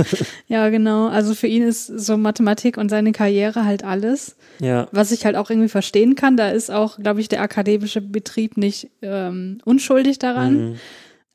[0.47, 1.09] ja, genau.
[1.09, 4.36] Also für ihn ist so Mathematik und seine Karriere halt alles.
[4.61, 4.89] Ja.
[4.93, 6.36] Was ich halt auch irgendwie verstehen kann.
[6.36, 10.70] Da ist auch, glaube ich, der akademische Betrieb nicht ähm, unschuldig daran.
[10.70, 10.77] Mhm.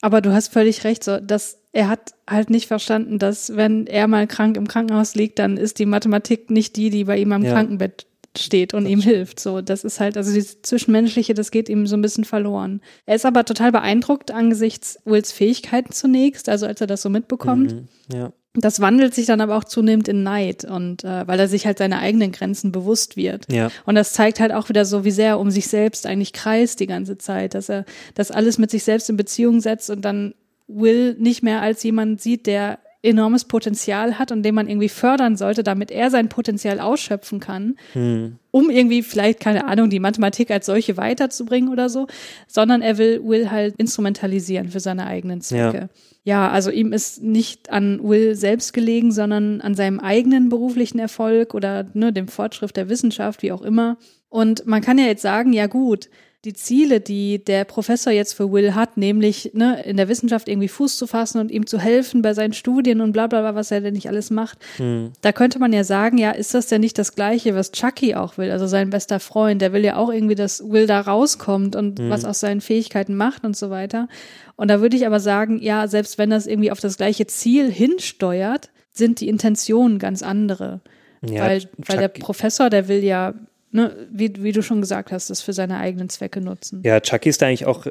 [0.02, 4.08] Aber du hast völlig recht, so, dass er hat halt nicht verstanden, dass wenn er
[4.08, 7.44] mal krank im Krankenhaus liegt, dann ist die Mathematik nicht die, die bei ihm am
[7.44, 7.54] ja.
[7.54, 8.06] Krankenbett
[8.38, 9.40] steht und das ihm hilft.
[9.40, 12.82] So, das ist halt, also dieses Zwischenmenschliche, das geht ihm so ein bisschen verloren.
[13.06, 17.74] Er ist aber total beeindruckt angesichts Wills Fähigkeiten zunächst, also als er das so mitbekommt.
[17.74, 18.34] Mhm, ja.
[18.56, 21.78] das wandelt sich dann aber auch zunehmend in Neid und äh, weil er sich halt
[21.78, 23.52] seine eigenen Grenzen bewusst wird.
[23.52, 23.70] Ja.
[23.86, 26.80] Und das zeigt halt auch wieder so, wie sehr er um sich selbst eigentlich kreist
[26.80, 27.86] die ganze Zeit, dass er
[28.16, 30.34] das alles mit sich selbst in Beziehung setzt und dann
[30.68, 35.36] Will nicht mehr als jemand sieht, der enormes Potenzial hat und den man irgendwie fördern
[35.36, 38.38] sollte, damit er sein Potenzial ausschöpfen kann, hm.
[38.50, 42.08] um irgendwie vielleicht, keine Ahnung, die Mathematik als solche weiterzubringen oder so,
[42.48, 45.90] sondern er will Will halt instrumentalisieren für seine eigenen Zwecke.
[46.24, 46.46] Ja.
[46.46, 51.54] ja, also ihm ist nicht an Will selbst gelegen, sondern an seinem eigenen beruflichen Erfolg
[51.54, 53.98] oder ne, dem Fortschritt der Wissenschaft, wie auch immer.
[54.30, 56.10] Und man kann ja jetzt sagen, ja gut,
[56.46, 60.68] die Ziele, die der Professor jetzt für Will hat, nämlich ne, in der Wissenschaft irgendwie
[60.68, 63.72] Fuß zu fassen und ihm zu helfen bei seinen Studien und bla bla bla, was
[63.72, 65.12] er denn nicht alles macht, hm.
[65.22, 68.38] da könnte man ja sagen, ja, ist das denn nicht das Gleiche, was Chucky auch
[68.38, 72.00] will, also sein bester Freund, der will ja auch irgendwie, dass Will da rauskommt und
[72.00, 72.10] hm.
[72.10, 74.10] was aus seinen Fähigkeiten macht und so weiter.
[74.58, 77.72] Und da würde ich aber sagen, ja, selbst wenn das irgendwie auf das gleiche Ziel
[77.72, 80.82] hinsteuert, sind die Intentionen ganz andere.
[81.26, 83.34] Ja, weil, weil der Professor, der will ja
[83.74, 86.82] ne, wie, wie du schon gesagt hast, das für seine eigenen Zwecke nutzen.
[86.84, 87.88] Ja, Chucky ist da eigentlich auch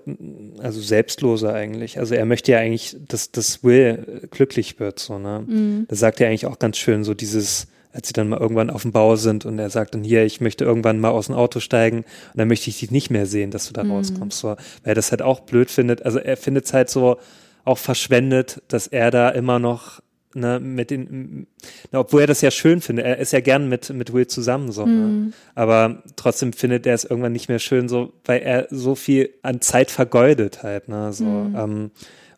[0.62, 1.98] also selbstloser eigentlich.
[1.98, 5.44] Also er möchte ja eigentlich, dass, dass Will glücklich wird, so, ne?
[5.46, 5.86] Mhm.
[5.88, 8.82] Das sagt er eigentlich auch ganz schön, so dieses, als sie dann mal irgendwann auf
[8.82, 11.60] dem Bau sind und er sagt dann hier, ich möchte irgendwann mal aus dem Auto
[11.60, 13.92] steigen und dann möchte ich dich nicht mehr sehen, dass du da mhm.
[13.92, 16.04] rauskommst, so, weil er das halt auch blöd findet.
[16.06, 17.18] Also er findet es halt so
[17.64, 20.00] auch verschwendet, dass er da immer noch
[20.34, 21.46] ne, mit den,
[21.90, 24.72] na, obwohl er das ja schön findet, er ist ja gern mit, mit Will zusammen,
[24.72, 24.92] so, ne?
[24.92, 25.24] mhm.
[25.26, 25.32] ne?
[25.54, 29.60] aber trotzdem findet er es irgendwann nicht mehr schön, so, weil er so viel an
[29.60, 31.56] Zeit vergeudet halt, ne, so, mhm.
[31.56, 31.90] ähm,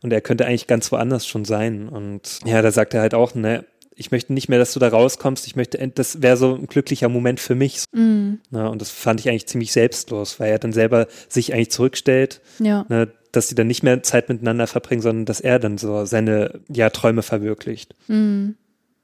[0.03, 3.35] und er könnte eigentlich ganz woanders schon sein und ja, da sagt er halt auch,
[3.35, 3.65] ne,
[3.97, 5.47] ich möchte nicht mehr, dass du da rauskommst.
[5.47, 7.85] Ich möchte, das wäre so ein glücklicher Moment für mich.
[7.93, 8.35] Mm.
[8.51, 12.41] Na, und das fand ich eigentlich ziemlich selbstlos, weil er dann selber sich eigentlich zurückstellt.
[12.59, 12.87] Ja.
[12.89, 16.61] Ne, dass sie dann nicht mehr Zeit miteinander verbringen, sondern dass er dann so seine
[16.69, 17.95] ja, Träume verwirklicht.
[18.09, 18.57] Mhm.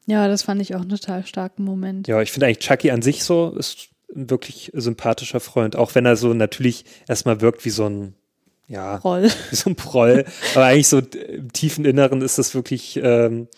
[0.07, 2.09] Ja, das fand ich auch einen total starken Moment.
[2.09, 6.05] Ja, ich finde eigentlich Chucky an sich so ist ein wirklich sympathischer Freund, auch wenn
[6.05, 8.15] er so natürlich erstmal wirkt wie so ein
[8.67, 9.25] ja, Proll.
[9.51, 10.25] wie so ein Proll.
[10.55, 13.49] Aber eigentlich so im tiefen Inneren ist das wirklich ähm,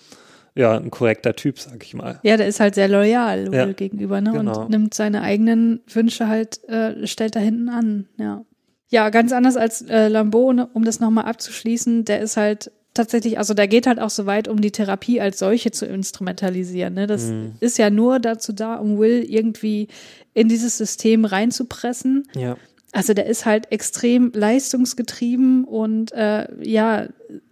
[0.54, 2.20] ja, ein korrekter Typ, sag ich mal.
[2.22, 4.32] Ja, der ist halt sehr loyal ja, gegenüber, ne?
[4.32, 4.62] Genau.
[4.62, 8.44] Und nimmt seine eigenen Wünsche halt, äh, stellt da hinten an, ja.
[8.92, 13.38] Ja, ganz anders als äh, Lambeau, ne, um das nochmal abzuschließen, der ist halt tatsächlich,
[13.38, 16.92] also der geht halt auch so weit, um die Therapie als solche zu instrumentalisieren.
[16.92, 17.06] Ne?
[17.06, 17.52] Das mhm.
[17.60, 19.88] ist ja nur dazu da, um Will irgendwie
[20.34, 22.28] in dieses System reinzupressen.
[22.36, 22.58] Ja.
[22.92, 27.06] Also der ist halt extrem leistungsgetrieben und äh, ja,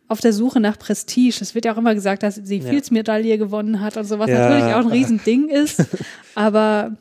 [0.08, 1.38] auf der Suche nach Prestige.
[1.40, 2.68] Es wird ja auch immer gesagt, dass sie ja.
[2.68, 4.46] Fields-Medaille gewonnen hat und so, was ja.
[4.46, 5.86] natürlich auch ein Riesending ist.
[6.34, 6.98] Aber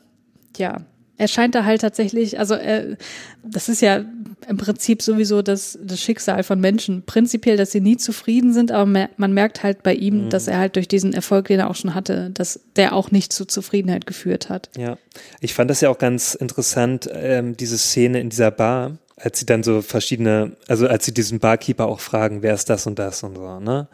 [0.56, 0.80] ja,
[1.20, 2.96] er scheint da halt tatsächlich, also er,
[3.44, 4.02] das ist ja
[4.48, 7.02] im Prinzip sowieso das, das Schicksal von Menschen.
[7.04, 10.30] Prinzipiell, dass sie nie zufrieden sind, aber man merkt halt bei ihm, mhm.
[10.30, 13.34] dass er halt durch diesen Erfolg, den er auch schon hatte, dass der auch nicht
[13.34, 14.70] zu Zufriedenheit geführt hat.
[14.78, 14.96] Ja,
[15.40, 19.46] ich fand das ja auch ganz interessant, ähm, diese Szene in dieser Bar, als sie
[19.46, 23.22] dann so verschiedene, also als sie diesen Barkeeper auch fragen, wer ist das und das
[23.22, 23.88] und so, ne?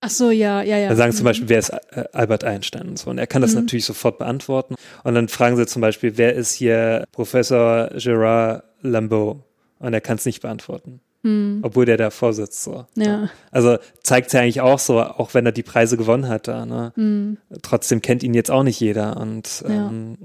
[0.00, 0.88] Ach so, ja, ja, ja.
[0.88, 3.10] Dann sagen sie zum Beispiel, wer ist äh, Albert Einstein und so.
[3.10, 3.60] Und er kann das mhm.
[3.60, 4.74] natürlich sofort beantworten.
[5.02, 9.44] Und dann fragen sie zum Beispiel, wer ist hier Professor Gerard Lambeau?
[9.78, 11.00] Und er kann es nicht beantworten.
[11.22, 11.60] Mhm.
[11.62, 12.62] Obwohl der da vorsitzt.
[12.62, 12.86] So.
[12.96, 13.30] Ja.
[13.50, 16.66] Also zeigt es ja eigentlich auch so, auch wenn er die Preise gewonnen hat da.
[16.66, 16.92] Ne?
[16.96, 17.38] Mhm.
[17.62, 19.16] Trotzdem kennt ihn jetzt auch nicht jeder.
[19.16, 20.18] Und ähm,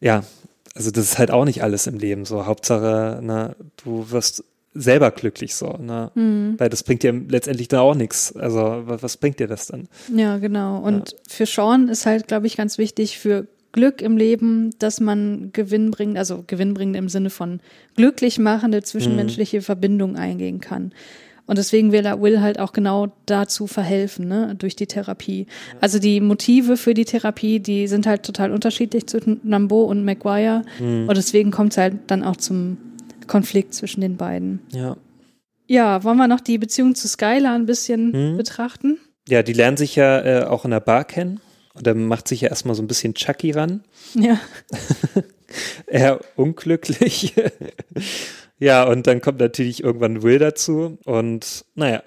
[0.00, 0.16] ja.
[0.18, 0.24] ja,
[0.74, 2.46] also das ist halt auch nicht alles im Leben so.
[2.46, 6.10] Hauptsache, na, du wirst selber glücklich so, ne?
[6.14, 6.54] Mhm.
[6.58, 8.34] Weil das bringt dir letztendlich da auch nichts.
[8.36, 9.88] Also was, bringt dir das dann?
[10.14, 10.78] Ja, genau.
[10.78, 11.18] Und ja.
[11.28, 15.90] für Sean ist halt, glaube ich, ganz wichtig für Glück im Leben, dass man Gewinn
[15.90, 17.60] bringt, also Gewinn bringt im Sinne von
[17.96, 19.62] glücklich machende zwischenmenschliche mhm.
[19.62, 20.92] Verbindung eingehen kann.
[21.46, 25.46] Und deswegen will er Will halt auch genau dazu verhelfen, ne, durch die Therapie.
[25.80, 30.62] Also die Motive für die Therapie, die sind halt total unterschiedlich zwischen Nambo und Maguire.
[30.78, 31.08] Mhm.
[31.08, 32.76] Und deswegen kommt es halt dann auch zum
[33.30, 34.60] Konflikt zwischen den beiden.
[34.72, 34.96] Ja.
[35.68, 38.36] Ja, wollen wir noch die Beziehung zu Skylar ein bisschen hm.
[38.36, 38.98] betrachten?
[39.28, 41.40] Ja, die lernen sich ja äh, auch in der Bar kennen.
[41.74, 43.84] Und dann macht sich ja erstmal so ein bisschen Chucky ran.
[44.14, 44.40] Ja.
[45.86, 47.34] Eher unglücklich.
[48.58, 50.98] ja, und dann kommt natürlich irgendwann Will dazu.
[51.04, 52.02] Und naja,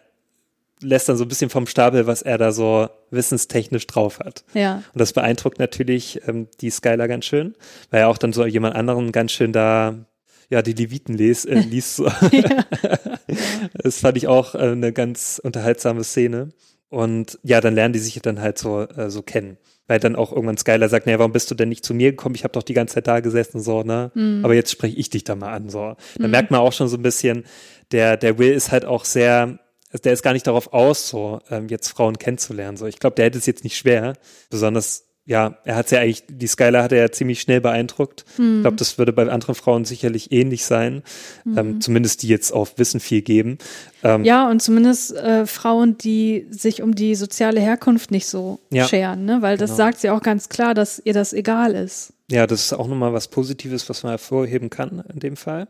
[0.81, 4.43] lässt dann so ein bisschen vom Stapel, was er da so wissenstechnisch drauf hat.
[4.53, 4.83] Ja.
[4.91, 7.55] Und das beeindruckt natürlich ähm, die Skylar ganz schön,
[7.91, 10.05] weil er auch dann so jemand anderen ganz schön da
[10.53, 11.95] ja, die Leviten les, äh, liest.
[11.95, 12.05] So.
[13.73, 16.49] das fand ich auch äh, eine ganz unterhaltsame Szene.
[16.89, 19.57] Und ja, dann lernen die sich dann halt so, äh, so kennen.
[19.87, 22.35] Weil dann auch irgendwann Skyler sagt, naja, warum bist du denn nicht zu mir gekommen?
[22.35, 24.11] Ich habe doch die ganze Zeit da gesessen, so, ne?
[24.13, 24.45] Mm.
[24.45, 25.95] Aber jetzt spreche ich dich da mal an, so.
[26.17, 26.31] Da mm.
[26.31, 27.45] merkt man auch schon so ein bisschen,
[27.91, 29.59] der, der Will ist halt auch sehr,
[29.89, 32.77] also der ist gar nicht darauf aus, so ähm, jetzt Frauen kennenzulernen.
[32.77, 34.13] So, ich glaube, der hätte es jetzt nicht schwer,
[34.51, 38.25] besonders ja, er hat ja eigentlich, die Skylar hat er ja ziemlich schnell beeindruckt.
[38.35, 38.57] Hm.
[38.57, 41.01] Ich glaube, das würde bei anderen Frauen sicherlich ähnlich sein.
[41.43, 41.57] Hm.
[41.57, 43.57] Ähm, zumindest die jetzt auf Wissen viel geben.
[44.03, 48.85] Ähm, ja, und zumindest äh, Frauen, die sich um die soziale Herkunft nicht so ja,
[48.85, 49.41] scheren, ne?
[49.41, 49.77] Weil das genau.
[49.77, 52.11] sagt sie auch ganz klar, dass ihr das egal ist.
[52.29, 55.67] Ja, das ist auch nochmal was Positives, was man hervorheben kann in dem Fall.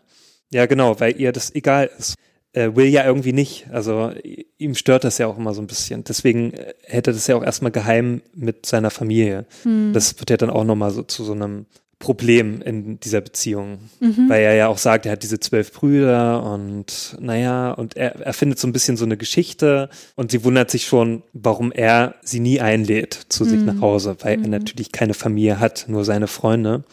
[0.49, 2.15] Ja, genau, weil ihr das egal ist
[2.53, 3.67] äh, Will ja irgendwie nicht.
[3.71, 4.11] Also
[4.57, 6.03] ihm stört das ja auch immer so ein bisschen.
[6.03, 9.45] Deswegen äh, hätte das ja auch erstmal geheim mit seiner Familie.
[9.63, 9.91] Hm.
[9.93, 11.65] Das wird ja dann auch nochmal so zu so einem
[12.03, 13.77] Problem in dieser Beziehung.
[14.01, 14.27] Mhm.
[14.27, 18.33] Weil er ja auch sagt, er hat diese zwölf Brüder und naja, und er, er
[18.33, 22.41] findet so ein bisschen so eine Geschichte und sie wundert sich schon, warum er sie
[22.41, 23.67] nie einlädt zu sich mhm.
[23.67, 24.43] nach Hause, weil mhm.
[24.43, 26.83] er natürlich keine Familie hat, nur seine Freunde.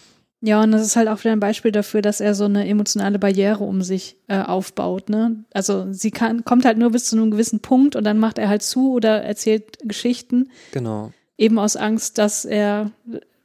[0.42, 3.18] Ja, und das ist halt auch wieder ein Beispiel dafür, dass er so eine emotionale
[3.18, 5.10] Barriere um sich äh, aufbaut.
[5.10, 5.44] Ne?
[5.52, 8.48] Also sie kann, kommt halt nur bis zu einem gewissen Punkt und dann macht er
[8.48, 10.48] halt zu oder erzählt Geschichten.
[10.72, 11.12] Genau.
[11.36, 12.90] Eben aus Angst, dass er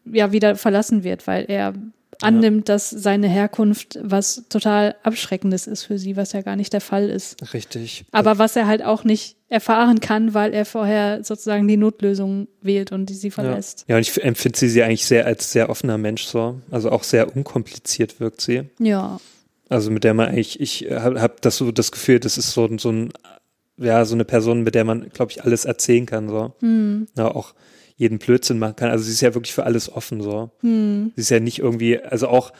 [0.06, 1.74] ja wieder verlassen wird, weil er
[2.22, 2.76] annimmt, ja.
[2.76, 7.10] dass seine Herkunft was total Abschreckendes ist für sie, was ja gar nicht der Fall
[7.10, 7.54] ist.
[7.54, 8.06] Richtig.
[8.12, 12.92] Aber was er halt auch nicht erfahren kann, weil er vorher sozusagen die Notlösung wählt
[12.92, 13.86] und die sie verlässt.
[13.88, 16.60] Ja, ja und ich empfinde sie, sie eigentlich sehr als sehr offener Mensch so.
[16.72, 18.64] Also auch sehr unkompliziert wirkt sie.
[18.80, 19.20] Ja.
[19.70, 22.70] Also mit der man eigentlich, ich habe hab das so das Gefühl, das ist so,
[22.78, 23.14] so ein,
[23.78, 26.30] ja, so eine Person, mit der man, glaube ich, alles erzählen kann.
[26.30, 26.54] So.
[26.60, 27.08] Hm.
[27.18, 27.54] Ja, auch
[27.96, 28.90] jeden Blödsinn machen kann.
[28.90, 30.52] Also sie ist ja wirklich für alles offen so.
[30.62, 31.12] Hm.
[31.16, 32.52] Sie ist ja nicht irgendwie, also auch,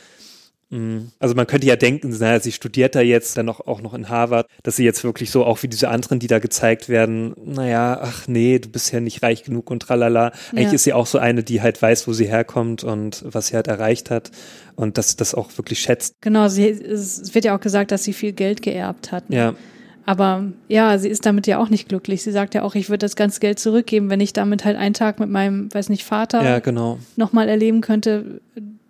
[0.72, 3.94] hm, also man könnte ja denken, naja, sie studiert da jetzt dann auch, auch noch
[3.94, 7.36] in Harvard, dass sie jetzt wirklich so, auch wie diese anderen, die da gezeigt werden,
[7.44, 10.32] naja, ach nee, du bist ja nicht reich genug und tralala.
[10.52, 10.74] Eigentlich ja.
[10.74, 13.68] ist sie auch so eine, die halt weiß, wo sie herkommt und was sie halt
[13.68, 14.32] erreicht hat
[14.76, 16.16] und dass das auch wirklich schätzt.
[16.22, 19.30] Genau, sie, es wird ja auch gesagt, dass sie viel Geld geerbt hat.
[19.30, 19.36] Ne?
[19.36, 19.56] Ja.
[20.06, 22.22] Aber ja, sie ist damit ja auch nicht glücklich.
[22.22, 24.94] Sie sagt ja auch, ich würde das ganze Geld zurückgeben, wenn ich damit halt einen
[24.94, 27.00] Tag mit meinem, weiß nicht, Vater ja, genau.
[27.16, 28.40] nochmal erleben könnte,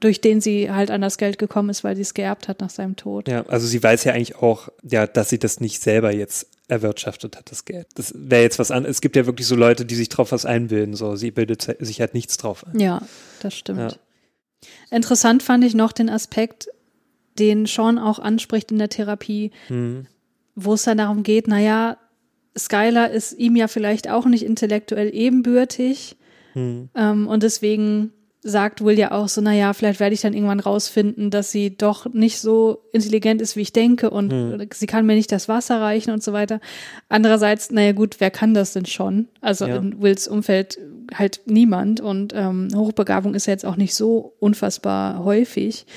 [0.01, 2.69] durch den sie halt an das Geld gekommen ist, weil sie es geerbt hat nach
[2.69, 3.29] seinem Tod.
[3.29, 7.37] Ja, also sie weiß ja eigentlich auch, ja, dass sie das nicht selber jetzt erwirtschaftet
[7.37, 7.87] hat, das Geld.
[7.95, 8.83] Das wäre jetzt was an.
[8.83, 10.95] Es gibt ja wirklich so Leute, die sich drauf was einbilden.
[10.95, 12.79] So, sie bildet sich halt nichts drauf ein.
[12.79, 13.01] Ja,
[13.41, 13.79] das stimmt.
[13.79, 13.89] Ja.
[14.91, 16.67] Interessant fand ich noch den Aspekt,
[17.39, 20.07] den Sean auch anspricht in der Therapie, hm
[20.55, 21.97] wo es dann darum geht, naja,
[22.57, 26.15] Skylar ist ihm ja vielleicht auch nicht intellektuell ebenbürtig.
[26.53, 26.89] Hm.
[26.95, 28.11] Ähm, und deswegen
[28.47, 32.05] sagt Will ja auch so, naja, vielleicht werde ich dann irgendwann rausfinden, dass sie doch
[32.13, 34.67] nicht so intelligent ist, wie ich denke und hm.
[34.71, 36.61] sie kann mir nicht das Wasser reichen und so weiter.
[37.09, 39.27] Andererseits, naja gut, wer kann das denn schon?
[39.41, 39.77] Also ja.
[39.77, 40.77] in Wills Umfeld
[41.13, 45.87] halt niemand und ähm, Hochbegabung ist ja jetzt auch nicht so unfassbar häufig.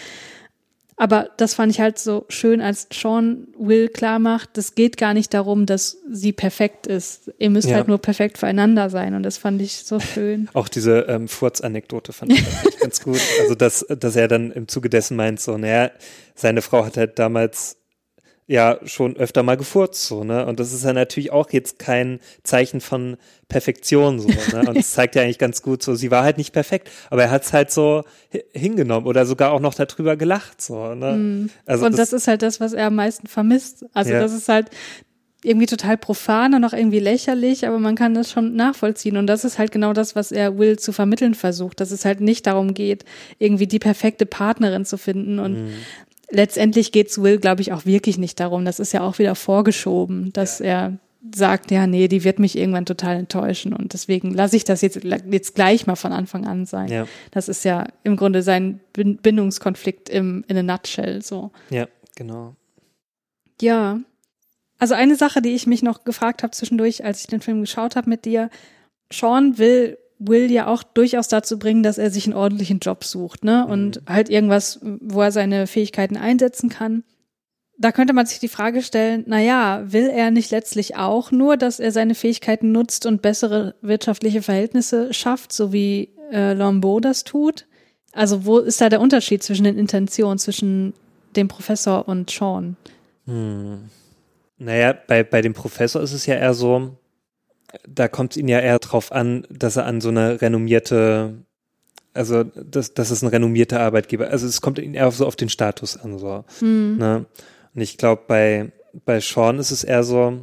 [1.00, 5.14] Aber das fand ich halt so schön, als Sean Will klar macht, das geht gar
[5.14, 7.32] nicht darum, dass sie perfekt ist.
[7.38, 7.76] Ihr müsst ja.
[7.76, 9.14] halt nur perfekt füreinander sein.
[9.14, 10.48] Und das fand ich so schön.
[10.54, 12.44] Auch diese ähm, Furz-Anekdote fand ich
[12.80, 13.20] ganz gut.
[13.40, 15.92] Also, dass, dass er dann im Zuge dessen meint, so, naja,
[16.34, 17.77] seine Frau hat halt damals
[18.48, 20.46] ja schon öfter mal gefurzt, so, ne?
[20.46, 23.18] Und das ist ja natürlich auch jetzt kein Zeichen von
[23.48, 24.64] Perfektion, so, ne?
[24.68, 27.30] Und es zeigt ja eigentlich ganz gut so, sie war halt nicht perfekt, aber er
[27.30, 28.04] hat es halt so
[28.52, 31.12] hingenommen oder sogar auch noch darüber gelacht, so, ne?
[31.12, 31.50] Mm.
[31.66, 33.84] Also und das, das, ist halt das, was er am meisten vermisst.
[33.92, 34.20] Also ja.
[34.20, 34.70] das ist halt
[35.44, 39.16] irgendwie total profan und auch irgendwie lächerlich, aber man kann das schon nachvollziehen.
[39.18, 42.20] Und das ist halt genau das, was er Will zu vermitteln versucht, dass es halt
[42.20, 43.04] nicht darum geht,
[43.38, 45.74] irgendwie die perfekte Partnerin zu finden und mm
[46.30, 48.64] letztendlich geht es Will, glaube ich, auch wirklich nicht darum.
[48.64, 50.66] Das ist ja auch wieder vorgeschoben, dass ja.
[50.66, 50.98] er
[51.34, 55.00] sagt, ja, nee, die wird mich irgendwann total enttäuschen und deswegen lasse ich das jetzt,
[55.02, 56.88] jetzt gleich mal von Anfang an sein.
[56.88, 57.06] Ja.
[57.32, 61.50] Das ist ja im Grunde sein Bindungskonflikt im, in a nutshell, so.
[61.70, 61.86] Ja,
[62.16, 62.54] genau.
[63.60, 64.00] Ja.
[64.78, 67.96] Also eine Sache, die ich mich noch gefragt habe zwischendurch, als ich den Film geschaut
[67.96, 68.48] habe mit dir,
[69.12, 73.44] Sean will Will ja auch durchaus dazu bringen, dass er sich einen ordentlichen Job sucht,
[73.44, 73.66] ne?
[73.66, 74.12] Und mhm.
[74.12, 77.04] halt irgendwas, wo er seine Fähigkeiten einsetzen kann.
[77.80, 81.56] Da könnte man sich die Frage stellen, na ja, will er nicht letztlich auch nur,
[81.56, 87.22] dass er seine Fähigkeiten nutzt und bessere wirtschaftliche Verhältnisse schafft, so wie äh, Lambeau das
[87.22, 87.66] tut?
[88.12, 90.92] Also wo ist da der Unterschied zwischen den Intentionen, zwischen
[91.36, 92.76] dem Professor und Sean?
[93.26, 93.90] Hm.
[94.58, 96.96] Naja, bei, bei dem Professor ist es ja eher so,
[97.86, 101.34] da kommt es ihn ja eher drauf an, dass er an so eine renommierte,
[102.14, 105.48] also dass, dass es ein renommierter Arbeitgeber, also es kommt ihn eher so auf den
[105.48, 106.44] Status an, so.
[106.60, 106.96] Mhm.
[106.98, 107.26] Ne?
[107.74, 108.72] Und ich glaube, bei,
[109.04, 110.38] bei Sean ist es eher so,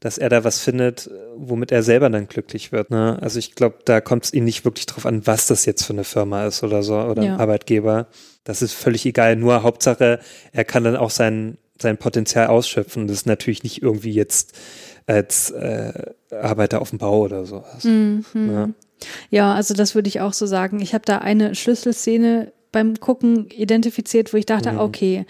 [0.00, 2.90] dass er da was findet, womit er selber dann glücklich wird.
[2.90, 3.18] Ne?
[3.20, 5.92] Also ich glaube, da kommt es ihm nicht wirklich drauf an, was das jetzt für
[5.92, 7.34] eine Firma ist oder so oder ja.
[7.34, 8.06] ein Arbeitgeber.
[8.44, 9.36] Das ist völlig egal.
[9.36, 10.20] Nur Hauptsache,
[10.52, 13.08] er kann dann auch sein, sein Potenzial ausschöpfen.
[13.08, 14.54] Das ist natürlich nicht irgendwie jetzt
[15.10, 15.92] als äh,
[16.30, 17.84] Arbeiter auf dem Bau oder sowas.
[17.84, 18.24] Mhm.
[18.34, 18.68] Ja.
[19.30, 20.80] ja, also das würde ich auch so sagen.
[20.80, 24.78] Ich habe da eine Schlüsselszene beim Gucken identifiziert, wo ich dachte, mhm.
[24.78, 25.26] okay,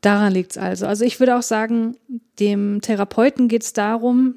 [0.00, 0.86] daran liegt's also.
[0.86, 1.96] Also ich würde auch sagen,
[2.38, 4.36] dem Therapeuten geht's darum,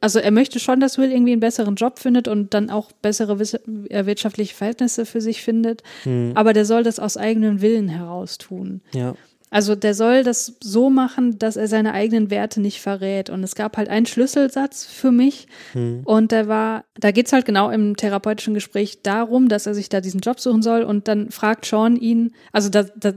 [0.00, 3.34] also er möchte schon, dass Will irgendwie einen besseren Job findet und dann auch bessere
[3.34, 5.82] äh, wirtschaftliche Verhältnisse für sich findet.
[6.04, 6.32] Mhm.
[6.34, 8.82] Aber der soll das aus eigenem Willen heraus tun.
[8.92, 9.14] Ja.
[9.50, 13.30] Also der soll das so machen, dass er seine eigenen Werte nicht verrät.
[13.30, 15.46] Und es gab halt einen Schlüsselsatz für mich.
[15.74, 16.00] Mhm.
[16.04, 20.00] Und der war, da geht's halt genau im therapeutischen Gespräch darum, dass er sich da
[20.00, 20.82] diesen Job suchen soll.
[20.82, 23.12] Und dann fragt Sean ihn, also da, da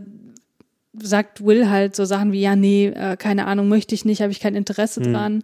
[1.01, 4.31] sagt Will halt so Sachen wie, ja, nee, äh, keine Ahnung, möchte ich nicht, habe
[4.31, 5.13] ich kein Interesse mhm.
[5.13, 5.43] dran.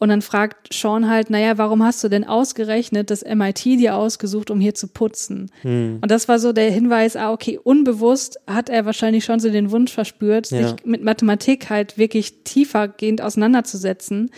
[0.00, 4.50] Und dann fragt Sean halt, naja, warum hast du denn ausgerechnet das MIT dir ausgesucht,
[4.50, 5.50] um hier zu putzen?
[5.60, 5.98] Hm.
[6.00, 9.70] Und das war so der Hinweis, ah, okay, unbewusst hat er wahrscheinlich schon so den
[9.70, 10.68] Wunsch verspürt, ja.
[10.68, 14.30] sich mit Mathematik halt wirklich tiefergehend auseinanderzusetzen,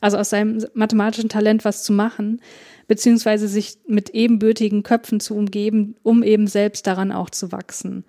[0.00, 2.40] also aus seinem mathematischen Talent was zu machen,
[2.86, 8.04] beziehungsweise sich mit ebenbürtigen Köpfen zu umgeben, um eben selbst daran auch zu wachsen.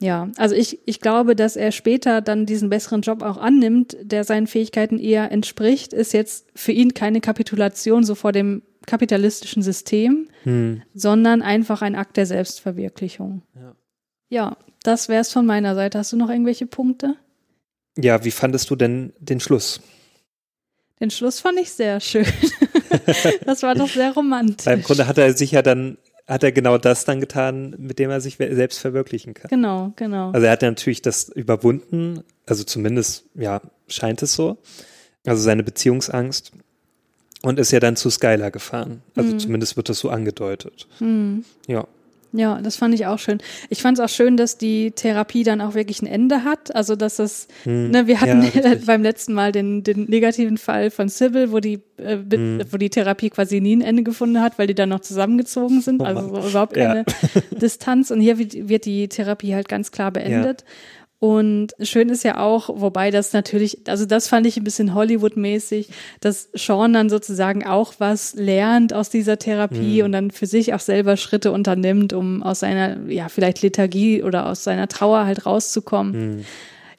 [0.00, 4.24] Ja, also ich, ich glaube, dass er später dann diesen besseren Job auch annimmt, der
[4.24, 10.28] seinen Fähigkeiten eher entspricht, ist jetzt für ihn keine Kapitulation so vor dem kapitalistischen System,
[10.42, 10.82] hm.
[10.94, 13.42] sondern einfach ein Akt der Selbstverwirklichung.
[13.54, 13.76] Ja,
[14.28, 15.98] ja das wäre es von meiner Seite.
[15.98, 17.16] Hast du noch irgendwelche Punkte?
[17.96, 19.80] Ja, wie fandest du denn den Schluss?
[21.00, 22.26] Den Schluss fand ich sehr schön.
[23.46, 24.66] das war doch sehr romantisch.
[24.66, 28.10] Im Grunde hat er sich ja dann hat er genau das dann getan, mit dem
[28.10, 29.48] er sich selbst verwirklichen kann.
[29.50, 30.30] Genau, genau.
[30.30, 34.58] Also er hat natürlich das überwunden, also zumindest, ja, scheint es so.
[35.26, 36.52] Also seine Beziehungsangst
[37.42, 39.02] und ist ja dann zu Skylar gefahren.
[39.14, 39.38] Also mhm.
[39.38, 40.86] zumindest wird das so angedeutet.
[41.00, 41.44] Mhm.
[41.66, 41.86] Ja.
[42.36, 43.38] Ja, das fand ich auch schön.
[43.70, 46.74] Ich fand es auch schön, dass die Therapie dann auch wirklich ein Ende hat.
[46.74, 47.92] Also, dass es, hm.
[47.92, 51.80] ne, wir hatten ja, beim letzten Mal den, den negativen Fall von Sybil, wo die,
[51.96, 52.60] äh, hm.
[52.70, 56.02] wo die Therapie quasi nie ein Ende gefunden hat, weil die dann noch zusammengezogen sind.
[56.02, 57.40] Oh also so überhaupt keine ja.
[57.56, 58.10] Distanz.
[58.10, 60.62] Und hier wird, wird die Therapie halt ganz klar beendet.
[60.62, 61.03] Ja.
[61.24, 65.88] Und schön ist ja auch, wobei das natürlich, also das fand ich ein bisschen Hollywood-mäßig,
[66.20, 70.04] dass Sean dann sozusagen auch was lernt aus dieser Therapie mhm.
[70.04, 74.44] und dann für sich auch selber Schritte unternimmt, um aus seiner, ja, vielleicht Lethargie oder
[74.44, 76.12] aus seiner Trauer halt rauszukommen.
[76.12, 76.44] Mhm.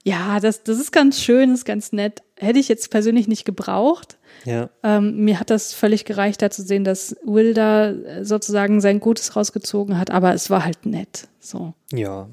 [0.03, 2.23] Ja, das, das ist ganz schön, ist ganz nett.
[2.35, 4.18] Hätte ich jetzt persönlich nicht gebraucht.
[4.43, 4.72] Ja.
[4.81, 7.93] Ähm, mir hat das völlig gereicht, da zu sehen, dass Will da
[8.23, 11.27] sozusagen sein Gutes rausgezogen hat, aber es war halt nett.
[11.39, 11.76] So.
[11.93, 12.27] Ja,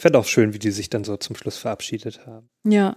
[0.00, 2.48] ich fand auch schön, wie die sich dann so zum Schluss verabschiedet haben.
[2.64, 2.96] Ja,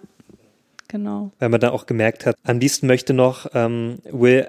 [0.88, 1.34] genau.
[1.38, 4.48] Weil man da auch gemerkt hat, am liebsten möchte noch ähm, Will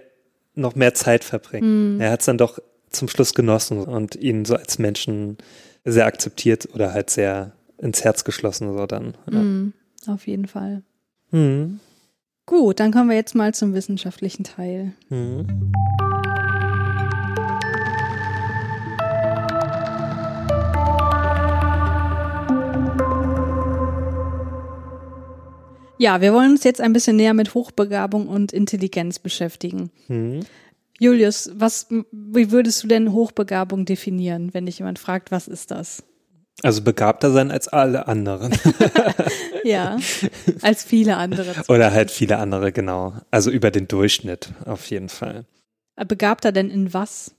[0.55, 1.97] noch mehr Zeit verbringen.
[1.97, 2.01] Mm.
[2.01, 2.61] Er hat es dann doch
[2.91, 5.37] zum Schluss genossen und ihn so als Menschen
[5.85, 9.17] sehr akzeptiert oder halt sehr ins Herz geschlossen so dann.
[9.29, 9.41] Ja.
[9.41, 9.73] Mm,
[10.07, 10.85] auf jeden Fall.
[11.33, 11.81] Mm.
[12.47, 14.93] Gut, dann kommen wir jetzt mal zum wissenschaftlichen Teil.
[15.09, 15.73] Mhm.
[25.99, 29.91] Ja, wir wollen uns jetzt ein bisschen näher mit Hochbegabung und Intelligenz beschäftigen.
[30.09, 30.41] Mhm.
[30.99, 36.05] Julius, was, wie würdest du denn Hochbegabung definieren, wenn dich jemand fragt, was ist das?
[36.63, 38.53] Also begabter sein als alle anderen.
[39.65, 39.99] ja,
[40.63, 41.53] als viele andere.
[41.69, 43.15] Oder halt viele andere, genau.
[43.31, 45.47] Also über den Durchschnitt auf jeden Fall.
[46.09, 47.35] Begabter denn in was?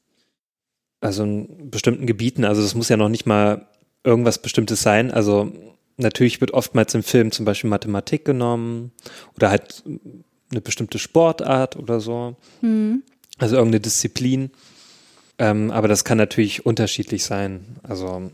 [1.00, 2.44] Also in bestimmten Gebieten.
[2.44, 3.68] Also es muss ja noch nicht mal
[4.04, 5.12] irgendwas Bestimmtes sein.
[5.12, 5.54] Also
[5.98, 8.92] natürlich wird oftmals im Film zum Beispiel Mathematik genommen
[9.36, 9.84] oder halt
[10.52, 12.36] eine bestimmte Sportart oder so.
[12.62, 13.04] Mhm.
[13.38, 14.52] Also irgendeine Disziplin.
[15.38, 17.78] Ähm, aber das kann natürlich unterschiedlich sein.
[17.84, 18.32] Also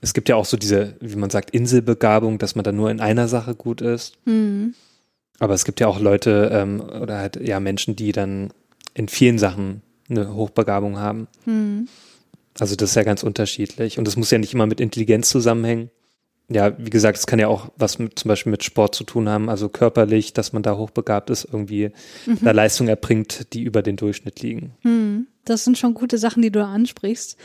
[0.00, 3.00] es gibt ja auch so diese, wie man sagt, Inselbegabung, dass man dann nur in
[3.00, 4.16] einer Sache gut ist.
[4.24, 4.74] Mhm.
[5.38, 8.52] Aber es gibt ja auch Leute ähm, oder halt ja Menschen, die dann
[8.94, 11.28] in vielen Sachen eine Hochbegabung haben.
[11.44, 11.88] Mhm.
[12.58, 13.98] Also das ist ja ganz unterschiedlich.
[13.98, 15.90] Und das muss ja nicht immer mit Intelligenz zusammenhängen
[16.48, 19.28] ja, wie gesagt, es kann ja auch was mit, zum Beispiel mit Sport zu tun
[19.28, 21.90] haben, also körperlich, dass man da hochbegabt ist, irgendwie
[22.26, 22.38] mhm.
[22.42, 24.72] eine Leistung erbringt, die über den Durchschnitt liegen.
[24.82, 25.26] Mhm.
[25.44, 27.36] Das sind schon gute Sachen, die du ansprichst.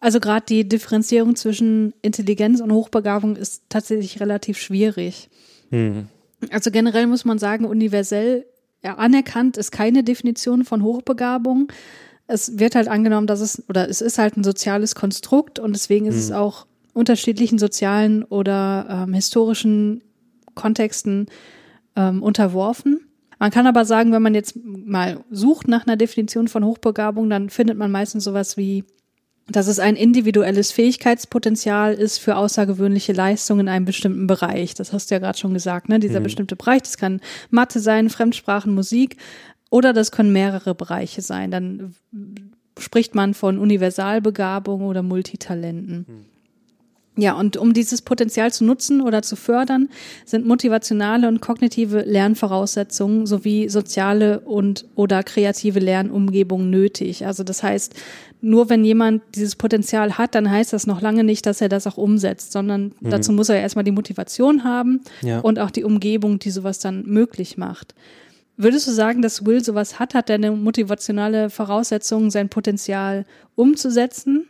[0.00, 5.30] Also gerade die Differenzierung zwischen Intelligenz und Hochbegabung ist tatsächlich relativ schwierig.
[5.70, 6.08] Mhm.
[6.50, 8.44] Also generell muss man sagen, universell
[8.82, 11.72] ja, anerkannt ist keine Definition von Hochbegabung.
[12.26, 16.04] Es wird halt angenommen, dass es, oder es ist halt ein soziales Konstrukt und deswegen
[16.06, 16.36] ist es mhm.
[16.36, 20.02] auch unterschiedlichen sozialen oder ähm, historischen
[20.54, 21.26] Kontexten
[21.96, 23.00] ähm, unterworfen.
[23.38, 27.50] Man kann aber sagen, wenn man jetzt mal sucht nach einer Definition von Hochbegabung, dann
[27.50, 28.84] findet man meistens sowas wie
[29.46, 34.74] dass es ein individuelles Fähigkeitspotenzial ist für außergewöhnliche Leistungen in einem bestimmten Bereich.
[34.74, 35.98] Das hast du ja gerade schon gesagt, ne?
[36.00, 36.24] Dieser mhm.
[36.24, 39.18] bestimmte Bereich, das kann Mathe sein, Fremdsprachen, Musik
[39.70, 41.50] oder das können mehrere Bereiche sein.
[41.50, 41.94] Dann
[42.78, 46.06] spricht man von Universalbegabung oder Multitalenten.
[46.08, 46.33] Mhm.
[47.16, 49.88] Ja, und um dieses Potenzial zu nutzen oder zu fördern,
[50.24, 57.24] sind motivationale und kognitive Lernvoraussetzungen sowie soziale und oder kreative Lernumgebung nötig.
[57.24, 57.94] Also das heißt,
[58.40, 61.86] nur wenn jemand dieses Potenzial hat, dann heißt das noch lange nicht, dass er das
[61.86, 63.10] auch umsetzt, sondern mhm.
[63.10, 65.38] dazu muss er erstmal die Motivation haben ja.
[65.38, 67.94] und auch die Umgebung, die sowas dann möglich macht.
[68.56, 70.14] Würdest du sagen, dass Will sowas hat?
[70.14, 73.24] Hat er eine motivationale Voraussetzung, sein Potenzial
[73.54, 74.46] umzusetzen?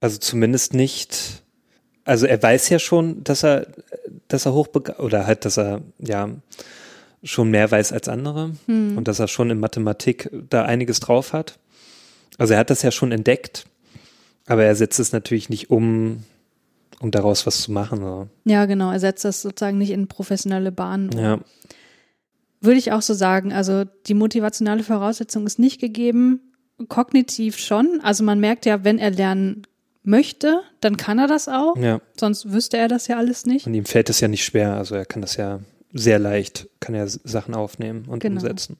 [0.00, 1.43] Also zumindest nicht
[2.04, 3.66] also er weiß ja schon, dass er,
[4.28, 6.28] dass er hochbegabt oder halt, dass er ja
[7.22, 8.98] schon mehr weiß als andere hm.
[8.98, 11.58] und dass er schon in Mathematik da einiges drauf hat.
[12.36, 13.64] Also er hat das ja schon entdeckt,
[14.46, 16.24] aber er setzt es natürlich nicht um,
[17.00, 18.00] um daraus was zu machen.
[18.00, 18.28] So.
[18.44, 18.90] Ja, genau.
[18.90, 21.18] Er setzt das sozusagen nicht in professionelle Bahnen um.
[21.18, 21.38] Ja.
[22.60, 23.52] Würde ich auch so sagen.
[23.52, 26.40] Also die motivationale Voraussetzung ist nicht gegeben.
[26.88, 28.00] Kognitiv schon.
[28.02, 29.62] Also man merkt ja, wenn er lernen
[30.04, 31.76] möchte, dann kann er das auch.
[31.76, 32.00] Ja.
[32.18, 33.66] Sonst wüsste er das ja alles nicht.
[33.66, 34.74] Und ihm fällt es ja nicht schwer.
[34.74, 35.60] Also er kann das ja
[35.92, 38.40] sehr leicht, kann er Sachen aufnehmen und genau.
[38.40, 38.76] umsetzen.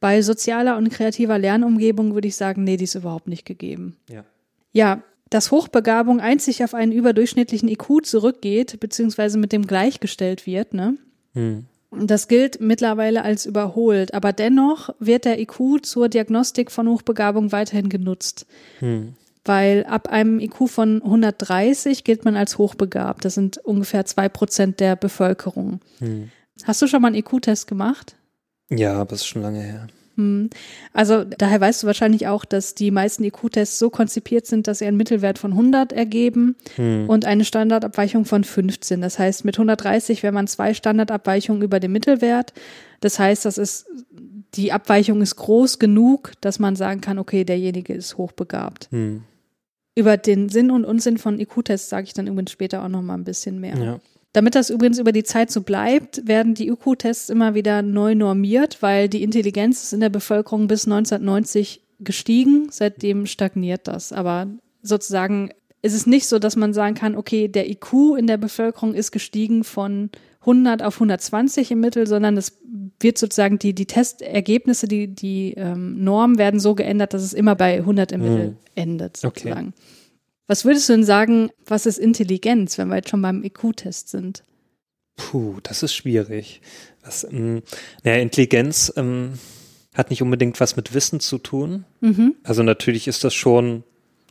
[0.00, 3.96] Bei sozialer und kreativer Lernumgebung würde ich sagen, nee, die ist überhaupt nicht gegeben.
[4.08, 4.24] Ja.
[4.72, 10.96] Ja, dass Hochbegabung einzig auf einen überdurchschnittlichen IQ zurückgeht, beziehungsweise mit dem gleichgestellt wird, ne?
[11.32, 11.64] Hm.
[11.90, 17.88] Das gilt mittlerweile als überholt, aber dennoch wird der IQ zur Diagnostik von Hochbegabung weiterhin
[17.88, 18.46] genutzt.
[18.80, 19.14] Hm
[19.48, 23.24] weil ab einem IQ von 130 gilt man als hochbegabt.
[23.24, 25.80] Das sind ungefähr zwei Prozent der Bevölkerung.
[25.98, 26.30] Hm.
[26.64, 28.16] Hast du schon mal einen IQ-Test gemacht?
[28.70, 29.86] Ja, aber es ist schon lange her.
[30.16, 30.48] Hm.
[30.92, 34.86] Also daher weißt du wahrscheinlich auch, dass die meisten IQ-Tests so konzipiert sind, dass sie
[34.86, 37.08] einen Mittelwert von 100 ergeben hm.
[37.08, 39.00] und eine Standardabweichung von 15.
[39.00, 42.54] Das heißt, mit 130 wäre man zwei Standardabweichungen über dem Mittelwert.
[43.00, 43.86] Das heißt, das ist
[44.54, 48.88] die Abweichung ist groß genug, dass man sagen kann, okay, derjenige ist hochbegabt.
[48.90, 49.22] Hm.
[49.96, 53.14] Über den Sinn und Unsinn von IQ-Tests sage ich dann übrigens später auch noch mal
[53.14, 53.76] ein bisschen mehr.
[53.76, 54.00] Ja.
[54.34, 58.82] Damit das übrigens über die Zeit so bleibt, werden die IQ-Tests immer wieder neu normiert,
[58.82, 62.68] weil die Intelligenz ist in der Bevölkerung bis 1990 gestiegen.
[62.70, 64.12] Seitdem stagniert das.
[64.12, 64.48] Aber
[64.82, 65.50] sozusagen
[65.80, 69.12] ist es nicht so, dass man sagen kann, okay, der IQ in der Bevölkerung ist
[69.12, 70.10] gestiegen von
[70.46, 72.58] 100 auf 120 im Mittel, sondern es
[73.00, 77.56] wird sozusagen die, die Testergebnisse, die, die ähm, Normen werden so geändert, dass es immer
[77.56, 78.56] bei 100 im Mittel hm.
[78.76, 79.68] endet, sozusagen.
[79.68, 79.82] Okay.
[80.46, 84.44] Was würdest du denn sagen, was ist Intelligenz, wenn wir jetzt schon beim IQ-Test sind?
[85.16, 86.60] Puh, das ist schwierig.
[87.02, 87.62] Was, ähm,
[88.04, 89.32] naja, Intelligenz ähm,
[89.94, 91.84] hat nicht unbedingt was mit Wissen zu tun.
[92.00, 92.36] Mhm.
[92.44, 93.82] Also natürlich ist das schon,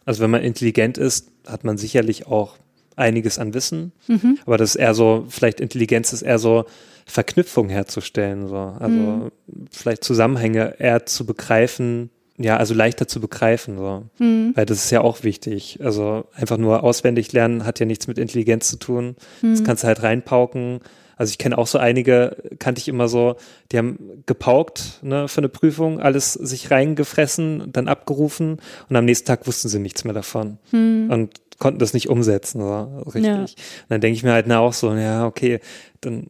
[0.06, 2.58] also wenn man intelligent ist, hat man sicherlich auch
[2.96, 4.40] einiges an Wissen, mhm.
[4.46, 6.66] aber das ist eher so, vielleicht Intelligenz ist eher so
[7.06, 8.56] Verknüpfung herzustellen, so.
[8.80, 9.32] Also mhm.
[9.72, 14.04] vielleicht Zusammenhänge eher zu begreifen, ja, also leichter zu begreifen, so.
[14.18, 14.54] Mhm.
[14.56, 15.80] Weil das ist ja auch wichtig.
[15.84, 19.16] Also einfach nur auswendig lernen hat ja nichts mit Intelligenz zu tun.
[19.42, 19.64] Das mhm.
[19.64, 20.80] kannst du halt reinpauken.
[21.18, 23.36] Also ich kenne auch so einige, kannte ich immer so,
[23.72, 28.60] die haben gepaukt ne, für eine Prüfung, alles sich reingefressen, dann abgerufen
[28.90, 30.58] und am nächsten Tag wussten sie nichts mehr davon.
[30.72, 31.10] Hm.
[31.10, 33.24] Und konnten das nicht umsetzen, so richtig.
[33.26, 33.46] Ja.
[33.90, 35.60] Dann denke ich mir halt na auch so, ja, okay,
[36.02, 36.28] dann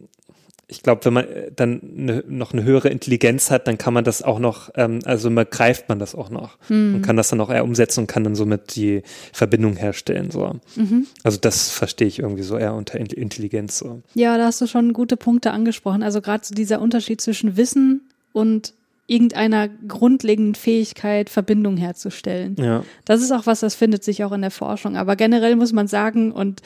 [0.68, 4.24] ich glaube, wenn man dann ne, noch eine höhere Intelligenz hat, dann kann man das
[4.24, 6.96] auch noch, ähm, also man greift man das auch noch mhm.
[6.96, 10.32] und kann das dann auch eher umsetzen und kann dann somit die Verbindung herstellen.
[10.32, 10.60] So.
[10.76, 11.06] Mhm.
[11.24, 13.78] Also das verstehe ich irgendwie so eher unter Intelligenz.
[13.78, 14.02] So.
[14.16, 16.02] Ja, da hast du schon gute Punkte angesprochen.
[16.02, 18.74] Also gerade so dieser Unterschied zwischen Wissen und
[19.08, 22.56] irgendeiner grundlegenden Fähigkeit, Verbindung herzustellen.
[22.60, 22.84] Ja.
[23.06, 24.98] Das ist auch was, das findet sich auch in der Forschung.
[24.98, 26.62] Aber generell muss man sagen, und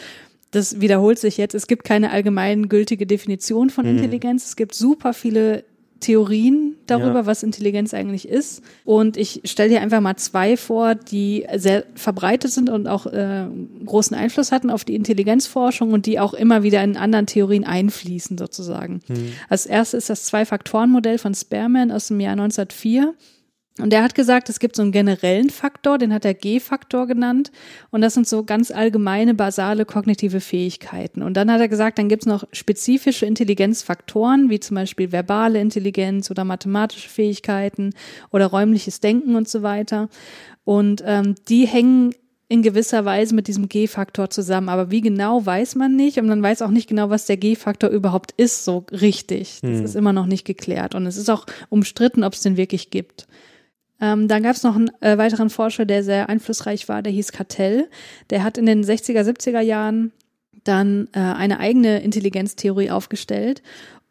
[0.52, 3.98] das wiederholt sich jetzt, es gibt keine allgemein gültige Definition von mhm.
[3.98, 4.45] Intelligenz.
[4.45, 5.64] Es gibt super viele
[6.00, 7.26] Theorien darüber, ja.
[7.26, 8.64] was Intelligenz eigentlich ist.
[8.86, 13.46] Und ich stelle dir einfach mal zwei vor, die sehr verbreitet sind und auch äh,
[13.86, 18.38] großen Einfluss hatten auf die Intelligenzforschung und die auch immer wieder in anderen Theorien einfließen
[18.38, 19.02] sozusagen.
[19.08, 19.34] Mhm.
[19.50, 23.14] Als erstes ist das Zwei-Faktoren-Modell von Spearman aus dem Jahr 1904.
[23.80, 27.52] Und er hat gesagt, es gibt so einen generellen Faktor, den hat er G-Faktor genannt.
[27.92, 31.24] Und das sind so ganz allgemeine, basale kognitive Fähigkeiten.
[31.24, 35.60] Und dann hat er gesagt, dann gibt es noch spezifische Intelligenzfaktoren, wie zum Beispiel verbale
[35.62, 37.92] Intelligenz oder mathematische Fähigkeiten
[38.32, 40.10] oder räumliches Denken und so weiter.
[40.66, 42.14] Und ähm, die hängen
[42.52, 44.70] in gewisser Weise mit diesem G-Faktor zusammen.
[44.70, 47.92] Aber wie genau weiß man nicht und man weiß auch nicht genau, was der G-Faktor
[47.92, 49.60] überhaupt ist, so richtig.
[49.62, 49.86] Das hm.
[49.86, 50.96] ist immer noch nicht geklärt.
[50.96, 53.28] Und es ist auch umstritten, ob es den wirklich gibt.
[54.02, 57.32] Ähm, dann gab es noch einen äh, weiteren Forscher, der sehr einflussreich war, der hieß
[57.32, 57.90] Cartell.
[58.30, 60.12] Der hat in den 60er, 70er Jahren
[60.64, 63.62] dann äh, eine eigene Intelligenztheorie aufgestellt.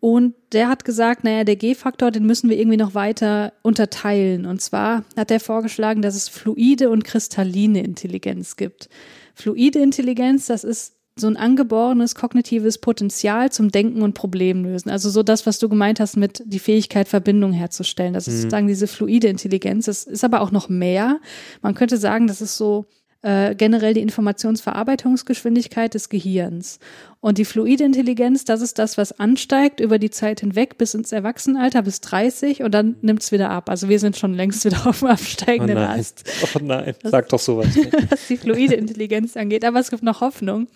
[0.01, 4.47] Und der hat gesagt, naja, der G-Faktor, den müssen wir irgendwie noch weiter unterteilen.
[4.47, 8.89] Und zwar hat er vorgeschlagen, dass es fluide und kristalline Intelligenz gibt.
[9.35, 14.91] Fluide Intelligenz, das ist so ein angeborenes kognitives Potenzial zum Denken und Problemlösen.
[14.91, 18.13] Also so das, was du gemeint hast mit die Fähigkeit, Verbindung herzustellen.
[18.13, 18.39] Das ist mhm.
[18.39, 19.87] sozusagen diese fluide Intelligenz.
[19.87, 21.21] Das ist aber auch noch mehr.
[21.63, 22.87] Man könnte sagen, das ist so
[23.23, 26.79] äh, generell die Informationsverarbeitungsgeschwindigkeit des Gehirns.
[27.21, 31.11] Und die fluide Intelligenz, das ist das, was ansteigt über die Zeit hinweg bis ins
[31.11, 33.71] Erwachsenenalter, bis 30 und dann nimmt es wieder ab.
[33.71, 36.01] Also wir sind schon längst wieder auf dem absteigenden oh nein.
[36.01, 36.25] Ast.
[36.55, 37.93] Oh nein, sag doch sowas nicht.
[38.11, 39.65] was die fluide Intelligenz angeht.
[39.65, 40.69] Aber es gibt noch Hoffnung,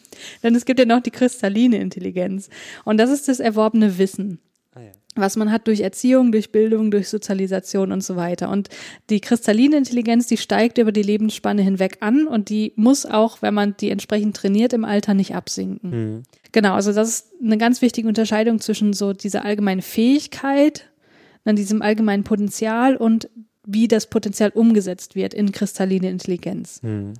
[0.42, 2.50] denn es gibt ja noch die kristalline Intelligenz.
[2.84, 4.40] Und das ist das erworbene Wissen.
[5.14, 8.48] Was man hat durch Erziehung, durch Bildung, durch Sozialisation und so weiter.
[8.48, 8.70] Und
[9.10, 13.52] die kristalline Intelligenz, die steigt über die Lebensspanne hinweg an und die muss auch, wenn
[13.52, 15.90] man die entsprechend trainiert, im Alter nicht absinken.
[15.90, 16.22] Mhm.
[16.52, 20.90] Genau, also das ist eine ganz wichtige Unterscheidung zwischen so dieser allgemeinen Fähigkeit,
[21.44, 23.28] dann diesem allgemeinen Potenzial und
[23.66, 26.82] wie das Potenzial umgesetzt wird in kristalline Intelligenz.
[26.82, 27.14] Mhm.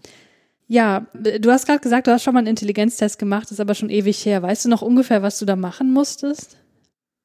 [0.66, 3.90] Ja, du hast gerade gesagt, du hast schon mal einen Intelligenztest gemacht, ist aber schon
[3.90, 4.43] ewig her.
[4.43, 6.56] Weißt du noch ungefähr, was du da machen musstest?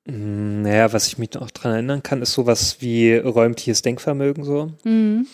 [0.08, 4.72] Hm, naja, was ich mich noch dran erinnern kann, ist sowas wie räumliches Denkvermögen so.
[4.84, 5.28] Mhm.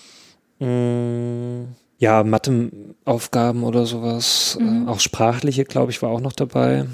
[0.59, 1.67] Hm,
[1.99, 4.57] ja, Matheaufgaben oder sowas.
[4.59, 4.87] Mhm.
[4.87, 6.85] Äh, auch sprachliche, glaube ich, war auch noch dabei.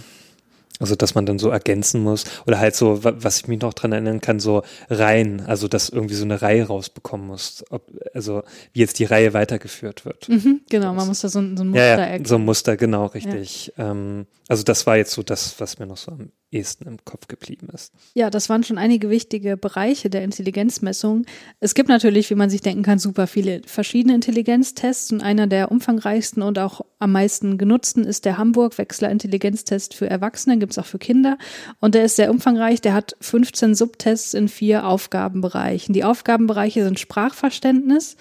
[0.80, 2.24] Also, dass man dann so ergänzen muss.
[2.48, 5.42] Oder halt so, was ich mich noch dran erinnern kann, so Reihen.
[5.42, 7.66] Also, dass irgendwie so eine Reihe rausbekommen muss.
[7.70, 7.84] Ob,
[8.14, 10.30] also, wie jetzt die Reihe weitergeführt wird.
[10.30, 12.26] Mhm, genau, man muss da so, so ein Muster ja, ja, erkennen.
[12.26, 13.74] So ein Muster, genau, richtig.
[13.78, 13.92] Ja.
[13.92, 17.28] Ähm, also, das war jetzt so das, was mir noch so am ehesten im Kopf
[17.28, 17.94] geblieben ist.
[18.14, 21.26] Ja, das waren schon einige wichtige Bereiche der Intelligenzmessung.
[21.60, 25.72] Es gibt natürlich, wie man sich denken kann, super viele verschiedene Intelligenztests und einer der
[25.72, 30.80] umfangreichsten und auch am meisten genutzten ist der Hamburg Wechsler Intelligenztest für Erwachsene, gibt es
[30.80, 31.38] auch für Kinder
[31.80, 35.94] und der ist sehr umfangreich, der hat 15 Subtests in vier Aufgabenbereichen.
[35.94, 38.18] Die Aufgabenbereiche sind Sprachverständnis,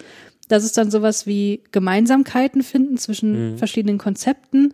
[0.49, 3.57] das ist dann sowas wie Gemeinsamkeiten finden zwischen mhm.
[3.57, 4.73] verschiedenen Konzepten,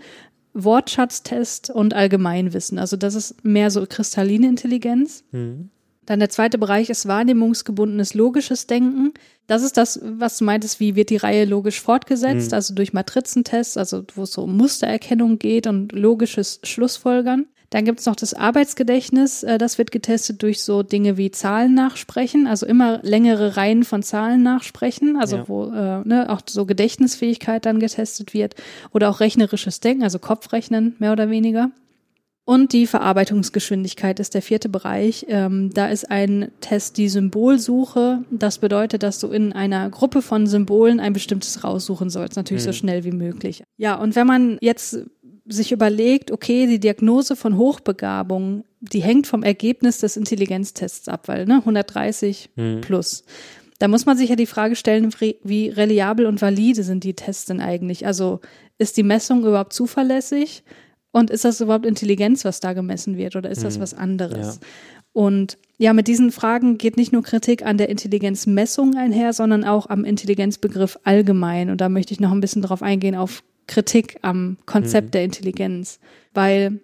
[0.55, 2.79] Wortschatztest und Allgemeinwissen.
[2.79, 5.23] Also das ist mehr so kristalline Intelligenz.
[5.31, 5.69] Mhm.
[6.05, 9.13] Dann der zweite Bereich ist wahrnehmungsgebundenes logisches Denken.
[9.47, 12.55] Das ist das, was du meintest, wie wird die Reihe logisch fortgesetzt, mhm.
[12.55, 17.47] also durch Matrizentests, also wo es so um Mustererkennung geht und logisches Schlussfolgern.
[17.69, 19.43] Dann gibt es noch das Arbeitsgedächtnis.
[19.43, 24.03] Äh, das wird getestet durch so Dinge wie Zahlen nachsprechen, also immer längere Reihen von
[24.03, 25.47] Zahlen nachsprechen, also ja.
[25.47, 28.55] wo äh, ne, auch so Gedächtnisfähigkeit dann getestet wird
[28.91, 31.71] oder auch rechnerisches Denken, also Kopfrechnen mehr oder weniger.
[32.47, 35.25] Und die Verarbeitungsgeschwindigkeit ist der vierte Bereich.
[35.29, 38.23] Ähm, da ist ein Test die Symbolsuche.
[38.29, 42.67] Das bedeutet, dass du in einer Gruppe von Symbolen ein bestimmtes raussuchen sollst, natürlich mhm.
[42.67, 43.63] so schnell wie möglich.
[43.77, 44.99] Ja, und wenn man jetzt
[45.47, 51.45] sich überlegt, okay, die Diagnose von Hochbegabung, die hängt vom Ergebnis des Intelligenztests ab, weil
[51.45, 52.81] ne, 130 mhm.
[52.81, 53.23] plus.
[53.79, 57.45] Da muss man sich ja die Frage stellen, wie reliabel und valide sind die Tests
[57.45, 58.05] denn eigentlich?
[58.05, 58.39] Also
[58.77, 60.63] ist die Messung überhaupt zuverlässig?
[61.11, 63.81] Und ist das überhaupt Intelligenz, was da gemessen wird, oder ist das mhm.
[63.81, 64.59] was anderes?
[64.61, 64.67] Ja.
[65.13, 69.89] Und ja, mit diesen Fragen geht nicht nur Kritik an der Intelligenzmessung einher, sondern auch
[69.89, 71.69] am Intelligenzbegriff allgemein.
[71.69, 75.11] Und da möchte ich noch ein bisschen drauf eingehen, auf Kritik am Konzept mhm.
[75.11, 75.99] der Intelligenz.
[76.33, 76.79] Weil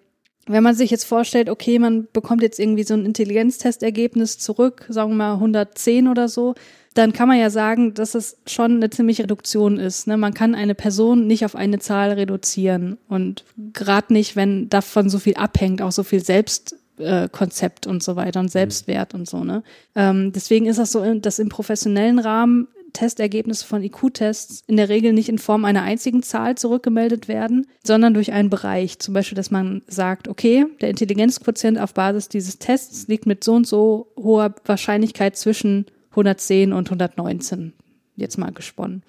[0.46, 5.10] wenn man sich jetzt vorstellt, okay, man bekommt jetzt irgendwie so ein Intelligenztestergebnis zurück, sagen
[5.10, 6.54] wir mal 110 oder so,
[6.94, 10.06] dann kann man ja sagen, dass es schon eine ziemliche Reduktion ist.
[10.06, 10.16] Ne?
[10.16, 15.18] Man kann eine Person nicht auf eine Zahl reduzieren und gerade nicht, wenn davon so
[15.18, 19.20] viel abhängt, auch so viel Selbstkonzept äh, und so weiter und Selbstwert mhm.
[19.20, 19.44] und so.
[19.44, 19.62] Ne?
[19.94, 25.12] Ähm, deswegen ist das so, dass im professionellen Rahmen Testergebnisse von IQ-Tests in der Regel
[25.12, 28.98] nicht in Form einer einzigen Zahl zurückgemeldet werden, sondern durch einen Bereich.
[28.98, 33.54] Zum Beispiel, dass man sagt, okay, der Intelligenzquotient auf Basis dieses Tests liegt mit so
[33.54, 37.72] und so hoher Wahrscheinlichkeit zwischen 110 und 119.
[38.16, 39.02] Jetzt mal gesponnen.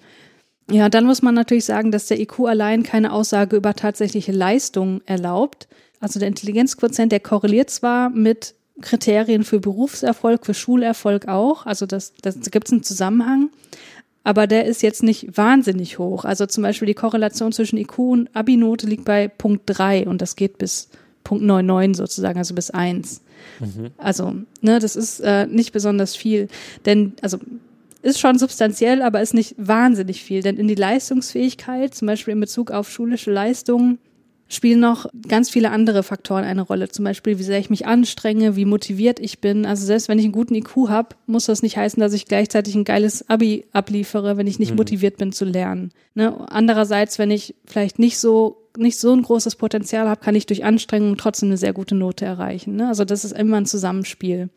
[0.70, 5.02] Ja, dann muss man natürlich sagen, dass der IQ allein keine Aussage über tatsächliche Leistung
[5.04, 5.68] erlaubt.
[6.00, 11.66] Also der Intelligenzquotient, der korreliert zwar mit Kriterien für Berufserfolg, für Schulerfolg auch.
[11.66, 13.50] Also das, das gibt es einen Zusammenhang.
[14.24, 16.24] Aber der ist jetzt nicht wahnsinnig hoch.
[16.24, 20.34] Also zum Beispiel die Korrelation zwischen IQ und Abi-Note liegt bei Punkt 3 und das
[20.34, 20.88] geht bis
[21.24, 23.20] Punkt 99 sozusagen, also bis 1.
[23.60, 23.90] Mhm.
[23.98, 26.48] Also, ne, das ist äh, nicht besonders viel.
[26.86, 27.38] Denn, also
[28.02, 30.42] ist schon substanziell, aber ist nicht wahnsinnig viel.
[30.42, 33.98] Denn in die Leistungsfähigkeit, zum Beispiel in Bezug auf schulische Leistungen,
[34.48, 36.88] spielen noch ganz viele andere Faktoren eine Rolle.
[36.88, 39.66] Zum Beispiel, wie sehr ich mich anstrenge, wie motiviert ich bin.
[39.66, 42.74] Also selbst wenn ich einen guten IQ habe, muss das nicht heißen, dass ich gleichzeitig
[42.74, 44.76] ein geiles Abi abliefere, wenn ich nicht mhm.
[44.76, 45.92] motiviert bin zu lernen.
[46.14, 46.48] Ne?
[46.50, 50.64] Andererseits, wenn ich vielleicht nicht so nicht so ein großes Potenzial habe, kann ich durch
[50.64, 52.74] Anstrengung trotzdem eine sehr gute Note erreichen.
[52.74, 52.88] Ne?
[52.88, 54.48] Also das ist immer ein Zusammenspiel.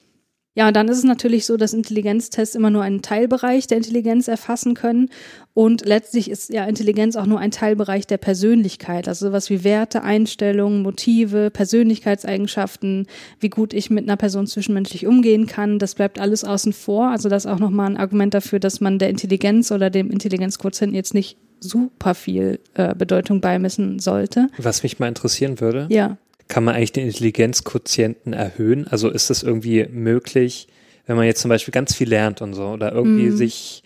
[0.58, 4.28] Ja, und dann ist es natürlich so, dass Intelligenztests immer nur einen Teilbereich der Intelligenz
[4.28, 5.12] erfassen können.
[5.54, 9.08] Und letztlich ist ja Intelligenz auch nur ein Teilbereich der Persönlichkeit.
[9.08, 13.06] Also sowas wie Werte, Einstellungen, Motive, Persönlichkeitseigenschaften,
[13.40, 15.78] wie gut ich mit einer Person zwischenmenschlich umgehen kann.
[15.78, 17.10] Das bleibt alles außen vor.
[17.10, 20.96] Also das ist auch nochmal ein Argument dafür, dass man der Intelligenz oder dem Intelligenzquotienten
[20.96, 24.50] jetzt nicht super viel äh, Bedeutung beimessen sollte.
[24.58, 25.86] Was mich mal interessieren würde.
[25.92, 26.18] Ja
[26.48, 28.88] kann man eigentlich den Intelligenzquotienten erhöhen?
[28.88, 30.68] Also ist das irgendwie möglich,
[31.06, 33.38] wenn man jetzt zum Beispiel ganz viel lernt und so oder irgendwie mhm.
[33.38, 33.84] sich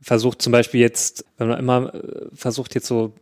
[0.00, 3.14] versucht zum Beispiel jetzt, wenn man immer äh, versucht jetzt so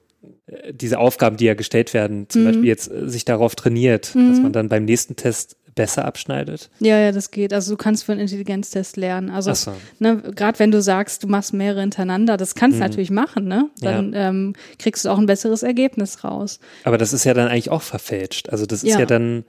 [0.47, 2.47] äh, diese Aufgaben, die ja gestellt werden, zum mhm.
[2.47, 4.31] Beispiel jetzt äh, sich darauf trainiert, mhm.
[4.31, 6.69] dass man dann beim nächsten Test besser abschneidet?
[6.78, 7.55] Ja, ja, das geht.
[7.55, 9.31] Also du kannst für einen Intelligenztest lernen.
[9.31, 9.73] Also so.
[9.98, 12.89] ne, gerade wenn du sagst, du machst mehrere hintereinander, das kannst du mhm.
[12.90, 13.70] natürlich machen, ne?
[13.81, 14.28] Dann ja.
[14.28, 16.61] ähm, kriegst du auch ein besseres Ergebnis raus.
[16.85, 18.51] Aber das ist ja dann eigentlich auch verfälscht.
[18.51, 19.44] Also das ist ja, ja dann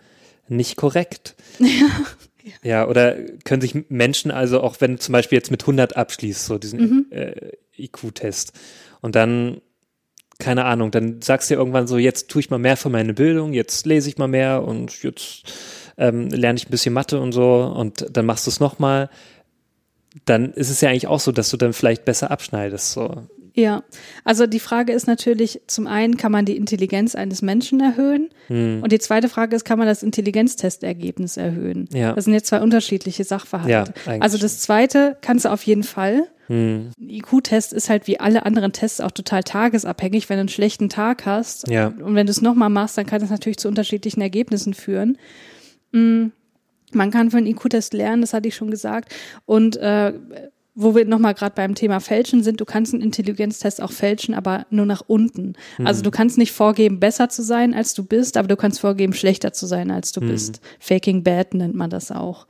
[0.47, 1.35] nicht korrekt.
[1.59, 1.87] Ja.
[2.63, 6.43] Ja, oder können sich Menschen also auch, wenn du zum Beispiel jetzt mit 100 abschließt,
[6.43, 7.05] so diesen mhm.
[7.11, 8.53] äh, IQ-Test
[9.01, 9.61] und dann
[10.41, 13.13] keine Ahnung, dann sagst du dir irgendwann so, jetzt tue ich mal mehr für meine
[13.13, 15.43] Bildung, jetzt lese ich mal mehr und jetzt
[16.01, 19.09] ähm, lerne ich ein bisschen Mathe und so und dann machst du es nochmal,
[20.25, 22.91] dann ist es ja eigentlich auch so, dass du dann vielleicht besser abschneidest.
[22.91, 23.27] So.
[23.53, 23.83] Ja,
[24.23, 28.81] also die Frage ist natürlich, zum einen kann man die Intelligenz eines Menschen erhöhen hm.
[28.81, 31.87] und die zweite Frage ist, kann man das Intelligenztestergebnis erhöhen?
[31.93, 32.13] Ja.
[32.13, 33.93] Das sind jetzt zwei unterschiedliche Sachverhalte.
[34.05, 36.27] Ja, also das zweite kannst du auf jeden Fall.
[36.47, 36.91] Hm.
[36.99, 40.29] IQ-Test ist halt wie alle anderen Tests auch total tagesabhängig.
[40.29, 41.87] Wenn du einen schlechten Tag hast ja.
[41.87, 45.17] und wenn du es nochmal machst, dann kann das natürlich zu unterschiedlichen Ergebnissen führen.
[45.91, 46.27] Mm,
[46.93, 49.13] man kann für einen IQ-Test lernen, das hatte ich schon gesagt.
[49.45, 50.13] Und äh,
[50.73, 54.65] wo wir nochmal gerade beim Thema Fälschen sind, du kannst einen Intelligenztest auch fälschen, aber
[54.69, 55.53] nur nach unten.
[55.77, 55.87] Mhm.
[55.87, 59.13] Also du kannst nicht vorgeben, besser zu sein, als du bist, aber du kannst vorgeben,
[59.13, 60.29] schlechter zu sein, als du mhm.
[60.29, 60.61] bist.
[60.79, 62.47] Faking bad nennt man das auch.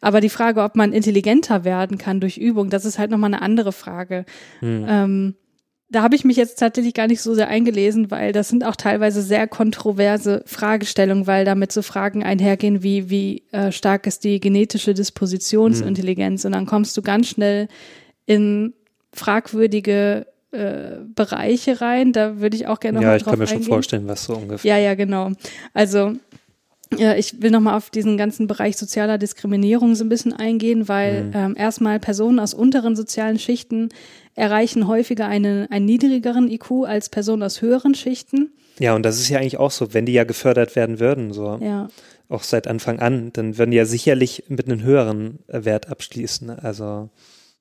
[0.00, 3.42] Aber die Frage, ob man intelligenter werden kann durch Übung, das ist halt nochmal eine
[3.42, 4.24] andere Frage.
[4.60, 4.86] Mhm.
[4.88, 5.34] Ähm,
[5.90, 8.76] da habe ich mich jetzt tatsächlich gar nicht so sehr eingelesen, weil das sind auch
[8.76, 14.38] teilweise sehr kontroverse Fragestellungen, weil damit so Fragen einhergehen wie, wie äh, stark ist die
[14.38, 16.44] genetische Dispositionsintelligenz?
[16.44, 16.48] Mhm.
[16.48, 17.68] Und dann kommst du ganz schnell
[18.26, 18.74] in
[19.14, 22.12] fragwürdige äh, Bereiche rein.
[22.12, 23.38] Da würde ich auch gerne noch ja, drauf eingehen.
[23.40, 24.76] Ja, ich kann mir schon vorstellen, was so ungefähr.
[24.76, 25.32] Ja, ja, genau.
[25.72, 26.12] Also
[26.96, 31.24] ja, ich will nochmal auf diesen ganzen Bereich sozialer Diskriminierung so ein bisschen eingehen, weil
[31.24, 31.32] mhm.
[31.34, 33.90] ähm, erstmal Personen aus unteren sozialen Schichten
[34.38, 38.52] erreichen häufiger einen, einen niedrigeren IQ als Personen aus höheren Schichten.
[38.78, 41.58] Ja, und das ist ja eigentlich auch so, wenn die ja gefördert werden würden, so
[41.60, 41.88] ja.
[42.28, 46.50] auch seit Anfang an, dann würden die ja sicherlich mit einem höheren Wert abschließen.
[46.50, 47.10] Also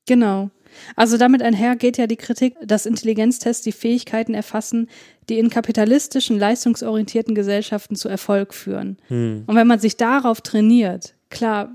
[0.05, 0.51] genau.
[0.95, 4.89] Also damit einher geht ja die Kritik, dass Intelligenztests die Fähigkeiten erfassen,
[5.27, 8.97] die in kapitalistischen, leistungsorientierten Gesellschaften zu Erfolg führen.
[9.07, 9.43] Hm.
[9.47, 11.71] Und wenn man sich darauf trainiert, klar,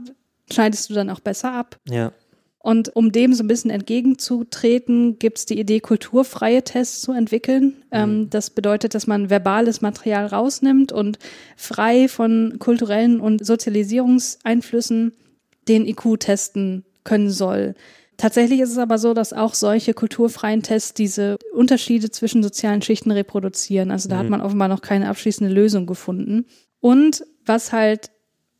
[0.52, 1.78] schneidest du dann auch besser ab.
[1.88, 2.12] Ja.
[2.62, 7.82] Und um dem so ein bisschen entgegenzutreten, gibt es die Idee, kulturfreie Tests zu entwickeln.
[7.90, 8.30] Ähm, mhm.
[8.30, 11.18] das bedeutet, dass man verbales Material rausnimmt und
[11.56, 15.12] frei von kulturellen und Sozialisierungseinflüssen
[15.68, 17.74] den IQ testen können soll.
[18.16, 23.10] Tatsächlich ist es aber so, dass auch solche kulturfreien Tests diese Unterschiede zwischen sozialen Schichten
[23.10, 23.90] reproduzieren.
[23.90, 24.20] Also da mhm.
[24.20, 26.46] hat man offenbar noch keine abschließende Lösung gefunden.
[26.78, 28.11] Und was halt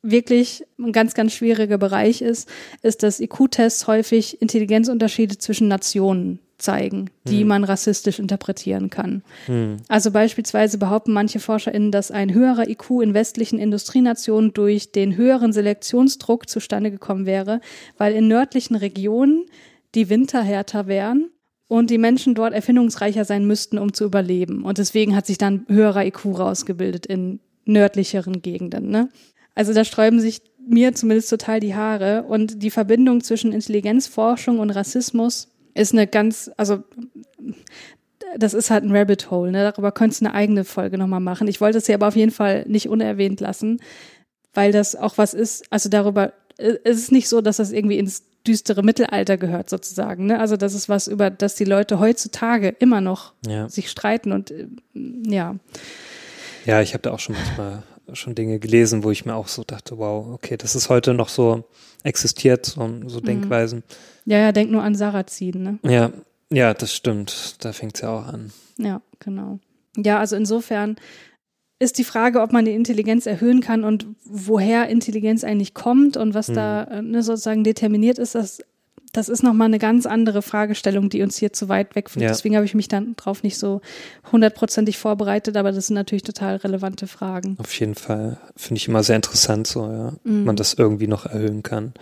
[0.02, 2.48] wirklich ein ganz, ganz schwieriger Bereich ist,
[2.82, 7.48] ist, dass IQ-Tests häufig Intelligenzunterschiede zwischen Nationen zeigen, die hm.
[7.48, 9.22] man rassistisch interpretieren kann.
[9.46, 9.78] Hm.
[9.88, 15.52] Also beispielsweise behaupten manche ForscherInnen, dass ein höherer IQ in westlichen Industrienationen durch den höheren
[15.52, 17.60] Selektionsdruck zustande gekommen wäre,
[17.98, 19.46] weil in nördlichen Regionen
[19.94, 21.30] die Winter härter wären
[21.68, 24.64] und die Menschen dort erfindungsreicher sein müssten, um zu überleben.
[24.64, 28.90] Und deswegen hat sich dann höherer IQ rausgebildet in nördlicheren Gegenden.
[28.90, 29.08] Ne?
[29.54, 32.24] Also da sträuben sich mir zumindest total die Haare.
[32.24, 36.82] Und die Verbindung zwischen Intelligenzforschung und Rassismus ist eine ganz, also
[38.36, 39.62] das ist halt ein Rabbit Hole, ne?
[39.62, 41.48] Darüber könntest du eine eigene Folge nochmal machen.
[41.48, 43.80] Ich wollte es hier aber auf jeden Fall nicht unerwähnt lassen,
[44.54, 48.24] weil das auch was ist, also darüber, es ist nicht so, dass das irgendwie ins
[48.46, 50.26] düstere Mittelalter gehört sozusagen.
[50.26, 50.40] Ne?
[50.40, 53.68] Also das ist was, über das die Leute heutzutage immer noch ja.
[53.68, 55.56] sich streiten und äh, ja.
[56.64, 59.64] Ja, ich habe da auch schon manchmal schon Dinge gelesen, wo ich mir auch so
[59.64, 61.64] dachte, wow, okay, das ist heute noch so
[62.02, 63.24] existiert, so, so mhm.
[63.24, 63.82] Denkweisen.
[64.24, 65.78] Ja, ja, denk nur an Sarrazin, ne?
[65.82, 66.12] Ja,
[66.50, 67.64] ja, das stimmt.
[67.64, 68.52] Da fängt es ja auch an.
[68.78, 69.58] Ja, genau.
[69.96, 70.96] Ja, also insofern
[71.78, 76.34] ist die Frage, ob man die Intelligenz erhöhen kann und woher Intelligenz eigentlich kommt und
[76.34, 76.54] was mhm.
[76.54, 78.62] da äh, ne, sozusagen determiniert ist, das,
[79.12, 82.22] das ist nochmal eine ganz andere Fragestellung, die uns hier zu weit wegführt.
[82.22, 82.28] Ja.
[82.28, 83.82] Deswegen habe ich mich dann drauf nicht so
[84.32, 87.56] hundertprozentig vorbereitet, aber das sind natürlich total relevante Fragen.
[87.58, 88.38] Auf jeden Fall.
[88.56, 90.12] Finde ich immer sehr interessant, so, ja.
[90.24, 90.44] Mhm.
[90.44, 91.92] Man das irgendwie noch erhöhen kann.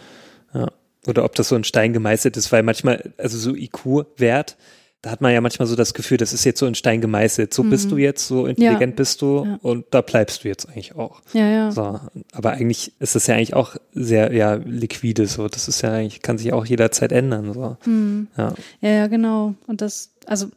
[0.55, 0.69] Ja.
[1.07, 4.57] Oder ob das so ein Stein gemeißelt ist, weil manchmal, also so IQ-Wert,
[5.03, 7.55] da hat man ja manchmal so das Gefühl, das ist jetzt so in Stein gemeißelt.
[7.55, 7.71] So mhm.
[7.71, 8.01] bist du mhm.
[8.01, 8.97] jetzt, so intelligent ja.
[8.97, 9.59] bist du ja.
[9.63, 11.23] und da bleibst du jetzt eigentlich auch.
[11.33, 11.71] Ja, ja.
[11.71, 12.01] So,
[12.33, 15.49] aber eigentlich ist das ja eigentlich auch sehr, ja, liquide, so.
[15.49, 17.77] Das ist ja eigentlich, kann sich auch jederzeit ändern, so.
[17.87, 18.29] Mhm.
[18.37, 18.55] Ja.
[18.83, 19.55] ja, ja, genau.
[19.67, 20.49] Und das, also,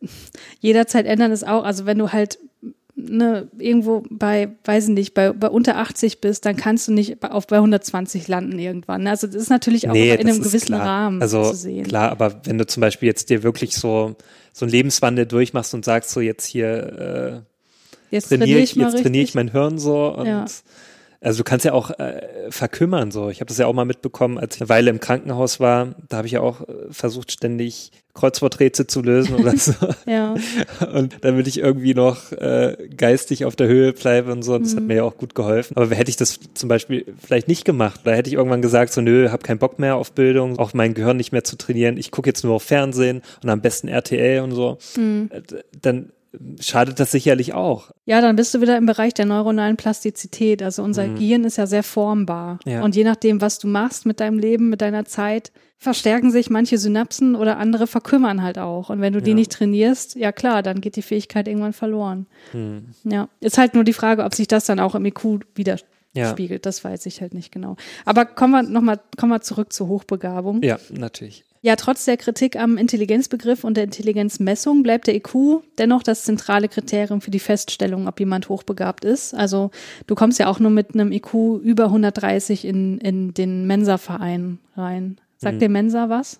[0.60, 2.38] jederzeit ändern ist auch, also wenn du halt
[3.08, 7.22] ne, irgendwo bei, weiß ich nicht, bei, bei unter 80 bist, dann kannst du nicht
[7.22, 9.04] auf bei 120 landen irgendwann.
[9.04, 9.10] Ne?
[9.10, 10.86] Also das ist natürlich auch nee, in einem gewissen klar.
[10.86, 11.86] Rahmen also, zu sehen.
[11.86, 14.16] Klar, aber wenn du zum Beispiel jetzt dir wirklich so,
[14.52, 17.44] so einen Lebenswandel durchmachst und sagst so jetzt hier
[18.10, 20.44] äh, jetzt trainiere ich, jetzt trainiere ich mein Hirn so und ja.
[21.24, 23.30] Also du kannst ja auch äh, verkümmern so.
[23.30, 25.94] Ich habe das ja auch mal mitbekommen, als ich eine Weile im Krankenhaus war.
[26.08, 29.72] Da habe ich ja auch äh, versucht, ständig Kreuzworträtsel zu lösen oder so.
[30.06, 30.34] ja.
[30.92, 34.58] Und damit ich irgendwie noch äh, geistig auf der Höhe bleibe und so.
[34.58, 34.76] Das mhm.
[34.76, 35.76] hat mir ja auch gut geholfen.
[35.76, 39.00] Aber hätte ich das zum Beispiel vielleicht nicht gemacht, da hätte ich irgendwann gesagt, so
[39.00, 41.96] nö, hab keinen Bock mehr auf Bildung, auch mein Gehirn nicht mehr zu trainieren.
[41.96, 44.78] Ich gucke jetzt nur auf Fernsehen und am besten RTL und so.
[44.96, 45.30] Mhm.
[45.32, 45.40] Äh,
[45.80, 46.10] dann
[46.60, 47.90] schadet das sicherlich auch.
[48.06, 50.62] Ja, dann bist du wieder im Bereich der neuronalen Plastizität.
[50.62, 51.16] Also unser mhm.
[51.16, 52.58] Gehirn ist ja sehr formbar.
[52.64, 52.82] Ja.
[52.82, 56.78] Und je nachdem, was du machst mit deinem Leben, mit deiner Zeit, verstärken sich manche
[56.78, 58.90] Synapsen oder andere verkümmern halt auch.
[58.90, 59.36] Und wenn du die ja.
[59.36, 62.26] nicht trainierst, ja klar, dann geht die Fähigkeit irgendwann verloren.
[62.52, 62.86] Mhm.
[63.04, 66.50] Ja, ist halt nur die Frage, ob sich das dann auch im IQ widerspiegelt.
[66.50, 66.58] Ja.
[66.58, 67.76] Das weiß ich halt nicht genau.
[68.04, 70.62] Aber kommen wir nochmal, kommen wir zurück zur Hochbegabung.
[70.62, 71.44] Ja, natürlich.
[71.64, 76.68] Ja, trotz der Kritik am Intelligenzbegriff und der Intelligenzmessung bleibt der IQ dennoch das zentrale
[76.68, 79.32] Kriterium für die Feststellung, ob jemand hochbegabt ist.
[79.32, 79.70] Also
[80.06, 81.32] du kommst ja auch nur mit einem IQ
[81.62, 85.16] über 130 in, in den Mensa-Verein rein.
[85.38, 85.60] Sagt mhm.
[85.60, 86.38] dir Mensa was?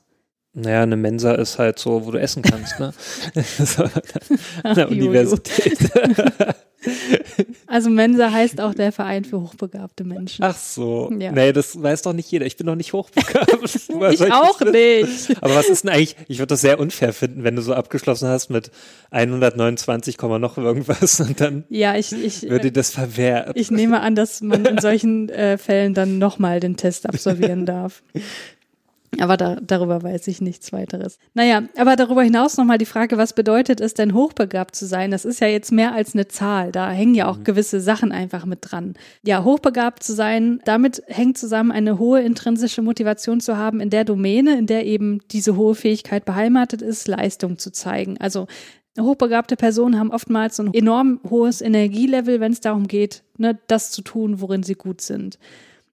[0.52, 2.92] Naja, eine Mensa ist halt so, wo du essen kannst, ne?
[4.62, 5.78] an der Universität.
[7.66, 10.44] Also Mensa heißt auch der Verein für hochbegabte Menschen.
[10.44, 11.10] Ach so.
[11.18, 11.32] Ja.
[11.32, 12.46] Nee, das weiß doch nicht jeder.
[12.46, 13.64] Ich bin doch nicht hochbegabt.
[14.12, 15.42] ich auch nicht.
[15.42, 18.28] Aber was ist denn eigentlich, ich würde das sehr unfair finden, wenn du so abgeschlossen
[18.28, 18.70] hast mit
[19.10, 23.52] 129, noch irgendwas und dann ja, ich, ich, würde das verwehrt.
[23.56, 28.02] Ich nehme an, dass man in solchen äh, Fällen dann nochmal den Test absolvieren darf.
[29.20, 31.18] Aber da, darüber weiß ich nichts weiteres.
[31.34, 35.10] Naja, aber darüber hinaus nochmal die Frage, was bedeutet es denn, hochbegabt zu sein?
[35.10, 36.72] Das ist ja jetzt mehr als eine Zahl.
[36.72, 37.44] Da hängen ja auch mhm.
[37.44, 38.94] gewisse Sachen einfach mit dran.
[39.24, 44.04] Ja, hochbegabt zu sein, damit hängt zusammen, eine hohe intrinsische Motivation zu haben, in der
[44.04, 48.16] Domäne, in der eben diese hohe Fähigkeit beheimatet ist, Leistung zu zeigen.
[48.18, 48.46] Also
[49.00, 53.90] Hochbegabte Personen haben oftmals so ein enorm hohes Energielevel, wenn es darum geht, ne, das
[53.90, 55.38] zu tun, worin sie gut sind.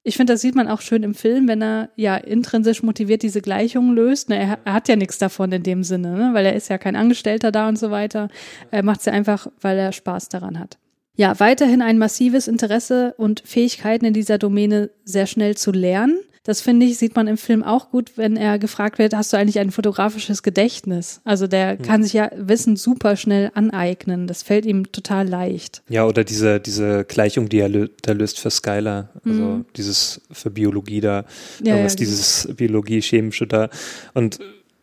[0.03, 3.41] Ich finde, das sieht man auch schön im Film, wenn er ja intrinsisch motiviert diese
[3.41, 4.29] Gleichungen löst.
[4.29, 6.29] Ne, er, er, hat ja nichts davon in dem Sinne, ne?
[6.33, 8.29] weil er ist ja kein Angestellter da und so weiter.
[8.71, 10.79] Er macht es ja einfach, weil er Spaß daran hat.
[11.15, 16.17] Ja, weiterhin ein massives Interesse und Fähigkeiten in dieser Domäne sehr schnell zu lernen.
[16.43, 19.37] Das finde ich, sieht man im Film auch gut, wenn er gefragt wird, hast du
[19.37, 21.21] eigentlich ein fotografisches Gedächtnis?
[21.23, 21.83] Also der mhm.
[21.83, 24.25] kann sich ja Wissen super schnell aneignen.
[24.25, 25.83] Das fällt ihm total leicht.
[25.87, 29.09] Ja, oder diese, diese Gleichung, die er lö da löst für Skylar.
[29.23, 29.65] Also mhm.
[29.77, 31.25] dieses für Biologie da,
[31.63, 33.69] ja, ja, dieses Biologie-Chemische da.
[34.15, 34.39] Und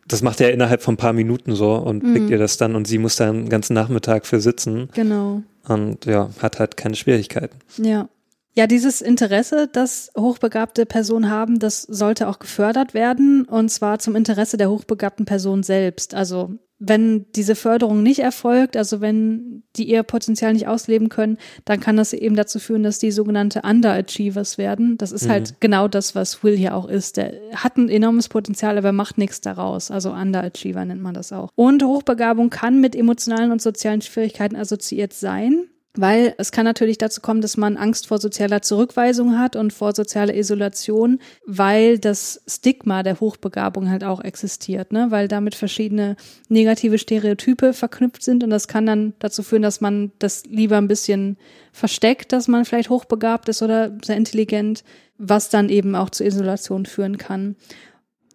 [0.07, 2.13] das macht er innerhalb von ein paar Minuten so und mhm.
[2.13, 4.89] kriegt ihr das dann und sie muss da einen ganzen Nachmittag für sitzen.
[4.93, 5.43] Genau.
[5.67, 7.57] Und ja, hat halt keine Schwierigkeiten.
[7.77, 8.07] Ja.
[8.55, 14.15] Ja, dieses Interesse, das hochbegabte Personen haben, das sollte auch gefördert werden und zwar zum
[14.15, 16.13] Interesse der hochbegabten Person selbst.
[16.13, 21.81] Also wenn diese Förderung nicht erfolgt, also wenn die ihr Potenzial nicht ausleben können, dann
[21.81, 24.97] kann das eben dazu führen, dass die sogenannte Underachievers werden.
[24.97, 25.45] Das ist halt mhm.
[25.47, 27.17] halt genau das, was Will hier auch ist.
[27.17, 29.91] Der hat ein enormes Potenzial, aber macht nichts daraus.
[29.91, 31.49] Also Underachiever nennt man das auch.
[31.55, 35.65] Und Hochbegabung kann mit emotionalen und sozialen Schwierigkeiten assoziiert sein.
[35.95, 39.95] Weil es kann natürlich dazu kommen, dass man Angst vor sozialer Zurückweisung hat und vor
[39.95, 45.07] sozialer Isolation, weil das Stigma der Hochbegabung halt auch existiert, ne?
[45.09, 46.15] weil damit verschiedene
[46.47, 50.87] negative Stereotype verknüpft sind und das kann dann dazu führen, dass man das lieber ein
[50.87, 51.37] bisschen
[51.71, 54.83] versteckt, dass man vielleicht hochbegabt ist oder sehr intelligent,
[55.17, 57.55] was dann eben auch zur Isolation führen kann.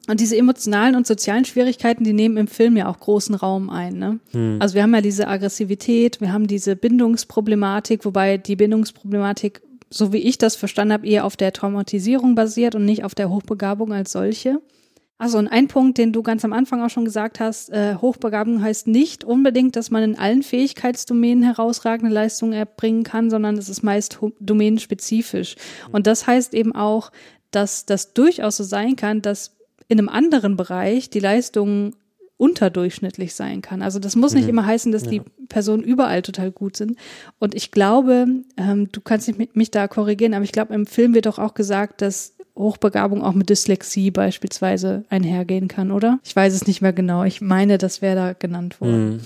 [0.07, 3.99] Und diese emotionalen und sozialen Schwierigkeiten, die nehmen im Film ja auch großen Raum ein.
[3.99, 4.21] Ne?
[4.33, 4.59] Hm.
[4.61, 10.19] Also wir haben ja diese Aggressivität, wir haben diese Bindungsproblematik, wobei die Bindungsproblematik, so wie
[10.19, 14.13] ich das verstanden habe, eher auf der Traumatisierung basiert und nicht auf der Hochbegabung als
[14.13, 14.61] solche.
[15.17, 18.63] Also und ein Punkt, den du ganz am Anfang auch schon gesagt hast, äh, Hochbegabung
[18.63, 23.83] heißt nicht unbedingt, dass man in allen Fähigkeitsdomänen herausragende Leistungen erbringen kann, sondern es ist
[23.83, 25.55] meist domänenspezifisch.
[25.93, 27.13] Und das heißt eben auch,
[27.53, 29.54] dass das durchaus so sein kann, dass
[29.89, 31.95] in einem anderen Bereich die Leistungen
[32.37, 33.81] unterdurchschnittlich sein kann.
[33.81, 34.51] Also das muss nicht mhm.
[34.51, 35.11] immer heißen, dass ja.
[35.11, 36.99] die Personen überall total gut sind.
[37.39, 41.15] Und ich glaube, ähm, du kannst mich, mich da korrigieren, aber ich glaube, im Film
[41.15, 46.19] wird doch auch gesagt, dass Hochbegabung auch mit Dyslexie beispielsweise einhergehen kann, oder?
[46.25, 47.25] Ich weiß es nicht mehr genau.
[47.25, 49.11] Ich meine, das wäre da genannt worden.
[49.11, 49.21] Mhm.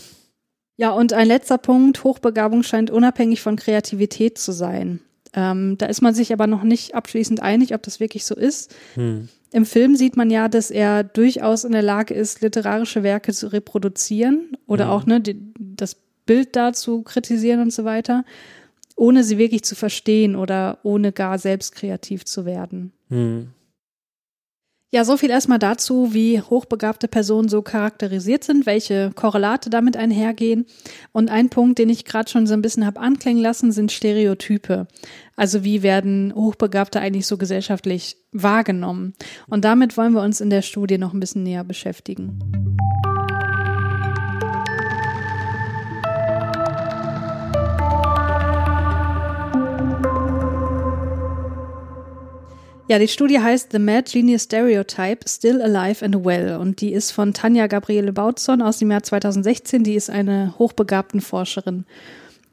[0.76, 2.04] Ja, und ein letzter Punkt.
[2.04, 5.00] Hochbegabung scheint unabhängig von Kreativität zu sein.
[5.34, 8.74] Ähm, da ist man sich aber noch nicht abschließend einig, ob das wirklich so ist.
[8.96, 9.28] Mhm.
[9.52, 13.52] Im Film sieht man ja, dass er durchaus in der Lage ist, literarische Werke zu
[13.52, 14.90] reproduzieren oder mhm.
[14.90, 15.96] auch ne, die, das
[16.26, 18.24] Bild dazu kritisieren und so weiter
[18.98, 22.92] ohne sie wirklich zu verstehen oder ohne gar selbst kreativ zu werden.
[23.08, 23.48] Hm.
[24.90, 30.64] Ja, so viel erstmal dazu, wie hochbegabte Personen so charakterisiert sind, welche Korrelate damit einhergehen.
[31.12, 34.88] Und ein Punkt, den ich gerade schon so ein bisschen habe anklingen lassen, sind Stereotype.
[35.38, 39.14] Also wie werden Hochbegabte eigentlich so gesellschaftlich wahrgenommen?
[39.46, 42.40] Und damit wollen wir uns in der Studie noch ein bisschen näher beschäftigen.
[52.88, 57.12] Ja, die Studie heißt The Mad Genius Stereotype Still Alive and Well und die ist
[57.12, 59.84] von Tanja Gabriele Bautzon aus dem Jahr 2016.
[59.84, 61.84] Die ist eine hochbegabten Forscherin,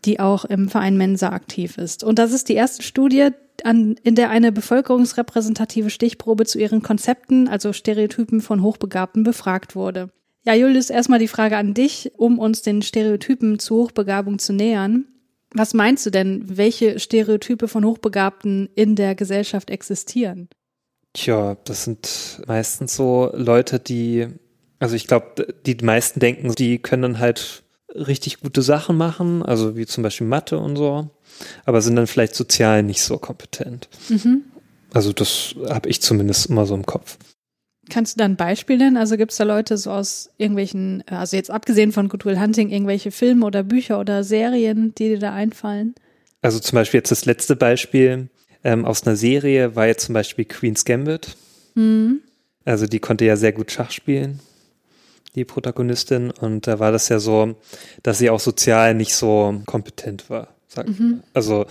[0.06, 2.03] die auch im Verein Mensa aktiv ist.
[2.03, 3.30] Und das ist die erste Studie,
[3.64, 10.10] an, in der eine bevölkerungsrepräsentative Stichprobe zu ihren Konzepten, also Stereotypen von Hochbegabten, befragt wurde.
[10.45, 15.06] Ja, Julius, erstmal die Frage an dich, um uns den Stereotypen zu Hochbegabung zu nähern.
[15.53, 20.49] Was meinst du denn, welche Stereotype von Hochbegabten in der Gesellschaft existieren?
[21.14, 24.27] Tja, das sind meistens so Leute, die,
[24.80, 27.64] also ich glaube, die meisten denken, die können halt
[27.96, 31.10] richtig gute Sachen machen, also wie zum Beispiel Mathe und so,
[31.66, 33.88] aber sind dann vielleicht sozial nicht so kompetent.
[34.10, 34.44] Mhm.
[34.94, 37.18] Also das habe ich zumindest immer so im Kopf.
[37.90, 38.98] Kannst du da ein Beispiel nennen?
[38.98, 42.70] Also gibt es da Leute so aus irgendwelchen, also jetzt abgesehen von Good Will Hunting,
[42.70, 45.94] irgendwelche Filme oder Bücher oder Serien, die dir da einfallen?
[46.42, 48.30] Also zum Beispiel jetzt das letzte Beispiel
[48.64, 51.36] ähm, aus einer Serie war jetzt zum Beispiel Queen's Gambit.
[51.76, 52.22] Mhm.
[52.66, 54.40] Also die konnte ja sehr gut Schach spielen,
[55.36, 56.32] die Protagonistin.
[56.32, 57.56] Und da war das ja so,
[58.03, 60.49] dass sie auch sozial nicht so kompetent war.
[60.86, 61.24] Mhm.
[61.34, 61.66] Also